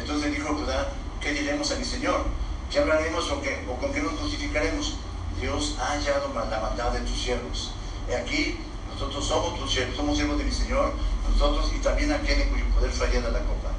Entonces 0.00 0.34
dijo 0.34 0.54
Judá, 0.54 0.88
¿qué 1.20 1.32
diremos 1.32 1.70
a 1.70 1.76
mi 1.76 1.84
Señor? 1.84 2.24
¿Qué 2.70 2.78
hablaremos 2.78 3.30
o, 3.30 3.42
qué, 3.42 3.66
o 3.68 3.76
con 3.76 3.92
qué 3.92 4.00
nos 4.00 4.12
justificaremos? 4.14 4.96
Dios 5.40 5.76
ha 5.80 5.92
hallado 5.92 6.32
la 6.34 6.60
maldad 6.60 6.92
de 6.92 7.00
tus 7.00 7.20
siervos. 7.20 7.72
Y 8.08 8.14
aquí 8.14 8.58
nosotros 8.92 9.24
somos 9.26 9.58
tus 9.58 9.72
siervos, 9.72 9.96
somos 9.96 10.16
siervos 10.16 10.38
de 10.38 10.44
mi 10.44 10.52
Señor, 10.52 10.92
nosotros 11.30 11.70
y 11.74 11.78
también 11.80 12.12
aquel 12.12 12.40
en 12.40 12.48
cuyo 12.50 12.64
poder 12.74 12.90
fallara 12.90 13.30
la 13.30 13.40
copa. 13.40 13.70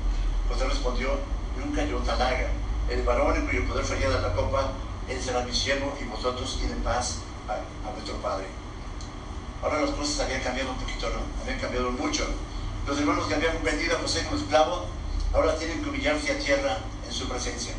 José 0.49 0.67
respondió, 0.67 1.09
nunca 1.57 1.85
yo 1.85 1.97
talaga. 1.99 2.49
El 2.89 3.03
varón 3.03 3.35
en 3.37 3.47
cuyo 3.47 3.67
poder 3.67 3.85
fallara 3.85 4.21
la 4.21 4.33
copa, 4.33 4.71
él 5.09 5.21
será 5.21 5.43
mi 5.43 5.53
siervo 5.53 5.97
y 6.01 6.05
vosotros 6.05 6.59
id 6.63 6.71
en 6.71 6.83
paz 6.83 7.19
a, 7.47 7.91
vuestro 7.91 8.15
Padre. 8.17 8.45
Ahora 9.63 9.81
las 9.81 9.91
cosas 9.91 10.25
habían 10.25 10.41
cambiado 10.41 10.71
un 10.71 10.77
poquito, 10.77 11.09
¿no? 11.09 11.41
Habían 11.43 11.59
cambiado 11.59 11.91
mucho. 11.91 12.27
Los 12.87 12.97
hermanos 12.97 13.27
que 13.27 13.35
habían 13.35 13.63
vendido 13.63 13.95
a 13.95 13.99
José 13.99 14.23
como 14.25 14.37
esclavo, 14.37 14.87
ahora 15.33 15.57
tienen 15.57 15.81
que 15.81 15.89
humillarse 15.89 16.31
a 16.31 16.39
tierra 16.39 16.77
en 17.05 17.13
su 17.13 17.27
presencia. 17.27 17.73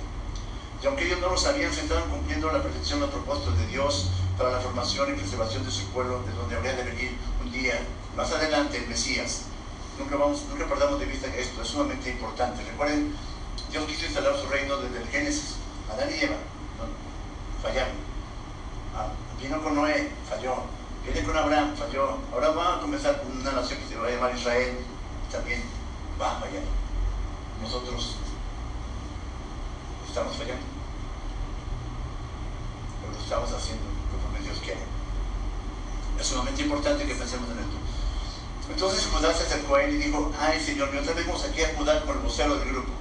Y 0.83 0.87
aunque 0.87 1.07
ellos 1.07 1.21
no 1.21 1.29
lo 1.29 1.37
sabían, 1.37 1.73
se 1.73 1.83
estaban 1.83 2.09
cumpliendo 2.11 2.51
la 2.51 2.63
perfección 2.63 3.01
los 3.01 3.11
propósitos 3.11 3.57
de 3.59 3.67
Dios 3.69 4.09
para 4.37 4.51
la 4.51 4.61
formación 4.61 5.11
y 5.11 5.19
preservación 5.19 5.65
de 5.65 5.71
su 5.71 5.85
pueblo, 5.87 6.23
de 6.23 6.33
donde 6.33 6.57
habría 6.57 6.75
de 6.75 6.85
venir 6.85 7.17
un 7.41 7.53
día 7.53 7.75
más 8.17 8.33
adelante 8.33 8.79
el 8.79 8.89
Mesías. 8.89 9.43
Nunca, 9.99 10.17
vamos, 10.17 10.45
nunca 10.49 10.67
perdamos 10.67 10.99
de 10.99 11.07
vista 11.07 11.31
que 11.31 11.41
esto 11.41 11.63
es 11.63 11.69
sumamente 11.69 12.11
importante. 12.11 12.65
Recuerden, 12.65 13.15
Dios 13.71 13.85
quiso 13.87 14.07
instalar 14.07 14.37
su 14.37 14.49
reino 14.49 14.77
desde 14.79 15.03
el 15.03 15.09
Génesis. 15.09 15.57
Adán 15.93 16.09
y 16.11 16.25
Eva 16.25 16.37
fallaron. 17.63 17.95
Ah, 18.97 19.09
vino 19.41 19.63
con 19.63 19.75
Noé, 19.77 20.11
falló. 20.29 20.65
Viene 21.05 21.23
con 21.23 21.37
Abraham, 21.37 21.77
falló. 21.77 22.19
Ahora 22.33 22.51
va 22.51 22.77
a 22.77 22.81
comenzar 22.81 23.23
con 23.23 23.41
una 23.41 23.53
nación 23.53 23.79
que 23.81 23.89
se 23.89 23.97
va 23.97 24.09
a 24.09 24.11
llamar 24.11 24.35
Israel, 24.37 24.79
también 25.31 25.63
va 26.21 26.37
a 26.37 26.41
fallar. 26.41 26.82
Nosotros 27.63 28.17
estamos 30.09 30.37
fallando. 30.37 30.67
Pero 33.01 33.13
lo 33.13 33.19
estamos 33.19 33.53
haciendo 33.53 33.85
conforme 34.11 34.41
Dios 34.41 34.59
quiere. 34.63 34.81
Es 36.21 36.27
sumamente 36.27 36.63
importante 36.63 37.07
que 37.07 37.15
pensemos 37.15 37.49
en 37.51 37.59
esto. 37.59 37.79
Entonces 38.71 39.07
Judá 39.07 39.33
se 39.33 39.45
acercó 39.45 39.77
a 39.77 39.85
él 39.85 39.95
y 39.95 39.99
dijo, 39.99 40.33
ay 40.39 40.61
Señor 40.61 40.93
mío, 40.93 41.03
vemos 41.15 41.45
aquí 41.45 41.63
a 41.63 41.75
Judá 41.77 42.05
con 42.05 42.17
el 42.17 42.23
vocero 42.23 42.57
del 42.57 42.69
grupo. 42.69 42.93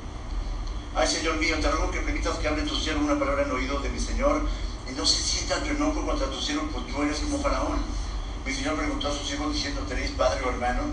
Ay 0.95 1.07
Señor 1.07 1.37
mío, 1.37 1.57
te 1.59 1.69
ruego 1.69 1.91
que 1.91 2.01
permitas 2.01 2.37
que 2.37 2.47
hable 2.47 2.63
tu 2.63 2.75
siervo 2.75 3.03
una 3.03 3.17
palabra 3.17 3.43
en 3.43 3.51
oído 3.51 3.79
de 3.79 3.89
mi 3.89 3.99
Señor 3.99 4.47
y 4.89 4.93
no 4.93 5.05
se 5.05 5.21
sienta 5.21 5.63
tu 5.63 5.69
enojo 5.69 6.05
contra 6.05 6.29
tu 6.29 6.41
siervo, 6.41 6.67
pues 6.73 6.87
tú 6.87 7.01
eres 7.01 7.19
como 7.19 7.39
faraón. 7.39 7.79
Mi 8.45 8.53
Señor 8.53 8.75
preguntó 8.75 9.07
a 9.07 9.11
sus 9.11 9.31
hijos 9.33 9.53
diciendo, 9.53 9.81
¿tenéis 9.87 10.11
padre 10.11 10.43
o 10.45 10.49
hermano? 10.49 10.83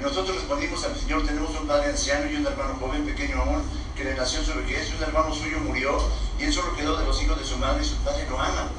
Nosotros 0.00 0.36
respondimos 0.36 0.84
al 0.84 0.98
Señor, 0.98 1.26
tenemos 1.26 1.50
un 1.50 1.66
padre 1.66 1.90
anciano 1.90 2.30
y 2.30 2.36
un 2.36 2.46
hermano 2.46 2.74
joven, 2.80 3.04
pequeño 3.04 3.42
aún, 3.42 3.62
que 3.96 4.04
le 4.04 4.14
nació 4.14 4.40
en 4.40 4.46
su 4.46 4.54
vejez, 4.54 4.90
y 4.90 4.96
un 4.96 5.02
hermano 5.02 5.34
suyo 5.34 5.58
murió, 5.60 5.98
y 6.38 6.44
él 6.44 6.52
solo 6.52 6.74
quedó 6.74 6.96
de 6.96 7.06
los 7.06 7.22
hijos 7.22 7.38
de 7.38 7.44
su 7.44 7.56
madre, 7.58 7.82
y 7.82 7.86
su 7.86 7.96
padre 7.96 8.26
lo 8.28 8.40
ama. 8.40 8.70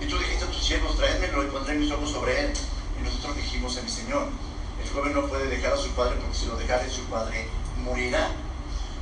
Y 0.00 0.06
tú 0.06 0.18
dijiste 0.18 0.44
a 0.44 0.48
tus 0.48 0.64
siervos, 0.64 0.96
traédmelo 0.96 1.44
y 1.44 1.46
pondré 1.48 1.74
mis 1.74 1.90
ojos 1.90 2.10
sobre 2.10 2.40
él. 2.40 2.52
Y 2.98 3.04
nosotros 3.04 3.36
dijimos 3.36 3.76
a 3.76 3.82
mi 3.82 3.90
Señor, 3.90 4.28
el 4.82 4.90
joven 4.90 5.12
no 5.12 5.26
puede 5.26 5.48
dejar 5.48 5.72
a 5.72 5.76
su 5.76 5.90
padre 5.90 6.16
porque 6.20 6.36
si 6.36 6.46
lo 6.46 6.56
dejare 6.56 6.88
su 6.88 7.02
padre 7.04 7.48
morirá. 7.82 8.30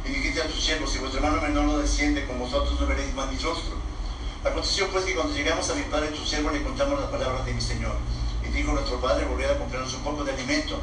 Y 0.05 0.09
dijiste 0.09 0.41
a 0.41 0.47
tus 0.47 0.65
siervos, 0.65 0.91
si 0.91 0.99
vuestro 0.99 1.21
hermano 1.21 1.43
menor 1.43 1.65
no 1.65 1.79
desciende 1.79 2.27
con 2.27 2.39
vosotros, 2.39 2.81
no 2.81 2.87
veréis 2.87 3.13
más 3.15 3.31
mi 3.31 3.39
rostro. 3.39 3.77
Aconteció 4.45 4.89
pues 4.91 5.05
que 5.05 5.15
cuando 5.15 5.35
llegamos 5.35 5.69
a 5.69 5.75
mi 5.75 5.83
padre, 5.83 6.09
tu 6.09 6.25
siervo, 6.25 6.51
le 6.51 6.63
contamos 6.63 7.01
las 7.01 7.11
palabras 7.11 7.45
de 7.45 7.53
mi 7.53 7.61
Señor. 7.61 7.97
Y 8.43 8.49
dijo 8.49 8.73
nuestro 8.73 9.01
padre, 9.01 9.27
volvió 9.27 9.51
a 9.51 9.59
comprarnos 9.59 9.93
un 9.95 10.03
poco 10.03 10.25
de 10.25 10.33
alimento. 10.33 10.81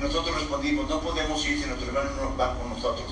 Nosotros 0.00 0.34
respondimos, 0.34 0.88
no 0.88 1.00
podemos 1.00 1.44
ir 1.46 1.58
si 1.58 1.66
nuestro 1.66 1.88
hermano 1.88 2.10
no 2.20 2.36
va 2.36 2.54
con 2.58 2.68
nosotros. 2.68 3.06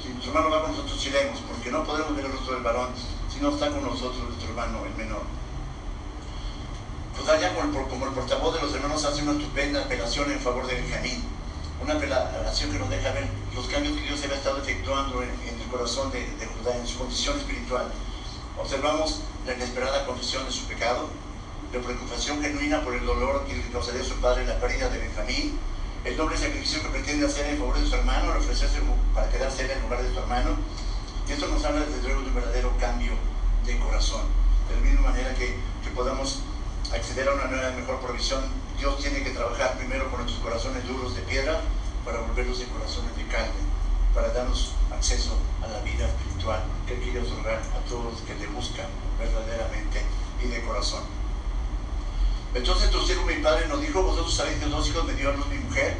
Si 0.00 0.08
nuestro 0.08 0.32
hermano 0.32 0.50
va 0.50 0.62
con 0.62 0.70
nosotros, 0.72 1.06
iremos, 1.06 1.40
porque 1.40 1.70
no 1.70 1.84
podemos 1.84 2.14
ver 2.14 2.26
el 2.26 2.32
rostro 2.32 2.54
del 2.54 2.62
varón 2.62 2.90
si 3.34 3.40
no 3.40 3.50
está 3.50 3.68
con 3.68 3.82
nosotros 3.82 4.22
nuestro 4.28 4.48
hermano, 4.50 4.84
el 4.86 4.94
menor. 4.94 5.22
Judá 7.18 7.40
ya 7.40 7.52
como 7.54 8.06
el, 8.06 8.14
portavoz 8.14 8.54
de 8.54 8.60
los 8.62 8.74
hermanos 8.74 9.04
hace 9.04 9.22
una 9.22 9.32
estupenda 9.32 9.80
apelación 9.82 10.30
en 10.30 10.38
favor 10.38 10.66
de 10.66 10.74
Benjamín. 10.74 11.24
Una 11.82 11.94
apelación 11.94 12.70
que 12.70 12.78
nos 12.78 12.90
deja 12.90 13.10
ver 13.10 13.28
los 13.54 13.66
cambios 13.66 13.96
que 13.96 14.02
Dios 14.02 14.22
había 14.22 14.36
estado 14.36 14.58
efectuando 14.58 15.22
en, 15.22 15.30
el 15.30 15.68
corazón 15.68 16.12
de, 16.12 16.26
Judá, 16.46 16.76
en 16.76 16.86
su 16.86 16.98
condición 16.98 17.36
espiritual. 17.38 17.90
Observamos 18.56 19.20
la 19.46 19.54
inesperada 19.54 20.06
confesión 20.06 20.44
de 20.44 20.52
su 20.52 20.64
pecado, 20.66 21.08
la 21.72 21.80
preocupación 21.80 22.40
genuina 22.40 22.82
por 22.82 22.94
el 22.94 23.04
dolor 23.04 23.44
que 23.46 23.54
le 23.54 23.62
a 23.64 24.04
su 24.04 24.14
padre 24.20 24.46
la 24.46 24.60
pérdida 24.60 24.88
de 24.88 24.98
Benjamín, 24.98 25.58
el 26.04 26.16
doble 26.16 26.36
sacrificio 26.36 26.82
que 26.82 26.88
pretende 26.88 27.26
hacer 27.26 27.46
en 27.46 27.58
favor 27.58 27.78
de 27.78 27.86
su 27.86 27.94
hermano, 27.94 28.32
al 28.32 28.38
ofrecerse 28.38 28.78
para 29.14 29.28
quedarse 29.30 29.72
en 29.72 29.82
lugar 29.82 30.02
de 30.02 30.12
su 30.12 30.18
hermano. 30.18 30.56
Y 31.26 31.32
esto 31.32 31.48
nos 31.48 31.64
habla 31.64 31.80
desde 31.80 32.02
luego 32.02 32.20
de 32.20 32.28
un 32.28 32.34
verdadero 32.34 32.76
cambio 32.78 33.12
de 33.64 33.78
corazón. 33.78 34.22
De 34.68 34.76
la 34.76 34.82
misma 34.82 35.10
manera 35.10 35.34
que, 35.34 35.56
que 35.82 35.90
podamos 35.94 36.40
acceder 36.92 37.28
a 37.28 37.34
una 37.34 37.46
nueva 37.46 37.70
y 37.70 37.80
mejor 37.80 38.00
provisión, 38.00 38.44
Dios 38.78 38.98
tiene 38.98 39.22
que 39.22 39.30
trabajar 39.30 39.78
primero 39.78 40.10
con 40.10 40.20
nuestros 40.20 40.42
corazones 40.42 40.86
duros 40.86 41.16
de 41.16 41.22
piedra 41.22 41.60
para 42.04 42.20
volverlos 42.20 42.58
de 42.58 42.66
corazones 42.66 43.16
de 43.16 43.26
carne. 43.26 43.74
para 44.14 44.28
darnos 44.28 44.74
acceso 44.92 45.36
a 45.60 45.66
la 45.66 45.80
vida 45.80 46.06
espiritual 46.06 46.62
que 46.86 46.94
quiere 47.00 47.20
otorgar 47.20 47.58
a 47.58 47.88
todos 47.88 48.04
los 48.04 48.20
que 48.20 48.34
le 48.36 48.46
buscan 48.46 48.86
verdaderamente 49.18 50.02
y 50.40 50.46
de 50.46 50.62
corazón. 50.62 51.02
Entonces 52.54 52.90
siervo 53.04 53.26
mi 53.26 53.34
padre 53.42 53.68
nos 53.68 53.80
dijo, 53.80 54.02
vosotros 54.02 54.34
sabéis 54.34 54.58
que 54.58 54.66
dos 54.66 54.88
hijos 54.88 55.04
me 55.04 55.12
dio 55.14 55.28
a 55.28 55.32
luz 55.32 55.46
mi 55.48 55.58
mujer, 55.58 55.96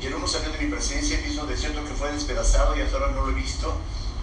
y 0.00 0.06
el 0.06 0.14
uno 0.14 0.26
salió 0.26 0.50
de 0.50 0.58
mi 0.58 0.70
presencia 0.70 1.18
y 1.20 1.30
hizo 1.30 1.46
de 1.46 1.56
cierto 1.56 1.84
que 1.84 1.94
fue 1.94 2.12
despedazado 2.12 2.76
y 2.76 2.82
hasta 2.82 2.96
ahora 2.98 3.12
no 3.12 3.24
lo 3.24 3.30
he 3.30 3.34
visto. 3.34 3.72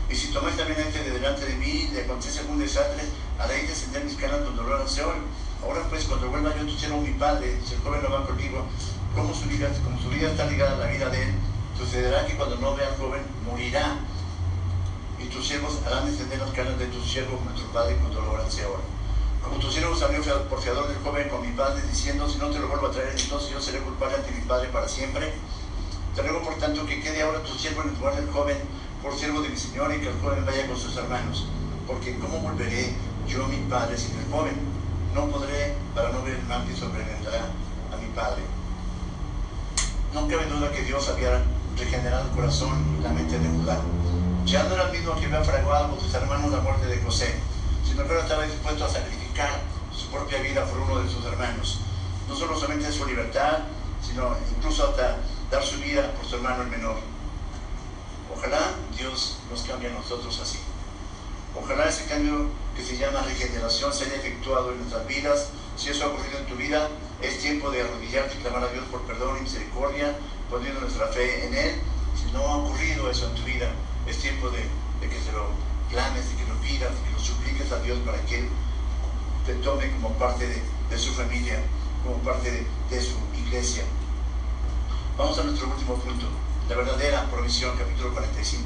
Y 0.09 0.15
si 0.15 0.27
tomáis 0.27 0.57
también 0.57 0.79
este 0.79 1.03
de 1.03 1.11
delante 1.11 1.45
de 1.45 1.55
mí 1.55 1.89
le 1.93 2.01
acontece 2.01 2.39
algún 2.39 2.59
desastre, 2.59 3.03
haréis 3.39 3.69
descender 3.69 4.03
mis 4.03 4.15
canas 4.15 4.41
con 4.41 4.55
dolor 4.55 4.81
al 4.81 4.89
Seol. 4.89 5.15
Ahora 5.63 5.83
pues, 5.89 6.03
cuando 6.05 6.29
vuelva 6.29 6.55
yo 6.55 6.65
tu 6.65 6.77
siervo 6.77 6.99
mi 7.01 7.11
padre, 7.11 7.57
si 7.65 7.75
el 7.75 7.81
joven 7.81 8.03
no 8.03 8.11
va 8.11 8.27
conmigo, 8.27 8.65
como 9.15 9.33
su, 9.33 9.47
vida, 9.47 9.69
como 9.83 9.99
su 10.01 10.09
vida 10.09 10.29
está 10.29 10.45
ligada 10.47 10.75
a 10.75 10.79
la 10.79 10.87
vida 10.87 11.09
de 11.09 11.23
él, 11.23 11.33
sucederá 11.77 12.25
que 12.25 12.35
cuando 12.35 12.57
no 12.57 12.75
vea 12.75 12.87
al 12.87 12.97
joven, 12.97 13.21
morirá. 13.45 13.99
Y 15.17 15.25
tus 15.25 15.47
siervos 15.47 15.79
harán 15.85 16.05
descender 16.05 16.39
las 16.39 16.51
canas 16.51 16.77
de 16.77 16.87
tus 16.87 17.09
siervos 17.09 17.41
nuestro 17.43 17.67
padre 17.71 17.97
con 17.97 18.13
dolor 18.13 18.41
al 18.41 18.51
Seol. 18.51 18.81
Siervo 19.79 19.95
salió 19.95 20.49
por 20.49 20.61
fiador 20.61 20.87
del 20.87 20.97
joven 20.97 21.29
con 21.29 21.41
mi 21.41 21.55
padre, 21.55 21.81
diciendo, 21.87 22.27
si 22.27 22.39
no 22.39 22.49
te 22.49 22.57
lo 22.57 22.67
vuelvo 22.67 22.87
a 22.87 22.91
traer, 22.91 23.15
entonces 23.17 23.51
yo 23.51 23.61
seré 23.61 23.79
culpable 23.79 24.15
ante 24.15 24.31
mi 24.31 24.41
padre 24.41 24.67
para 24.69 24.89
siempre. 24.89 25.31
Te 26.15 26.23
ruego 26.23 26.41
por 26.41 26.55
tanto 26.55 26.85
que 26.87 26.99
quede 27.01 27.21
ahora 27.21 27.43
tu 27.43 27.53
siervo 27.53 27.83
en 27.83 27.89
el 27.89 27.95
lugar 27.95 28.15
del 28.15 28.29
joven 28.31 28.57
por 29.03 29.15
siervo 29.15 29.41
de 29.41 29.49
mi 29.49 29.55
Señor 29.55 29.93
y 29.93 30.01
que 30.01 30.09
el 30.09 30.19
joven 30.19 30.43
vaya 30.43 30.67
con 30.67 30.75
sus 30.75 30.97
hermanos. 30.97 31.47
Porque 31.85 32.17
¿cómo 32.17 32.39
volveré 32.39 32.95
yo 33.27 33.45
a 33.45 33.47
mi 33.47 33.57
padre 33.69 33.95
sin 33.95 34.17
el 34.17 34.25
joven? 34.31 34.55
No 35.13 35.27
podré 35.27 35.75
para 35.93 36.09
no 36.09 36.23
ver 36.23 36.35
el 36.35 36.43
mal 36.43 36.65
que 36.65 36.75
sobrevendrá 36.75 37.45
a 37.93 37.97
mi 37.97 38.07
padre. 38.15 38.41
No 40.13 40.27
cabe 40.27 40.45
duda 40.47 40.71
que 40.71 40.81
Dios 40.81 41.07
había 41.09 41.43
regenerado 41.77 42.25
el 42.27 42.35
corazón 42.35 42.97
y 42.99 43.03
la 43.03 43.13
mente 43.13 43.37
de 43.37 43.47
Judá. 43.47 43.79
Ya 44.45 44.63
no 44.63 44.73
era 44.73 44.85
el 44.87 44.91
mismo 44.91 45.15
que 45.15 45.27
había 45.27 45.43
fraguado 45.43 45.91
con 45.91 45.99
sus 46.01 46.13
hermanos 46.13 46.51
la 46.51 46.59
muerte 46.59 46.87
de 46.87 47.01
José, 47.01 47.35
sino 47.87 48.03
que 48.03 48.09
ahora 48.09 48.23
estaba 48.23 48.43
dispuesto 48.43 48.83
a 48.83 48.89
sacrificar 48.89 49.28
su 49.95 50.07
propia 50.09 50.39
vida 50.41 50.65
por 50.65 50.79
uno 50.79 51.01
de 51.01 51.09
sus 51.09 51.25
hermanos. 51.25 51.79
No 52.27 52.35
solo 52.35 52.59
solamente 52.59 52.91
su 52.91 53.05
libertad, 53.05 53.59
sino 54.05 54.35
incluso 54.55 54.89
hasta 54.89 55.17
dar 55.49 55.63
su 55.63 55.77
vida 55.79 56.11
por 56.13 56.25
su 56.25 56.35
hermano 56.35 56.63
el 56.63 56.69
menor. 56.69 56.97
Ojalá 58.35 58.59
Dios 58.97 59.39
nos 59.49 59.63
cambie 59.63 59.89
a 59.89 59.93
nosotros 59.93 60.39
así. 60.39 60.59
Ojalá 61.55 61.89
ese 61.89 62.05
cambio 62.05 62.49
que 62.75 62.83
se 62.83 62.97
llama 62.97 63.21
regeneración 63.21 63.93
se 63.93 64.05
haya 64.05 64.15
efectuado 64.15 64.71
en 64.71 64.79
nuestras 64.79 65.07
vidas. 65.07 65.49
Si 65.75 65.89
eso 65.89 66.05
ha 66.05 66.07
ocurrido 66.07 66.39
en 66.39 66.45
tu 66.45 66.55
vida, 66.55 66.89
es 67.21 67.39
tiempo 67.39 67.71
de 67.71 67.81
arrodillarte 67.81 68.37
y 68.37 68.41
clamar 68.41 68.63
a 68.63 68.71
Dios 68.71 68.85
por 68.91 69.01
perdón 69.01 69.37
y 69.37 69.41
misericordia, 69.41 70.15
poniendo 70.49 70.81
nuestra 70.81 71.07
fe 71.07 71.47
en 71.47 71.55
Él. 71.55 71.81
Si 72.15 72.31
no 72.31 72.39
ha 72.39 72.57
ocurrido 72.57 73.09
eso 73.09 73.27
en 73.27 73.35
tu 73.35 73.43
vida, 73.43 73.69
es 74.05 74.17
tiempo 74.19 74.49
de, 74.49 74.59
que 75.07 75.19
se 75.19 75.31
lo 75.31 75.47
clames, 75.89 76.29
de 76.29 76.35
que 76.35 76.49
lo 76.49 76.55
pidas, 76.61 76.93
de 76.93 77.01
que 77.03 77.11
lo 77.11 77.19
supliques 77.19 77.71
a 77.71 77.79
Dios 77.81 77.97
para 78.05 78.21
que 78.25 78.39
Él 78.39 78.49
te 79.45 79.53
tome 79.55 79.91
como 79.93 80.13
parte 80.13 80.47
de, 80.47 80.97
su 80.97 81.13
familia, 81.13 81.59
como 82.03 82.17
parte 82.17 82.65
de 82.89 83.01
su 83.01 83.15
iglesia. 83.37 83.83
Vamos 85.17 85.37
a 85.39 85.43
nuestro 85.43 85.67
último 85.67 85.95
punto, 85.95 86.25
la 86.69 86.75
verdadera 86.75 87.29
provisión, 87.29 87.77
capítulo 87.77 88.13
45. 88.13 88.63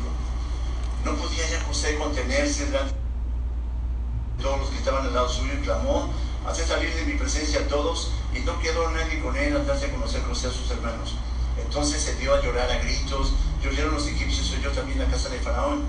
No 1.03 1.15
podía 1.15 1.49
ya 1.49 1.61
José 1.63 1.97
contenerse 1.97 2.65
delante 2.65 2.93
de 2.93 4.43
todos 4.43 4.59
los 4.59 4.69
que 4.69 4.77
estaban 4.77 5.05
al 5.05 5.13
lado 5.13 5.29
suyo 5.29 5.53
y 5.53 5.63
clamó, 5.63 6.09
hace 6.47 6.65
salir 6.65 6.93
de 6.93 7.05
mi 7.05 7.13
presencia 7.13 7.61
a 7.61 7.67
todos 7.67 8.11
y 8.35 8.39
no 8.39 8.59
quedó 8.59 8.89
nadie 8.91 9.21
con 9.21 9.35
él 9.35 9.55
al 9.55 9.65
darse 9.65 9.87
a 9.87 9.91
conocer 9.91 10.21
José 10.23 10.47
a 10.47 10.51
sus 10.51 10.69
hermanos. 10.71 11.15
Entonces 11.57 12.01
se 12.01 12.15
dio 12.15 12.33
a 12.33 12.41
llorar 12.41 12.69
a 12.69 12.79
gritos, 12.79 13.33
lloraron 13.63 13.95
los 13.95 14.07
egipcios, 14.07 14.51
yo 14.61 14.71
también 14.71 14.99
la 14.99 15.05
casa 15.05 15.29
de 15.29 15.39
Faraón. 15.39 15.83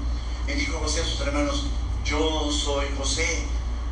Y 0.47 0.53
dijo 0.53 0.79
José 0.79 1.01
a 1.01 1.05
sus 1.05 1.21
hermanos, 1.21 1.67
yo 2.05 2.51
soy 2.51 2.87
José, 2.99 3.45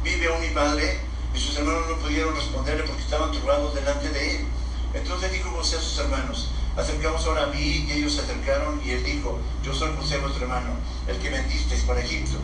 vive 0.02 0.26
aún 0.26 0.40
mi 0.40 0.48
padre. 0.48 1.00
Y 1.34 1.38
sus 1.38 1.56
hermanos 1.56 1.88
no 1.88 1.96
pudieron 1.96 2.34
responderle 2.34 2.84
porque 2.84 3.02
estaban 3.02 3.32
turbados 3.32 3.74
delante 3.74 4.10
de 4.10 4.36
él. 4.36 4.46
Entonces 4.94 5.32
dijo 5.32 5.50
José 5.50 5.76
a 5.76 5.80
sus 5.80 5.98
hermanos, 5.98 6.50
Acercamos 6.76 7.26
ahora 7.26 7.44
a 7.44 7.46
mí 7.48 7.84
y 7.86 7.92
ellos 7.92 8.14
se 8.14 8.22
acercaron 8.22 8.80
y 8.82 8.92
él 8.92 9.04
dijo, 9.04 9.38
yo 9.62 9.74
soy 9.74 9.94
José 9.94 10.16
vuestro 10.18 10.44
hermano, 10.44 10.70
el 11.06 11.18
que 11.18 11.28
vendisteis 11.28 11.82
para 11.82 12.00
Egipto. 12.00 12.38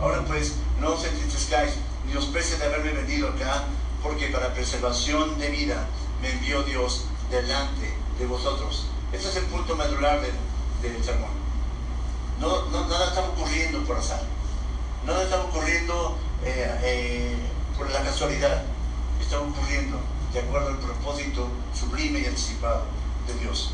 Ahora 0.00 0.24
pues, 0.24 0.54
no 0.80 0.92
os 0.92 1.04
entristezcáis 1.04 1.74
ni 2.06 2.16
os 2.16 2.26
pese 2.26 2.56
de 2.56 2.66
haberme 2.66 2.92
vendido 2.92 3.28
acá, 3.28 3.64
porque 4.00 4.28
para 4.28 4.54
preservación 4.54 5.38
de 5.40 5.48
vida 5.50 5.88
me 6.22 6.30
envió 6.30 6.62
Dios 6.62 7.06
delante 7.30 7.92
de 8.18 8.26
vosotros. 8.26 8.86
Este 9.12 9.28
es 9.28 9.36
el 9.36 9.44
punto 9.46 9.74
medular 9.74 10.20
del, 10.20 11.04
sermón. 11.04 11.30
No, 12.38 12.66
nada 12.70 13.08
está 13.08 13.22
ocurriendo 13.22 13.82
por 13.84 13.96
azar. 13.96 14.22
Nada 15.04 15.22
está 15.24 15.42
ocurriendo 15.42 16.16
eh, 16.44 16.80
eh, 16.82 17.36
por 17.76 17.90
la 17.90 18.02
casualidad. 18.02 18.62
Está 19.20 19.40
ocurriendo 19.40 19.98
de 20.32 20.40
acuerdo 20.40 20.68
al 20.68 20.78
propósito 20.78 21.48
sublime 21.72 22.20
y 22.20 22.26
anticipado 22.26 22.84
de 23.26 23.34
Dios. 23.34 23.72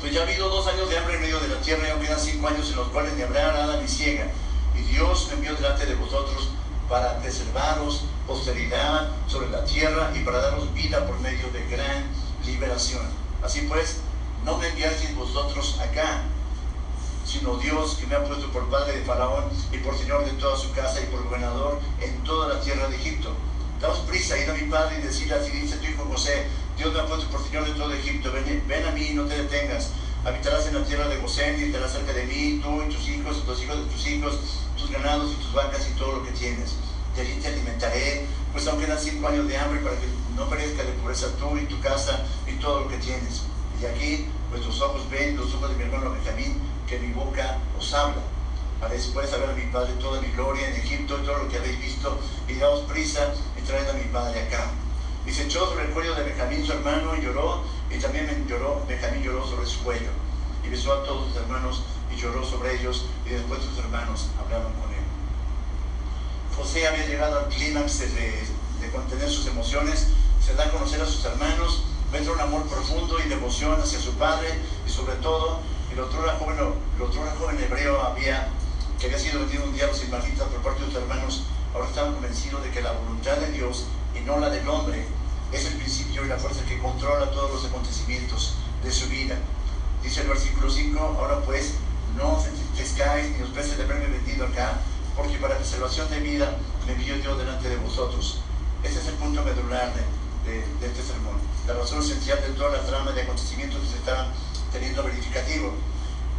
Pues 0.00 0.12
ya 0.12 0.20
ha 0.20 0.24
habido 0.24 0.48
dos 0.48 0.66
años 0.66 0.88
de 0.88 0.98
hambre 0.98 1.14
en 1.14 1.20
medio 1.22 1.40
de 1.40 1.48
la 1.48 1.60
tierra 1.60 1.86
y 1.86 1.90
aún 1.90 2.00
quedan 2.00 2.18
cinco 2.18 2.48
años 2.48 2.70
en 2.70 2.76
los 2.76 2.88
cuales 2.88 3.14
ni 3.14 3.22
habrá 3.22 3.52
nada 3.52 3.80
ni 3.80 3.88
ciega. 3.88 4.26
Y 4.76 4.82
Dios 4.82 5.26
me 5.28 5.34
envió 5.34 5.54
delante 5.54 5.86
de 5.86 5.94
vosotros 5.94 6.50
para 6.88 7.18
preservaros 7.20 8.04
posteridad 8.26 9.10
sobre 9.26 9.50
la 9.50 9.64
tierra 9.64 10.12
y 10.14 10.20
para 10.20 10.40
daros 10.40 10.72
vida 10.74 11.06
por 11.06 11.18
medio 11.20 11.48
de 11.50 11.66
gran 11.66 12.04
liberación. 12.44 13.02
Así 13.42 13.62
pues, 13.62 14.00
no 14.44 14.58
me 14.58 14.68
enviasteis 14.68 15.14
vosotros 15.16 15.78
acá, 15.80 16.22
sino 17.24 17.56
Dios 17.56 17.96
que 17.96 18.06
me 18.06 18.16
ha 18.16 18.24
puesto 18.24 18.50
por 18.50 18.68
padre 18.68 18.98
de 18.98 19.04
Faraón 19.04 19.44
y 19.72 19.78
por 19.78 19.96
señor 19.96 20.24
de 20.24 20.32
toda 20.32 20.56
su 20.56 20.72
casa 20.72 21.00
y 21.00 21.06
por 21.06 21.24
gobernador 21.24 21.80
en 22.00 22.22
toda 22.24 22.54
la 22.54 22.60
tierra 22.60 22.88
de 22.88 22.96
Egipto. 22.96 23.34
Daos 23.80 23.98
prisa, 24.00 24.38
id 24.38 24.48
a 24.48 24.54
mi 24.54 24.70
padre 24.70 24.98
y 24.98 25.02
decirle 25.02 25.34
así 25.34 25.50
dice 25.50 25.76
tu 25.76 25.86
hijo 25.86 26.04
José, 26.04 26.46
Dios 26.76 26.92
me 26.94 27.00
ha 27.00 27.06
puesto 27.06 27.28
por 27.28 27.44
Señor 27.44 27.66
de 27.66 27.72
todo 27.72 27.92
Egipto. 27.92 28.32
Ven, 28.32 28.86
a 28.86 28.90
mí 28.92 29.08
y 29.08 29.14
no 29.14 29.24
te 29.24 29.36
detengas. 29.36 29.90
Habitarás 30.24 30.66
en 30.66 30.74
la 30.80 30.84
tierra 30.84 31.08
de 31.08 31.18
Gosén 31.18 31.58
y 31.58 31.64
estarás 31.64 31.92
cerca 31.92 32.12
de 32.12 32.24
mí, 32.24 32.60
tú 32.62 32.82
y 32.82 32.94
tus 32.94 33.08
hijos, 33.08 33.42
los 33.46 33.62
hijos 33.62 33.76
de 33.76 33.84
tus 33.92 34.06
hijos, 34.06 34.38
tus 34.78 34.90
ganados 34.90 35.32
y 35.32 35.34
tus 35.34 35.52
vacas 35.52 35.88
y 35.88 35.98
todo 35.98 36.12
lo 36.12 36.24
que 36.24 36.30
tienes. 36.30 36.74
De 37.16 37.22
allí 37.22 37.40
te 37.40 37.48
alimentaré, 37.48 38.26
pues 38.52 38.66
aunque 38.68 38.84
eran 38.84 38.98
cinco 38.98 39.28
años 39.28 39.48
de 39.48 39.58
hambre 39.58 39.80
para 39.80 39.96
que 39.96 40.06
no 40.36 40.48
perezca 40.48 40.84
de 40.84 40.92
pobreza 40.92 41.26
tú 41.38 41.58
y 41.58 41.66
tu 41.66 41.80
casa 41.80 42.24
y 42.46 42.52
todo 42.60 42.80
lo 42.80 42.88
que 42.88 42.98
tienes. 42.98 43.42
Y 43.80 43.86
aquí 43.86 44.26
vuestros 44.50 44.80
ojos 44.80 45.10
ven, 45.10 45.36
los 45.36 45.52
ojos 45.54 45.70
de 45.70 45.76
mi 45.76 45.82
hermano 45.82 46.12
Benjamín, 46.12 46.60
que 46.92 46.98
mi 46.98 47.12
boca 47.14 47.56
os 47.78 47.94
habla. 47.94 48.20
Para 48.78 48.92
después 48.92 49.30
saber 49.30 49.48
a 49.48 49.54
mi 49.54 49.64
padre 49.72 49.94
toda 49.94 50.20
mi 50.20 50.28
gloria 50.32 50.68
en 50.68 50.74
Egipto 50.74 51.18
y 51.18 51.24
todo 51.24 51.38
lo 51.38 51.48
que 51.48 51.56
habéis 51.56 51.80
visto, 51.80 52.18
y 52.46 52.54
daos 52.56 52.80
prisa 52.80 53.32
y 53.56 53.62
traed 53.62 53.88
a 53.88 53.94
mi 53.94 54.04
padre 54.12 54.42
acá. 54.42 54.66
Y 55.24 55.32
se 55.32 55.44
echó 55.44 55.70
sobre 55.70 55.86
el 55.86 55.90
cuello 55.92 56.14
de 56.14 56.24
Benjamín, 56.24 56.66
su 56.66 56.72
hermano, 56.72 57.16
y 57.16 57.22
lloró, 57.22 57.64
y 57.90 57.98
también 57.98 58.46
lloró, 58.46 58.84
Benjamín 58.86 59.22
lloró 59.22 59.46
sobre 59.46 59.66
su 59.66 59.82
cuello. 59.82 60.10
Y 60.62 60.68
besó 60.68 60.92
a 60.92 61.04
todos 61.04 61.28
sus 61.28 61.36
hermanos 61.36 61.82
y 62.14 62.20
lloró 62.20 62.44
sobre 62.44 62.78
ellos, 62.78 63.06
y 63.24 63.30
después 63.30 63.62
sus 63.62 63.78
hermanos 63.78 64.26
hablaron 64.38 64.72
con 64.74 64.92
él. 64.92 65.04
José 66.54 66.86
había 66.86 67.06
llegado 67.06 67.38
al 67.38 67.48
clímax 67.48 68.00
de, 68.00 68.90
contener 68.92 69.30
sus 69.30 69.46
emociones, 69.46 70.08
se 70.44 70.54
da 70.54 70.64
a 70.64 70.70
conocer 70.70 71.00
a 71.00 71.06
sus 71.06 71.24
hermanos, 71.24 71.84
muestra 72.10 72.34
un 72.34 72.40
amor 72.40 72.66
profundo 72.66 73.18
y 73.18 73.28
devoción 73.30 73.80
hacia 73.80 73.98
su 73.98 74.12
padre, 74.16 74.48
y 74.86 74.90
sobre 74.90 75.14
todo, 75.16 75.60
el 75.92 76.00
otro 76.00 76.22
joven, 76.38 76.56
el 76.96 77.02
otro 77.02 77.22
joven 77.38 77.60
hebreo 77.60 78.00
había, 78.02 78.48
que 78.98 79.06
había 79.06 79.18
sido 79.18 79.40
vendido 79.40 79.64
un 79.64 79.74
día 79.74 79.84
a 79.84 79.88
los 79.88 80.00
por 80.00 80.62
parte 80.62 80.80
de 80.80 80.86
sus 80.86 80.96
hermanos, 80.96 81.44
ahora 81.74 81.88
estaban 81.88 82.14
convencidos 82.14 82.62
de 82.64 82.70
que 82.70 82.80
la 82.80 82.92
voluntad 82.92 83.36
de 83.36 83.52
Dios 83.52 83.86
y 84.14 84.20
no 84.20 84.38
la 84.38 84.48
del 84.48 84.66
hombre, 84.68 85.06
es 85.52 85.66
el 85.66 85.74
principio 85.74 86.24
y 86.24 86.28
la 86.28 86.38
fuerza 86.38 86.64
que 86.64 86.78
controla 86.78 87.30
todos 87.30 87.50
los 87.52 87.64
acontecimientos 87.66 88.54
de 88.82 88.90
su 88.90 89.08
vida. 89.08 89.36
Dice 90.02 90.22
el 90.22 90.28
versículo 90.28 90.70
5, 90.70 90.98
ahora 90.98 91.40
pues, 91.44 91.74
no 92.16 92.36
os 92.36 92.46
entristezcáis 92.46 93.30
ni 93.36 93.42
os 93.42 93.50
pese 93.50 93.76
de 93.76 93.84
haberme 93.84 94.06
vendido 94.06 94.46
acá, 94.46 94.80
porque 95.14 95.36
para 95.36 95.58
preservación 95.58 96.08
de 96.10 96.20
vida 96.20 96.56
me 96.86 96.94
envió 96.94 97.16
Dios 97.16 97.36
delante 97.36 97.68
de 97.68 97.76
vosotros. 97.76 98.40
Ese 98.82 98.98
es 98.98 99.08
el 99.08 99.14
punto 99.14 99.42
medular 99.42 99.92
de, 100.46 100.64
este 100.86 101.02
sermón. 101.02 101.36
La 101.66 101.74
razón 101.74 102.00
esencial 102.00 102.40
de 102.40 102.48
toda 102.54 102.70
la 102.70 102.82
trama 102.82 103.12
de 103.12 103.22
acontecimientos 103.22 103.80
que 103.82 103.88
se 103.88 103.96
están 103.96 104.32
teniendo 104.72 105.02
verificativo. 105.02 105.72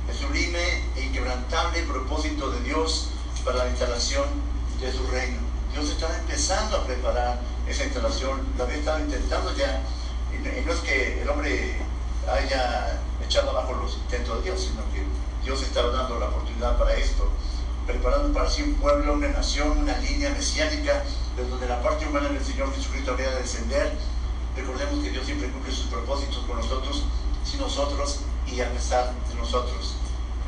El 0.10 0.16
sublime 0.16 0.84
e 0.96 1.06
inquebrantable 1.06 1.84
propósito 1.84 2.52
de 2.52 2.62
Dios 2.62 3.10
para 3.46 3.60
la 3.60 3.70
instalación 3.70 4.26
de 4.82 4.92
su 4.92 5.06
reino. 5.08 5.40
Dios 5.72 5.90
está 5.90 6.18
empezando 6.20 6.78
a 6.78 6.86
preparar 6.86 7.40
esa 7.68 7.86
instalación, 7.86 8.46
la 8.58 8.66
había 8.66 8.78
estado 8.78 9.00
intentando 9.00 9.56
ya, 9.56 9.82
y 10.34 10.66
no 10.66 10.74
es 10.74 10.80
que 10.80 11.22
el 11.22 11.30
hombre 11.30 11.78
haya 12.28 13.00
echado 13.26 13.52
abajo 13.52 13.74
los 13.74 13.96
intentos 13.96 14.38
de 14.38 14.52
Dios, 14.52 14.62
sino 14.62 14.82
que 14.94 15.04
Dios 15.44 15.62
estaba 15.62 15.90
dando 15.90 16.20
la 16.20 16.28
oportunidad 16.28 16.78
para 16.78 16.96
esto, 16.96 17.30
preparando 17.88 18.34
para 18.34 18.50
sí 18.50 18.64
un 18.64 18.76
pueblo, 18.76 19.14
una 19.14 19.30
nación, 19.30 19.78
una 19.78 19.98
línea 19.98 20.30
mesiánica, 20.32 21.04
de 21.36 21.48
donde 21.48 21.68
la 21.68 21.82
parte 21.82 22.06
humana 22.06 22.30
del 22.30 22.44
Señor 22.44 22.74
Jesucristo 22.74 23.14
había 23.14 23.32
de 23.32 23.42
descender. 23.42 23.94
Recordemos 24.56 25.04
que 25.04 25.10
Dios 25.10 25.26
siempre 25.26 25.50
cumple 25.50 25.74
sus 25.74 25.88
propósitos 25.88 26.46
con 26.46 26.58
nosotros, 26.58 27.04
sin 27.54 27.62
nosotros 27.62 28.20
y 28.48 28.62
a 28.62 28.70
pesar 28.72 29.14
de 29.30 29.36
nosotros. 29.36 29.94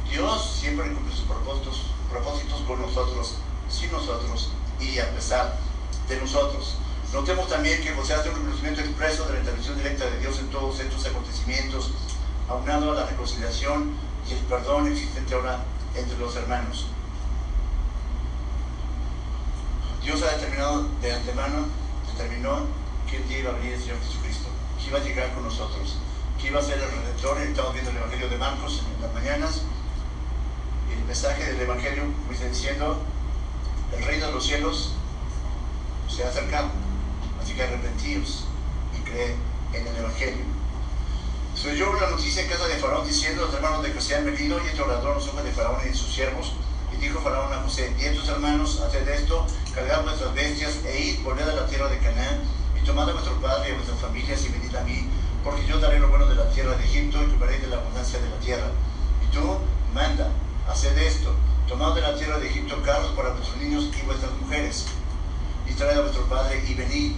Dios 0.09 0.57
siempre 0.59 0.91
cumple 0.91 1.15
sus 1.15 1.25
propósitos, 1.25 1.81
propósitos 2.11 2.61
con 2.61 2.81
nosotros, 2.81 3.35
sin 3.69 3.91
nosotros 3.91 4.49
y 4.79 4.97
a 4.97 5.11
pesar 5.11 5.55
de 6.09 6.19
nosotros. 6.19 6.77
Notemos 7.13 7.47
también 7.47 7.83
que 7.83 7.93
José 7.93 8.15
hace 8.15 8.29
un 8.29 8.37
reconocimiento 8.37 8.81
expreso 8.81 9.25
de 9.25 9.33
la 9.33 9.39
intervención 9.39 9.77
directa 9.77 10.05
de 10.05 10.19
Dios 10.19 10.39
en 10.39 10.49
todos 10.49 10.79
estos 10.79 11.05
acontecimientos, 11.05 11.91
aunado 12.49 12.91
a 12.91 12.95
la 12.95 13.05
reconciliación 13.05 13.91
y 14.27 14.33
el 14.33 14.39
perdón 14.39 14.87
existente 14.87 15.35
ahora 15.35 15.63
entre 15.95 16.17
los 16.17 16.35
hermanos. 16.35 16.87
Dios 20.03 20.23
ha 20.23 20.37
determinado 20.37 20.87
de 21.01 21.13
antemano, 21.13 21.67
determinó 22.11 22.65
que 23.07 23.17
el 23.17 23.27
día 23.27 23.39
iba 23.39 23.51
a 23.51 23.53
venir 23.53 23.73
el 23.73 23.81
Señor 23.81 23.99
Jesucristo, 23.99 24.49
que 24.79 24.87
iba 24.87 24.97
a 24.97 25.03
llegar 25.03 25.33
con 25.35 25.43
nosotros, 25.43 25.97
iba 26.47 26.59
a 26.59 26.63
ser 26.63 26.77
el 26.77 26.91
Redentor. 26.91 27.41
Estamos 27.41 27.73
viendo 27.73 27.91
el 27.91 27.97
Evangelio 27.97 28.29
de 28.29 28.37
Marcos 28.37 28.83
en 28.95 29.01
las 29.01 29.13
mañanas. 29.13 29.61
Y 30.89 30.93
el 30.93 31.05
mensaje 31.05 31.43
del 31.43 31.61
Evangelio 31.61 32.03
dice 32.29 32.49
diciendo, 32.49 33.01
el 33.97 34.05
reino 34.05 34.27
de 34.27 34.31
los 34.33 34.45
cielos 34.45 34.93
se 36.07 36.23
ha 36.23 36.29
acercado, 36.29 36.69
así 37.41 37.53
que 37.53 37.63
arrepentíos 37.63 38.45
y 38.95 39.01
cree 39.01 39.35
en 39.73 39.87
el 39.87 39.95
Evangelio. 39.95 40.45
Se 41.55 41.71
oyó 41.71 41.91
una 41.91 42.09
noticia 42.09 42.43
en 42.43 42.49
casa 42.49 42.67
de 42.67 42.75
Faraón 42.75 43.07
diciendo, 43.07 43.45
los 43.45 43.53
hermanos 43.53 43.81
de 43.81 43.93
José 43.93 44.15
han 44.15 44.25
venido 44.25 44.59
y 44.63 44.67
este 44.67 44.77
los 44.77 45.27
ojos 45.27 45.43
de 45.43 45.51
Faraón 45.51 45.81
y 45.83 45.89
de 45.89 45.95
sus 45.95 46.13
siervos. 46.13 46.53
Y 46.93 46.97
dijo 46.97 47.21
Faraón 47.21 47.51
a 47.53 47.61
José, 47.63 47.91
y 47.97 48.15
tus 48.15 48.29
hermanos, 48.29 48.81
haced 48.81 49.07
esto, 49.07 49.47
cargad 49.73 50.03
vuestras 50.03 50.33
bestias 50.35 50.79
e 50.85 50.99
id, 50.99 51.23
volved 51.23 51.47
a 51.47 51.53
la 51.53 51.65
tierra 51.65 51.89
de 51.89 51.97
Canaán 51.97 52.41
y 52.79 52.85
tomad 52.85 53.09
a 53.09 53.13
vuestro 53.13 53.33
padre 53.41 53.69
y 53.69 53.71
a 53.71 53.75
vuestras 53.75 53.99
familias 53.99 54.45
y 54.45 54.49
venid 54.49 54.75
a 54.75 54.83
mí, 54.83 55.09
porque 55.45 55.63
yo 55.67 55.79
daré 55.79 55.99
lo 55.99 56.09
bueno 56.09 56.25
de 56.25 56.33
la 56.33 56.49
tierra 56.49 56.75
de 56.75 56.83
Egipto 56.83 57.21
y 57.21 57.27
comeréis 57.27 57.61
de 57.61 57.67
la 57.67 57.77
abundancia 57.77 58.19
de 58.19 58.27
la 58.27 58.39
tierra. 58.39 58.65
Y 59.23 59.31
tú, 59.31 59.59
manda, 59.93 60.31
haced 60.67 60.97
esto, 60.97 61.35
tomad 61.67 61.93
de 61.93 62.01
la 62.01 62.15
tierra 62.17 62.39
de 62.39 62.49
Egipto 62.49 62.81
carros 62.81 63.11
para 63.11 63.29
vuestros 63.29 63.55
niños 63.57 63.87
y 63.95 64.05
vuestras 64.07 64.31
mujeres, 64.41 64.87
y 65.69 65.73
traed 65.73 65.99
a 65.99 66.01
vuestro 66.01 66.25
padre 66.25 66.63
y 66.67 66.73
venid. 66.73 67.11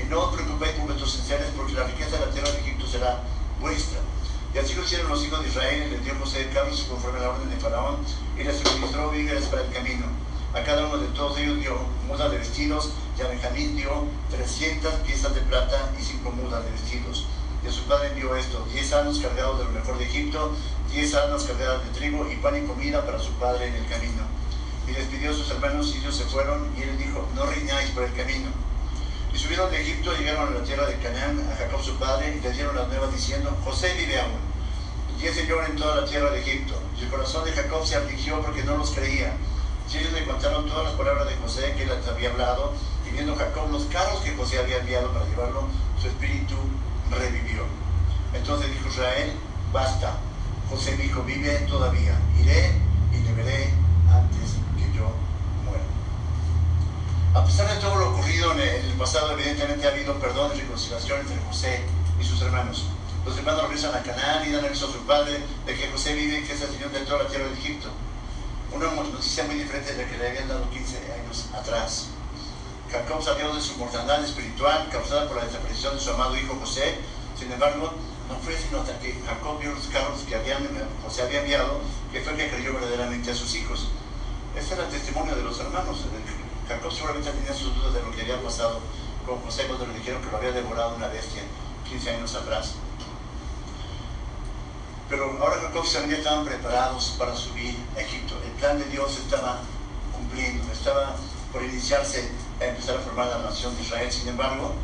Y 0.00 0.04
no 0.08 0.22
os 0.22 0.34
preocupéis 0.34 0.72
por 0.72 0.86
vuestros 0.86 1.14
esenciales, 1.14 1.48
porque 1.54 1.74
la 1.74 1.84
riqueza 1.84 2.16
de 2.16 2.26
la 2.26 2.32
tierra 2.32 2.50
de 2.52 2.58
Egipto 2.60 2.86
será 2.86 3.22
vuestra. 3.60 3.98
Y 4.54 4.58
así 4.58 4.74
lo 4.74 4.82
hicieron 4.82 5.08
los 5.08 5.22
hijos 5.22 5.42
de 5.42 5.48
Israel, 5.48 5.84
y 5.86 5.90
les 5.90 6.04
dio 6.04 6.14
José 6.18 6.48
carros 6.54 6.86
conforme 6.88 7.18
a 7.18 7.22
la 7.22 7.30
orden 7.30 7.50
de 7.50 7.56
Faraón, 7.56 7.98
y 8.36 8.44
les 8.44 8.56
suministró 8.56 9.10
víveres 9.10 9.44
para 9.44 9.62
el 9.62 9.70
camino. 9.70 10.06
A 10.54 10.62
cada 10.62 10.86
uno 10.86 10.96
de 10.96 11.08
todos 11.08 11.36
ellos 11.36 11.60
dio 11.60 11.76
mudas 12.08 12.30
de 12.30 12.38
vestidos, 12.38 12.90
y 13.18 13.22
a 13.22 13.28
Benjamín 13.28 13.76
dio 13.76 14.06
300 14.30 14.94
piezas 15.06 15.34
de 15.34 15.42
plata 15.42 15.92
y 16.00 16.02
cinco 16.02 16.30
mudas 16.30 16.64
de 16.64 16.70
vestidos. 16.70 17.26
Y 17.64 17.68
a 17.68 17.72
su 17.72 17.84
padre 17.84 18.08
envió 18.08 18.36
esto, 18.36 18.66
10 18.72 18.92
años 18.92 19.18
cargados 19.20 19.58
de 19.58 19.64
lo 19.64 19.70
mejor 19.70 19.96
de 19.98 20.04
Egipto, 20.04 20.54
10 20.92 21.14
años 21.14 21.44
cargadas 21.44 21.82
de 21.82 21.90
trigo 21.98 22.30
y 22.30 22.36
pan 22.36 22.62
y 22.62 22.66
comida 22.66 23.04
para 23.04 23.18
su 23.18 23.32
padre 23.32 23.68
en 23.68 23.74
el 23.76 23.86
camino. 23.86 24.22
Y 24.86 24.92
despidió 24.92 25.30
a 25.30 25.34
sus 25.34 25.50
hermanos 25.50 25.94
y 25.94 25.98
ellos 25.98 26.14
se 26.14 26.24
fueron, 26.24 26.70
y 26.76 26.82
él 26.82 26.98
dijo, 26.98 27.26
no 27.34 27.46
riñáis 27.46 27.90
por 27.90 28.04
el 28.04 28.12
camino. 28.12 28.50
Y 29.32 29.38
subieron 29.38 29.70
de 29.70 29.80
Egipto, 29.80 30.12
llegaron 30.12 30.48
a 30.48 30.58
la 30.58 30.64
tierra 30.64 30.86
de 30.86 30.98
Canaán, 30.98 31.40
a 31.50 31.56
Jacob 31.56 31.82
su 31.82 31.96
padre, 31.96 32.36
y 32.36 32.40
le 32.40 32.52
dieron 32.52 32.76
las 32.76 32.86
nuevas 32.88 33.12
diciendo, 33.12 33.56
José 33.64 33.94
vive 33.94 34.20
aún. 34.20 34.38
Y 35.18 35.26
ese 35.26 35.46
llora 35.46 35.66
en 35.66 35.76
toda 35.76 36.02
la 36.02 36.06
tierra 36.06 36.30
de 36.30 36.40
Egipto. 36.40 36.74
Y 37.00 37.04
el 37.04 37.10
corazón 37.10 37.44
de 37.44 37.52
Jacob 37.52 37.86
se 37.86 37.96
afligió 37.96 38.42
porque 38.42 38.62
no 38.62 38.76
los 38.76 38.90
creía. 38.90 39.34
Y 39.90 39.96
ellos 39.96 40.12
le 40.12 40.24
contaron 40.26 40.66
todas 40.66 40.84
las 40.84 40.94
palabras 40.94 41.28
de 41.28 41.36
José 41.36 41.74
que 41.78 41.86
les 41.86 42.06
había 42.06 42.30
hablado, 42.30 42.74
y 43.08 43.12
viendo 43.12 43.34
Jacob 43.36 43.70
los 43.70 43.84
carros 43.84 44.20
que 44.20 44.36
José 44.36 44.58
había 44.58 44.78
enviado 44.78 45.10
para 45.12 45.24
llevarlo, 45.26 45.66
su 46.00 46.08
espíritu 46.08 46.56
revivió. 47.10 47.64
Entonces 48.32 48.70
dijo 48.70 48.88
Israel, 48.88 49.32
basta. 49.72 50.16
José 50.70 50.96
dijo, 50.96 51.22
vive 51.22 51.54
todavía. 51.68 52.18
Iré 52.40 52.72
y 53.12 53.22
le 53.22 53.32
veré 53.34 53.70
antes 54.10 54.56
que 54.76 54.96
yo 54.96 55.10
muera. 55.64 55.84
A 57.34 57.44
pesar 57.44 57.72
de 57.72 57.80
todo 57.80 57.96
lo 57.96 58.10
ocurrido 58.10 58.52
en 58.52 58.60
el 58.60 58.92
pasado, 58.94 59.32
evidentemente 59.32 59.86
ha 59.86 59.90
habido 59.90 60.18
perdón 60.18 60.52
y 60.54 60.60
reconciliación 60.60 61.20
entre 61.20 61.38
José 61.46 61.82
y 62.20 62.24
sus 62.24 62.40
hermanos. 62.42 62.86
Los 63.24 63.38
hermanos 63.38 63.62
regresan 63.62 63.94
a 63.94 64.02
Canaán 64.02 64.46
y 64.46 64.52
dan 64.52 64.64
aviso 64.64 64.88
a 64.88 64.92
su 64.92 64.98
padre 65.06 65.42
de 65.64 65.74
que 65.74 65.88
José 65.90 66.14
vive 66.14 66.40
y 66.40 66.44
que 66.44 66.52
es 66.52 66.60
el 66.60 66.70
Señor 66.70 66.90
de 66.92 67.00
toda 67.00 67.22
la 67.22 67.28
tierra 67.28 67.48
de 67.48 67.54
Egipto. 67.54 67.88
Una 68.72 68.90
noticia 68.90 69.44
muy 69.44 69.54
diferente 69.54 69.94
de 69.94 70.04
la 70.04 70.10
que 70.10 70.18
le 70.18 70.28
habían 70.28 70.48
dado 70.48 70.68
15 70.70 70.98
años 71.12 71.46
atrás. 71.54 72.08
Jacob 72.94 73.20
salió 73.20 73.52
de 73.52 73.60
su 73.60 73.76
mortandad 73.76 74.22
espiritual 74.22 74.88
causada 74.88 75.26
por 75.26 75.36
la 75.36 75.44
desaparición 75.44 75.96
de 75.96 76.00
su 76.00 76.10
amado 76.10 76.38
hijo 76.38 76.54
José. 76.60 76.94
Sin 77.36 77.50
embargo, 77.50 77.92
no 78.28 78.38
fue 78.38 78.56
sino 78.56 78.82
hasta 78.82 78.96
que 79.00 79.20
Jacob 79.26 79.58
vio 79.58 79.72
los 79.72 79.88
carros 79.88 80.20
que 80.20 80.36
habían, 80.36 80.62
José 81.02 81.22
había 81.22 81.40
enviado 81.40 81.80
que 82.12 82.20
fue 82.20 82.36
que 82.36 82.48
creyó 82.48 82.72
verdaderamente 82.72 83.32
a 83.32 83.34
sus 83.34 83.52
hijos. 83.56 83.88
Este 84.56 84.74
era 84.74 84.84
el 84.84 84.90
testimonio 84.90 85.34
de 85.34 85.42
los 85.42 85.58
hermanos. 85.58 86.04
Jacob 86.68 86.92
seguramente 86.92 87.32
tenía 87.32 87.52
sus 87.52 87.74
dudas 87.74 87.94
de 87.94 88.02
lo 88.02 88.12
que 88.12 88.22
había 88.22 88.40
pasado 88.40 88.78
con 89.26 89.40
José 89.40 89.64
cuando 89.66 89.86
le 89.86 89.94
dijeron 89.94 90.22
que 90.22 90.30
lo 90.30 90.36
había 90.36 90.52
devorado 90.52 90.94
una 90.94 91.08
bestia 91.08 91.42
15 91.88 92.10
años 92.10 92.32
atrás. 92.36 92.74
Pero 95.10 95.36
ahora 95.42 95.56
Jacob 95.60 95.82
y 95.84 95.88
Samuel 95.88 96.14
estaban 96.14 96.44
preparados 96.44 97.16
para 97.18 97.34
subir 97.34 97.76
a 97.96 98.00
Egipto. 98.00 98.36
El 98.44 98.52
plan 98.52 98.78
de 98.78 98.84
Dios 98.84 99.18
estaba 99.18 99.62
cumpliendo, 100.14 100.72
estaba 100.72 101.16
por 101.52 101.64
iniciarse 101.64 102.30
a 102.60 102.64
empezar 102.64 102.96
a 102.96 103.00
formar 103.00 103.28
la 103.28 103.38
nación 103.38 103.74
de 103.76 103.82
Israel. 103.82 104.10
Sin 104.12 104.28
embargo, 104.28 104.74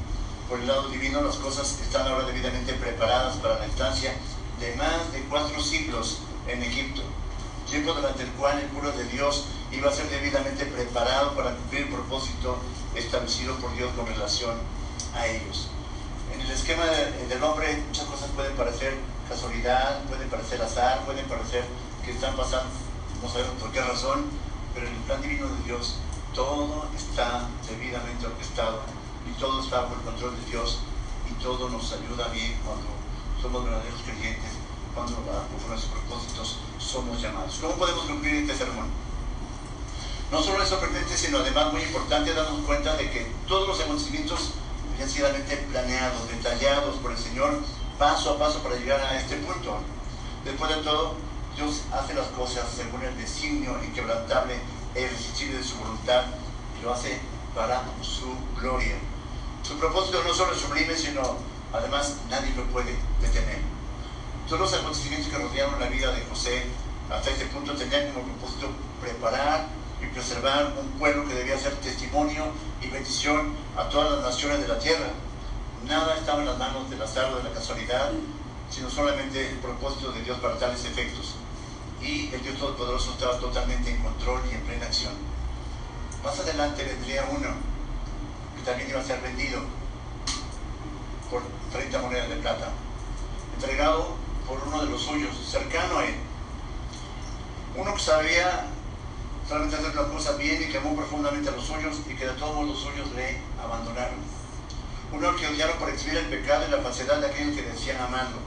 por 0.49 0.59
el 0.59 0.67
lado 0.67 0.89
divino 0.89 1.21
las 1.23 1.37
cosas 1.37 1.79
están 1.81 2.07
ahora 2.07 2.27
debidamente 2.27 2.75
preparadas 2.75 3.37
para 3.37 3.59
la 3.59 3.67
estancia 3.67 4.15
de 4.59 4.75
más 4.77 5.13
de 5.13 5.23
cuatro 5.23 5.61
siglos 5.63 6.19
en 6.49 6.63
Egipto, 6.63 7.03
tiempo 7.69 7.95
durante 7.95 8.25
el 8.25 8.31
cual 8.31 8.59
el 8.59 8.67
pueblo 8.67 8.93
de 8.93 9.05
Dios 9.05 9.45
iba 9.73 9.89
a 9.89 9.93
ser 9.93 10.09
debidamente 10.11 10.67
preparado 10.67 11.35
para 11.35 11.55
cumplir 11.55 11.83
el 11.83 11.89
propósito 11.89 12.59
establecido 12.95 13.55
por 13.57 13.73
Dios 13.75 13.93
con 13.95 14.07
relación 14.07 14.57
a 15.15 15.27
ellos. 15.27 15.69
En 16.35 16.41
el 16.41 16.51
esquema 16.51 16.85
del 16.85 17.43
hombre 17.43 17.83
muchas 17.87 18.05
cosas 18.07 18.29
pueden 18.31 18.57
parecer 18.57 18.97
casualidad, 19.29 20.03
pueden 20.05 20.29
parecer 20.29 20.61
azar, 20.61 21.05
pueden 21.05 21.27
parecer 21.27 21.65
que 22.05 22.11
están 22.11 22.35
pasando, 22.37 22.71
no 23.23 23.29
sabemos 23.29 23.55
por 23.61 23.71
qué 23.71 23.81
razón, 23.81 24.27
pero 24.75 24.89
en 24.89 24.95
el 24.95 25.01
plan 25.03 25.23
divino 25.23 25.47
de 25.47 25.63
Dios 25.65 25.95
todo 26.35 26.87
está 26.97 27.49
debidamente 27.69 28.27
orquestado 28.27 28.81
y 29.29 29.39
todo 29.39 29.63
está 29.63 29.83
bajo 29.83 29.95
el 29.95 30.01
control 30.01 30.37
de 30.41 30.51
Dios 30.51 30.79
y 31.31 31.43
todo 31.43 31.69
nos 31.69 31.93
ayuda 31.93 32.29
bien 32.29 32.59
cuando 32.65 32.89
somos 33.41 33.65
verdaderos 33.65 34.01
creyentes, 34.03 34.53
cuando 34.95 35.17
por 35.17 35.69
nuestros 35.69 35.93
propósitos 35.93 36.59
somos 36.79 37.21
llamados. 37.21 37.59
¿Cómo 37.61 37.75
podemos 37.75 38.05
cumplir 38.05 38.35
este 38.35 38.57
sermón? 38.57 38.87
No 40.31 40.43
solo 40.43 40.63
es 40.63 40.69
sorprendente, 40.69 41.17
sino 41.17 41.39
además 41.39 41.73
muy 41.73 41.83
importante 41.83 42.33
darnos 42.33 42.61
cuenta 42.65 42.97
de 42.97 43.11
que 43.11 43.33
todos 43.49 43.67
los 43.67 43.81
acontecimientos 43.81 44.53
sido 45.09 45.29
planeados, 45.73 46.29
detallados 46.29 46.97
por 46.97 47.13
el 47.13 47.19
Señor 47.19 47.59
paso 47.99 48.31
a 48.31 48.39
paso 48.39 48.63
para 48.63 48.77
llegar 48.77 49.01
a 49.01 49.19
este 49.19 49.37
punto. 49.37 49.79
Después 50.45 50.77
de 50.77 50.83
todo, 50.83 51.15
Dios 51.57 51.83
hace 51.93 52.15
las 52.15 52.29
cosas 52.29 52.67
según 52.75 53.03
el 53.03 53.17
designio 53.17 53.83
inquebrantable 53.83 54.61
e 54.95 55.03
irresistible 55.03 55.59
de 55.59 55.65
su 55.65 55.77
voluntad 55.77 56.25
y 56.79 56.85
lo 56.85 56.93
hace 56.93 57.19
para 57.55 57.83
su 58.03 58.35
gloria. 58.59 58.97
Su 59.63 59.79
propósito 59.79 60.23
no 60.25 60.35
solo 60.35 60.53
es 60.53 60.61
sublime, 60.61 60.97
sino 60.97 61.37
además 61.73 62.17
nadie 62.29 62.55
lo 62.55 62.65
puede 62.67 62.97
detener. 63.21 63.59
Todos 64.49 64.61
los 64.61 64.75
acontecimientos 64.75 65.31
que 65.31 65.39
rodearon 65.39 65.79
la 65.79 65.89
vida 65.89 66.13
de 66.13 66.25
José 66.25 66.65
hasta 67.11 67.31
este 67.31 67.47
punto 67.47 67.75
tenían 67.75 68.13
como 68.13 68.27
propósito 68.27 68.69
preparar 69.01 69.69
y 70.03 70.07
preservar 70.07 70.75
un 70.81 70.99
pueblo 70.99 71.29
que 71.29 71.35
debía 71.35 71.59
ser 71.59 71.75
testimonio 71.77 72.45
y 72.83 72.89
bendición 72.89 73.55
a 73.77 73.89
todas 73.89 74.13
las 74.13 74.23
naciones 74.23 74.61
de 74.61 74.69
la 74.69 74.79
tierra. 74.79 75.11
Nada 75.87 76.17
estaba 76.17 76.41
en 76.41 76.47
las 76.47 76.59
manos 76.59 76.89
del 76.91 77.03
azar 77.03 77.33
o 77.33 77.37
de 77.37 77.45
la 77.45 77.53
casualidad, 77.53 78.11
sino 78.71 78.89
solamente 78.89 79.51
el 79.51 79.59
propósito 79.59 80.13
de 80.13 80.23
Dios 80.23 80.39
para 80.39 80.59
tales 80.59 80.85
efectos. 80.85 81.37
Y 82.03 82.31
el 82.33 82.43
Dios 82.43 82.59
Todopoderoso 82.59 83.13
estaba 83.13 83.39
totalmente 83.39 83.91
en 83.91 84.03
control 84.03 84.41
y 84.51 84.55
en 84.55 84.63
plena 84.63 84.87
acción. 84.87 85.13
Más 86.25 86.39
adelante 86.39 86.85
vendría 86.85 87.25
uno 87.31 87.49
que 88.57 88.63
también 88.63 88.91
iba 88.91 89.01
a 89.01 89.05
ser 89.05 89.21
vendido 89.21 89.61
por 91.31 91.43
30 91.73 91.99
monedas 92.01 92.29
de 92.29 92.37
plata, 92.37 92.71
entregado 93.55 94.17
por 94.47 94.61
uno 94.67 94.85
de 94.85 94.91
los 94.91 95.03
suyos, 95.03 95.35
cercano 95.47 95.99
a 95.99 96.07
él. 96.07 96.15
Uno 97.77 97.95
que 97.95 98.01
sabía 98.01 98.67
solamente 99.47 99.77
hacer 99.77 99.95
las 99.95 100.07
cosas 100.07 100.39
bien 100.39 100.63
y 100.63 100.67
que 100.71 100.79
amó 100.79 100.97
profundamente 100.97 101.49
a 101.49 101.53
los 101.53 101.65
suyos 101.65 102.01
y 102.09 102.15
que 102.15 102.27
de 102.27 102.33
todos 102.33 102.67
los 102.67 102.79
suyos 102.79 103.11
le 103.13 103.39
abandonaron. 103.63 104.19
Uno 105.13 105.37
que 105.37 105.47
odiaron 105.47 105.79
por 105.79 105.89
exhibir 105.91 106.19
el 106.19 106.27
pecado 106.27 106.67
y 106.67 106.71
la 106.71 106.79
falsedad 106.79 107.21
de 107.21 107.27
aquellos 107.27 107.57
que 107.57 107.63
decían 107.63 108.01
amarlo. 108.01 108.39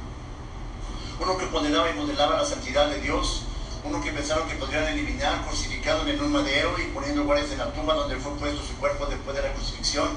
Uno 1.23 1.37
que 1.37 1.45
ponderaba 1.45 1.89
y 1.89 1.93
modelaba 1.93 2.35
la 2.35 2.45
santidad 2.45 2.89
de 2.89 2.99
Dios. 2.99 3.43
Uno 3.85 4.01
que 4.01 4.11
pensaron 4.11 4.45
que 4.45 4.55
podrían 4.55 4.89
eliminar 4.89 5.45
crucificado 5.47 6.05
en 6.05 6.21
un 6.21 6.33
madero 6.33 6.75
y 6.77 6.91
poniendo 6.91 7.23
guardias 7.23 7.49
en 7.51 7.59
la 7.59 7.71
tumba 7.71 7.93
donde 7.93 8.17
fue 8.17 8.35
puesto 8.35 8.61
su 8.61 8.75
cuerpo 8.75 9.05
después 9.05 9.33
de 9.37 9.43
la 9.43 9.53
crucifixión. 9.53 10.09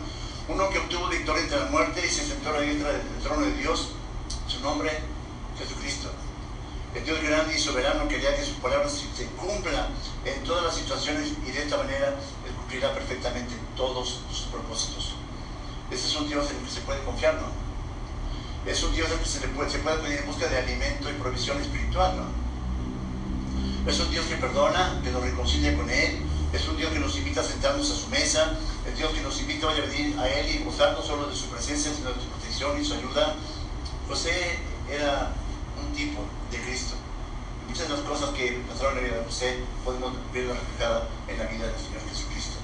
Uno 0.49 0.69
que 0.69 0.79
obtuvo 0.79 1.07
victoria 1.07 1.45
entre 1.45 1.61
la 1.61 1.67
muerte 1.67 2.05
y 2.05 2.09
se 2.09 2.25
sentó 2.25 2.49
a 2.49 2.53
la 2.55 2.61
diestra 2.63 2.91
del 2.91 3.03
trono 3.23 3.47
de 3.47 3.53
Dios. 3.53 3.91
Su 4.49 4.59
nombre, 4.61 4.99
Jesucristo. 5.57 6.11
El 6.93 7.05
Dios 7.05 7.23
grande 7.23 7.55
y 7.55 7.61
soberano 7.61 8.09
quería 8.09 8.35
que 8.35 8.45
su 8.45 8.55
palabra 8.55 8.89
se 8.89 9.27
cumpla 9.37 9.89
en 10.25 10.43
todas 10.43 10.65
las 10.65 10.75
situaciones 10.75 11.35
y 11.47 11.51
de 11.53 11.63
esta 11.63 11.77
manera 11.77 12.09
Él 12.45 12.53
cumplirá 12.57 12.93
perfectamente 12.93 13.55
todos 13.77 14.23
sus 14.29 14.47
propósitos. 14.47 15.15
Ese 15.89 16.09
es 16.09 16.17
un 16.17 16.27
Dios 16.27 16.51
en 16.51 16.57
el 16.57 16.65
que 16.65 16.71
se 16.71 16.81
puede 16.81 17.05
confiar, 17.05 17.35
¿no? 17.35 17.66
Es 18.67 18.83
un 18.83 18.93
Dios 18.93 19.09
el 19.11 19.19
que 19.19 19.27
se, 19.27 19.47
puede, 19.49 19.71
se 19.71 19.79
en 19.79 20.27
busca 20.27 20.49
de 20.49 20.59
alimento 20.59 21.09
y 21.09 21.13
provisión 21.15 21.61
espiritual, 21.61 22.17
¿no? 22.17 22.47
Es 23.91 24.01
un 24.01 24.11
Dios 24.11 24.27
que 24.27 24.35
perdona, 24.37 25.01
que 25.05 25.11
nos 25.13 25.23
reconcilia 25.23 25.77
con 25.77 25.89
Él. 25.89 26.19
Es 26.53 26.67
un 26.67 26.77
Dios 26.77 26.93
que 26.93 26.99
nos 26.99 27.17
invita 27.17 27.43
a 27.43 27.45
sentarnos 27.45 27.89
a 27.89 27.95
su 27.95 28.09
mesa. 28.09 28.59
Es 28.85 28.99
Dios 28.99 29.13
que 29.13 29.21
nos 29.21 29.41
invita 29.41 29.71
a 29.71 29.75
venir 29.75 30.19
a 30.19 30.29
Él 30.29 30.57
y 30.57 30.65
gozar 30.65 30.95
no 30.95 31.03
solo 31.03 31.29
de 31.29 31.37
su 31.37 31.47
presencia, 31.47 31.93
sino 31.95 32.13
de 32.13 32.21
su 32.21 32.27
protección 32.27 32.81
y 32.81 32.85
su 32.85 32.95
ayuda. 32.95 33.37
José 34.09 34.59
era 34.91 35.33
un 35.81 35.93
tipo 35.95 36.25
de 36.51 36.61
Cristo. 36.63 36.97
Muchas 37.69 37.89
de 37.89 37.95
las 37.95 38.03
cosas 38.03 38.31
que 38.31 38.61
pasaron 38.69 38.99
en 38.99 39.05
la 39.05 39.09
vida 39.09 39.19
de 39.21 39.25
José 39.27 39.61
podemos 39.85 40.13
verla 40.33 40.55
reflejada 40.55 41.09
en 41.29 41.39
la 41.39 41.45
vida 41.45 41.67
del 41.69 41.77
Señor 41.77 42.03
Jesucristo. 42.09 42.57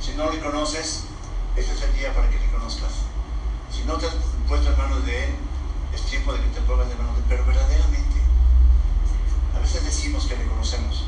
Si 0.00 0.12
no 0.12 0.30
le 0.30 0.38
conoces, 0.38 1.04
este 1.56 1.72
es 1.72 1.82
el 1.82 1.94
día 1.94 2.14
para 2.14 2.30
que 2.30 2.38
le 2.38 2.50
conozcas. 2.52 3.11
Si 3.74 3.84
no 3.84 3.96
te 3.96 4.06
has 4.06 4.14
puesto 4.46 4.70
en 4.70 4.78
manos 4.78 5.04
de 5.06 5.24
Él, 5.24 5.30
es 5.94 6.02
tiempo 6.02 6.32
de 6.32 6.40
que 6.40 6.48
te 6.48 6.60
pongas 6.62 6.90
en 6.90 6.98
manos 6.98 7.16
de 7.16 7.22
Él. 7.22 7.26
Pero 7.28 7.46
verdaderamente, 7.46 8.20
a 9.56 9.58
veces 9.60 9.84
decimos 9.84 10.26
que 10.26 10.36
le 10.36 10.46
conocemos. 10.46 11.04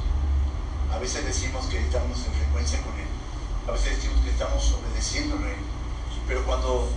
A 0.92 0.98
veces 0.98 1.24
decimos 1.24 1.66
que 1.66 1.78
estamos 1.78 2.18
en 2.24 2.32
frecuencia 2.32 2.80
con 2.82 2.94
Él. 2.94 3.08
A 3.68 3.72
veces 3.72 3.96
decimos 3.96 4.20
que 4.24 4.30
estamos 4.30 4.72
obedeciéndole 4.72 5.46
a 5.46 5.50
Él. 5.50 5.64
Pero 6.26 6.44
cuando 6.46 6.88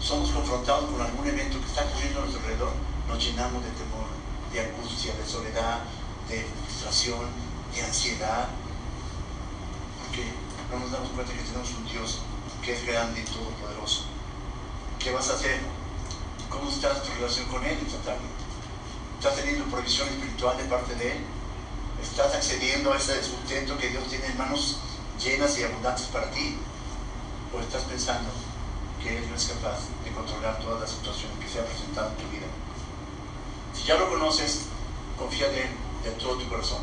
somos 0.00 0.30
confrontados 0.30 0.90
con 0.90 1.00
algún 1.00 1.26
evento 1.26 1.60
que 1.60 1.66
está 1.66 1.84
ocurriendo 1.84 2.20
a 2.20 2.22
nuestro 2.22 2.42
alrededor, 2.42 2.72
nos 3.08 3.24
llenamos 3.24 3.64
de 3.64 3.70
temor, 3.70 4.06
de 4.52 4.60
angustia, 4.60 5.14
de 5.14 5.26
soledad, 5.26 5.80
de 6.28 6.46
frustración, 6.66 7.26
de 7.74 7.82
ansiedad, 7.82 8.48
porque 9.98 10.30
no 10.70 10.78
nos 10.78 10.92
damos 10.92 11.08
cuenta 11.10 11.32
que 11.32 11.42
tenemos 11.42 11.70
un 11.72 11.86
Dios 11.88 12.20
que 12.62 12.74
es 12.74 12.86
grande 12.86 13.20
y 13.20 13.24
todopoderoso. 13.24 14.17
¿Qué 15.08 15.14
vas 15.14 15.30
a 15.30 15.34
hacer? 15.36 15.58
¿Cómo 16.50 16.68
está 16.68 17.02
tu 17.02 17.10
relación 17.14 17.46
con 17.46 17.64
Él? 17.64 17.78
¿Estás 17.80 19.36
teniendo 19.36 19.64
provisión 19.64 20.06
espiritual 20.06 20.58
de 20.58 20.64
parte 20.64 20.94
de 20.96 21.12
Él? 21.12 21.24
¿Estás 22.02 22.34
accediendo 22.34 22.92
a 22.92 22.98
ese 22.98 23.24
sustento 23.24 23.78
que 23.78 23.88
Dios 23.88 24.06
tiene 24.10 24.26
en 24.26 24.36
manos 24.36 24.76
llenas 25.18 25.58
y 25.58 25.64
abundantes 25.64 26.08
para 26.08 26.30
ti? 26.30 26.58
¿O 27.56 27.58
estás 27.58 27.84
pensando 27.84 28.28
que 29.02 29.16
Él 29.16 29.24
no 29.30 29.34
es 29.34 29.46
capaz 29.46 29.78
de 30.04 30.12
controlar 30.12 30.58
todas 30.58 30.82
las 30.82 30.90
situaciones 30.90 31.38
que 31.38 31.48
se 31.48 31.60
han 31.60 31.64
presentado 31.64 32.10
en 32.10 32.16
tu 32.16 32.28
vida? 32.28 32.46
Si 33.72 33.84
ya 33.84 33.94
lo 33.96 34.10
conoces, 34.10 34.66
confía 35.16 35.48
en 35.48 35.54
Él 35.54 35.70
de 36.04 36.10
todo 36.20 36.36
tu 36.36 36.46
corazón. 36.50 36.82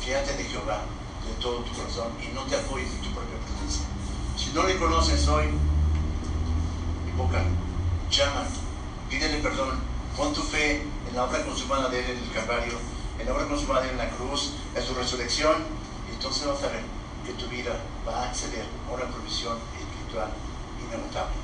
Fíjate 0.00 0.32
de 0.32 0.44
Jehová 0.44 0.80
de 1.28 1.42
todo 1.42 1.58
tu 1.58 1.72
corazón 1.76 2.08
y 2.24 2.34
no 2.34 2.44
te 2.44 2.56
apoyes 2.56 2.90
en 2.90 3.02
tu 3.02 3.10
propia 3.10 3.36
presencia. 3.44 3.84
Si 4.38 4.50
no 4.54 4.62
le 4.62 4.78
conoces 4.78 5.28
hoy, 5.28 5.50
invoca, 7.20 7.42
llama, 8.10 8.46
pídele 9.08 9.38
perdón, 9.38 9.78
pon 10.16 10.32
tu 10.32 10.42
fe 10.42 10.82
en 11.08 11.14
la 11.14 11.24
obra 11.24 11.44
consumada 11.44 11.88
de 11.88 12.00
Él 12.00 12.16
en 12.16 12.24
el 12.24 12.32
Calvario, 12.32 12.78
en 13.18 13.26
la 13.26 13.34
obra 13.34 13.46
consumada 13.46 13.82
de 13.82 13.88
Él 13.88 13.92
en 13.92 13.98
la 13.98 14.10
cruz, 14.10 14.52
en 14.74 14.82
su 14.82 14.94
resurrección, 14.94 15.64
y 16.08 16.14
entonces 16.14 16.46
vas 16.46 16.62
a 16.62 16.68
ver 16.68 16.82
que 17.26 17.32
tu 17.34 17.46
vida 17.48 17.76
va 18.06 18.24
a 18.24 18.28
acceder 18.30 18.64
a 18.64 18.94
una 18.94 19.04
provisión 19.04 19.58
espiritual 19.78 20.30
inagotable. 20.88 21.36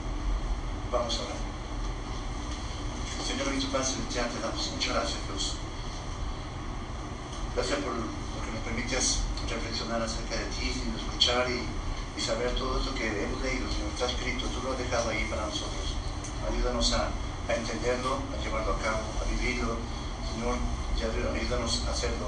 Vamos 0.90 1.18
a 1.18 1.22
orar. 1.22 1.36
Señor, 3.26 3.60
tu 3.60 3.68
Padre 3.68 3.86
Celestial, 3.86 4.30
te 4.30 4.40
damos 4.40 4.70
muchas 4.72 4.94
gracias, 4.94 5.18
Dios. 5.28 5.56
Gracias 7.54 7.78
por 7.80 7.92
lo 7.92 8.02
que 8.02 8.52
nos 8.52 8.62
permites 8.64 9.18
reflexionar 9.48 10.02
acerca 10.02 10.36
de 10.36 10.46
ti, 10.46 10.72
sin 10.72 10.94
escuchar 10.94 11.50
y, 11.50 11.66
y 12.16 12.20
saber 12.20 12.50
todo 12.54 12.78
esto 12.80 12.94
que 12.94 13.06
hemos 13.06 13.42
leído, 13.42 13.68
Señor, 13.70 13.90
está 13.92 14.06
escrito, 14.06 14.46
tú 14.46 14.62
lo 14.62 14.72
has 14.72 14.78
dejado 14.78 15.10
ahí 15.10 15.26
para 15.28 15.46
nosotros. 15.46 15.94
Ayúdanos 16.48 16.92
a, 16.94 17.10
a 17.48 17.54
entenderlo, 17.54 18.18
a 18.32 18.42
llevarlo 18.42 18.72
a 18.72 18.78
cabo, 18.78 19.04
a 19.20 19.24
vivirlo, 19.30 19.76
Señor, 20.32 20.56
y 20.96 21.38
ayúdanos 21.38 21.82
a 21.86 21.90
hacerlo 21.92 22.26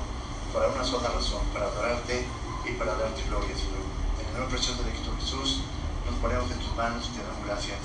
para 0.52 0.68
una 0.68 0.84
sola 0.84 1.08
razón, 1.08 1.42
para 1.52 1.66
adorarte 1.66 2.26
y 2.66 2.72
para 2.72 2.94
darte 2.96 3.22
gloria, 3.28 3.56
Señor. 3.56 3.84
En 4.20 4.26
el 4.26 4.32
nombre 4.40 4.58
precioso 4.58 4.82
de 4.82 4.90
Cristo 4.90 5.16
Jesús, 5.20 5.60
nos 6.06 6.18
ponemos 6.20 6.50
en 6.50 6.58
tus 6.58 6.76
manos 6.76 7.08
y 7.08 7.16
te 7.16 7.22
damos 7.22 7.46
gracias. 7.46 7.78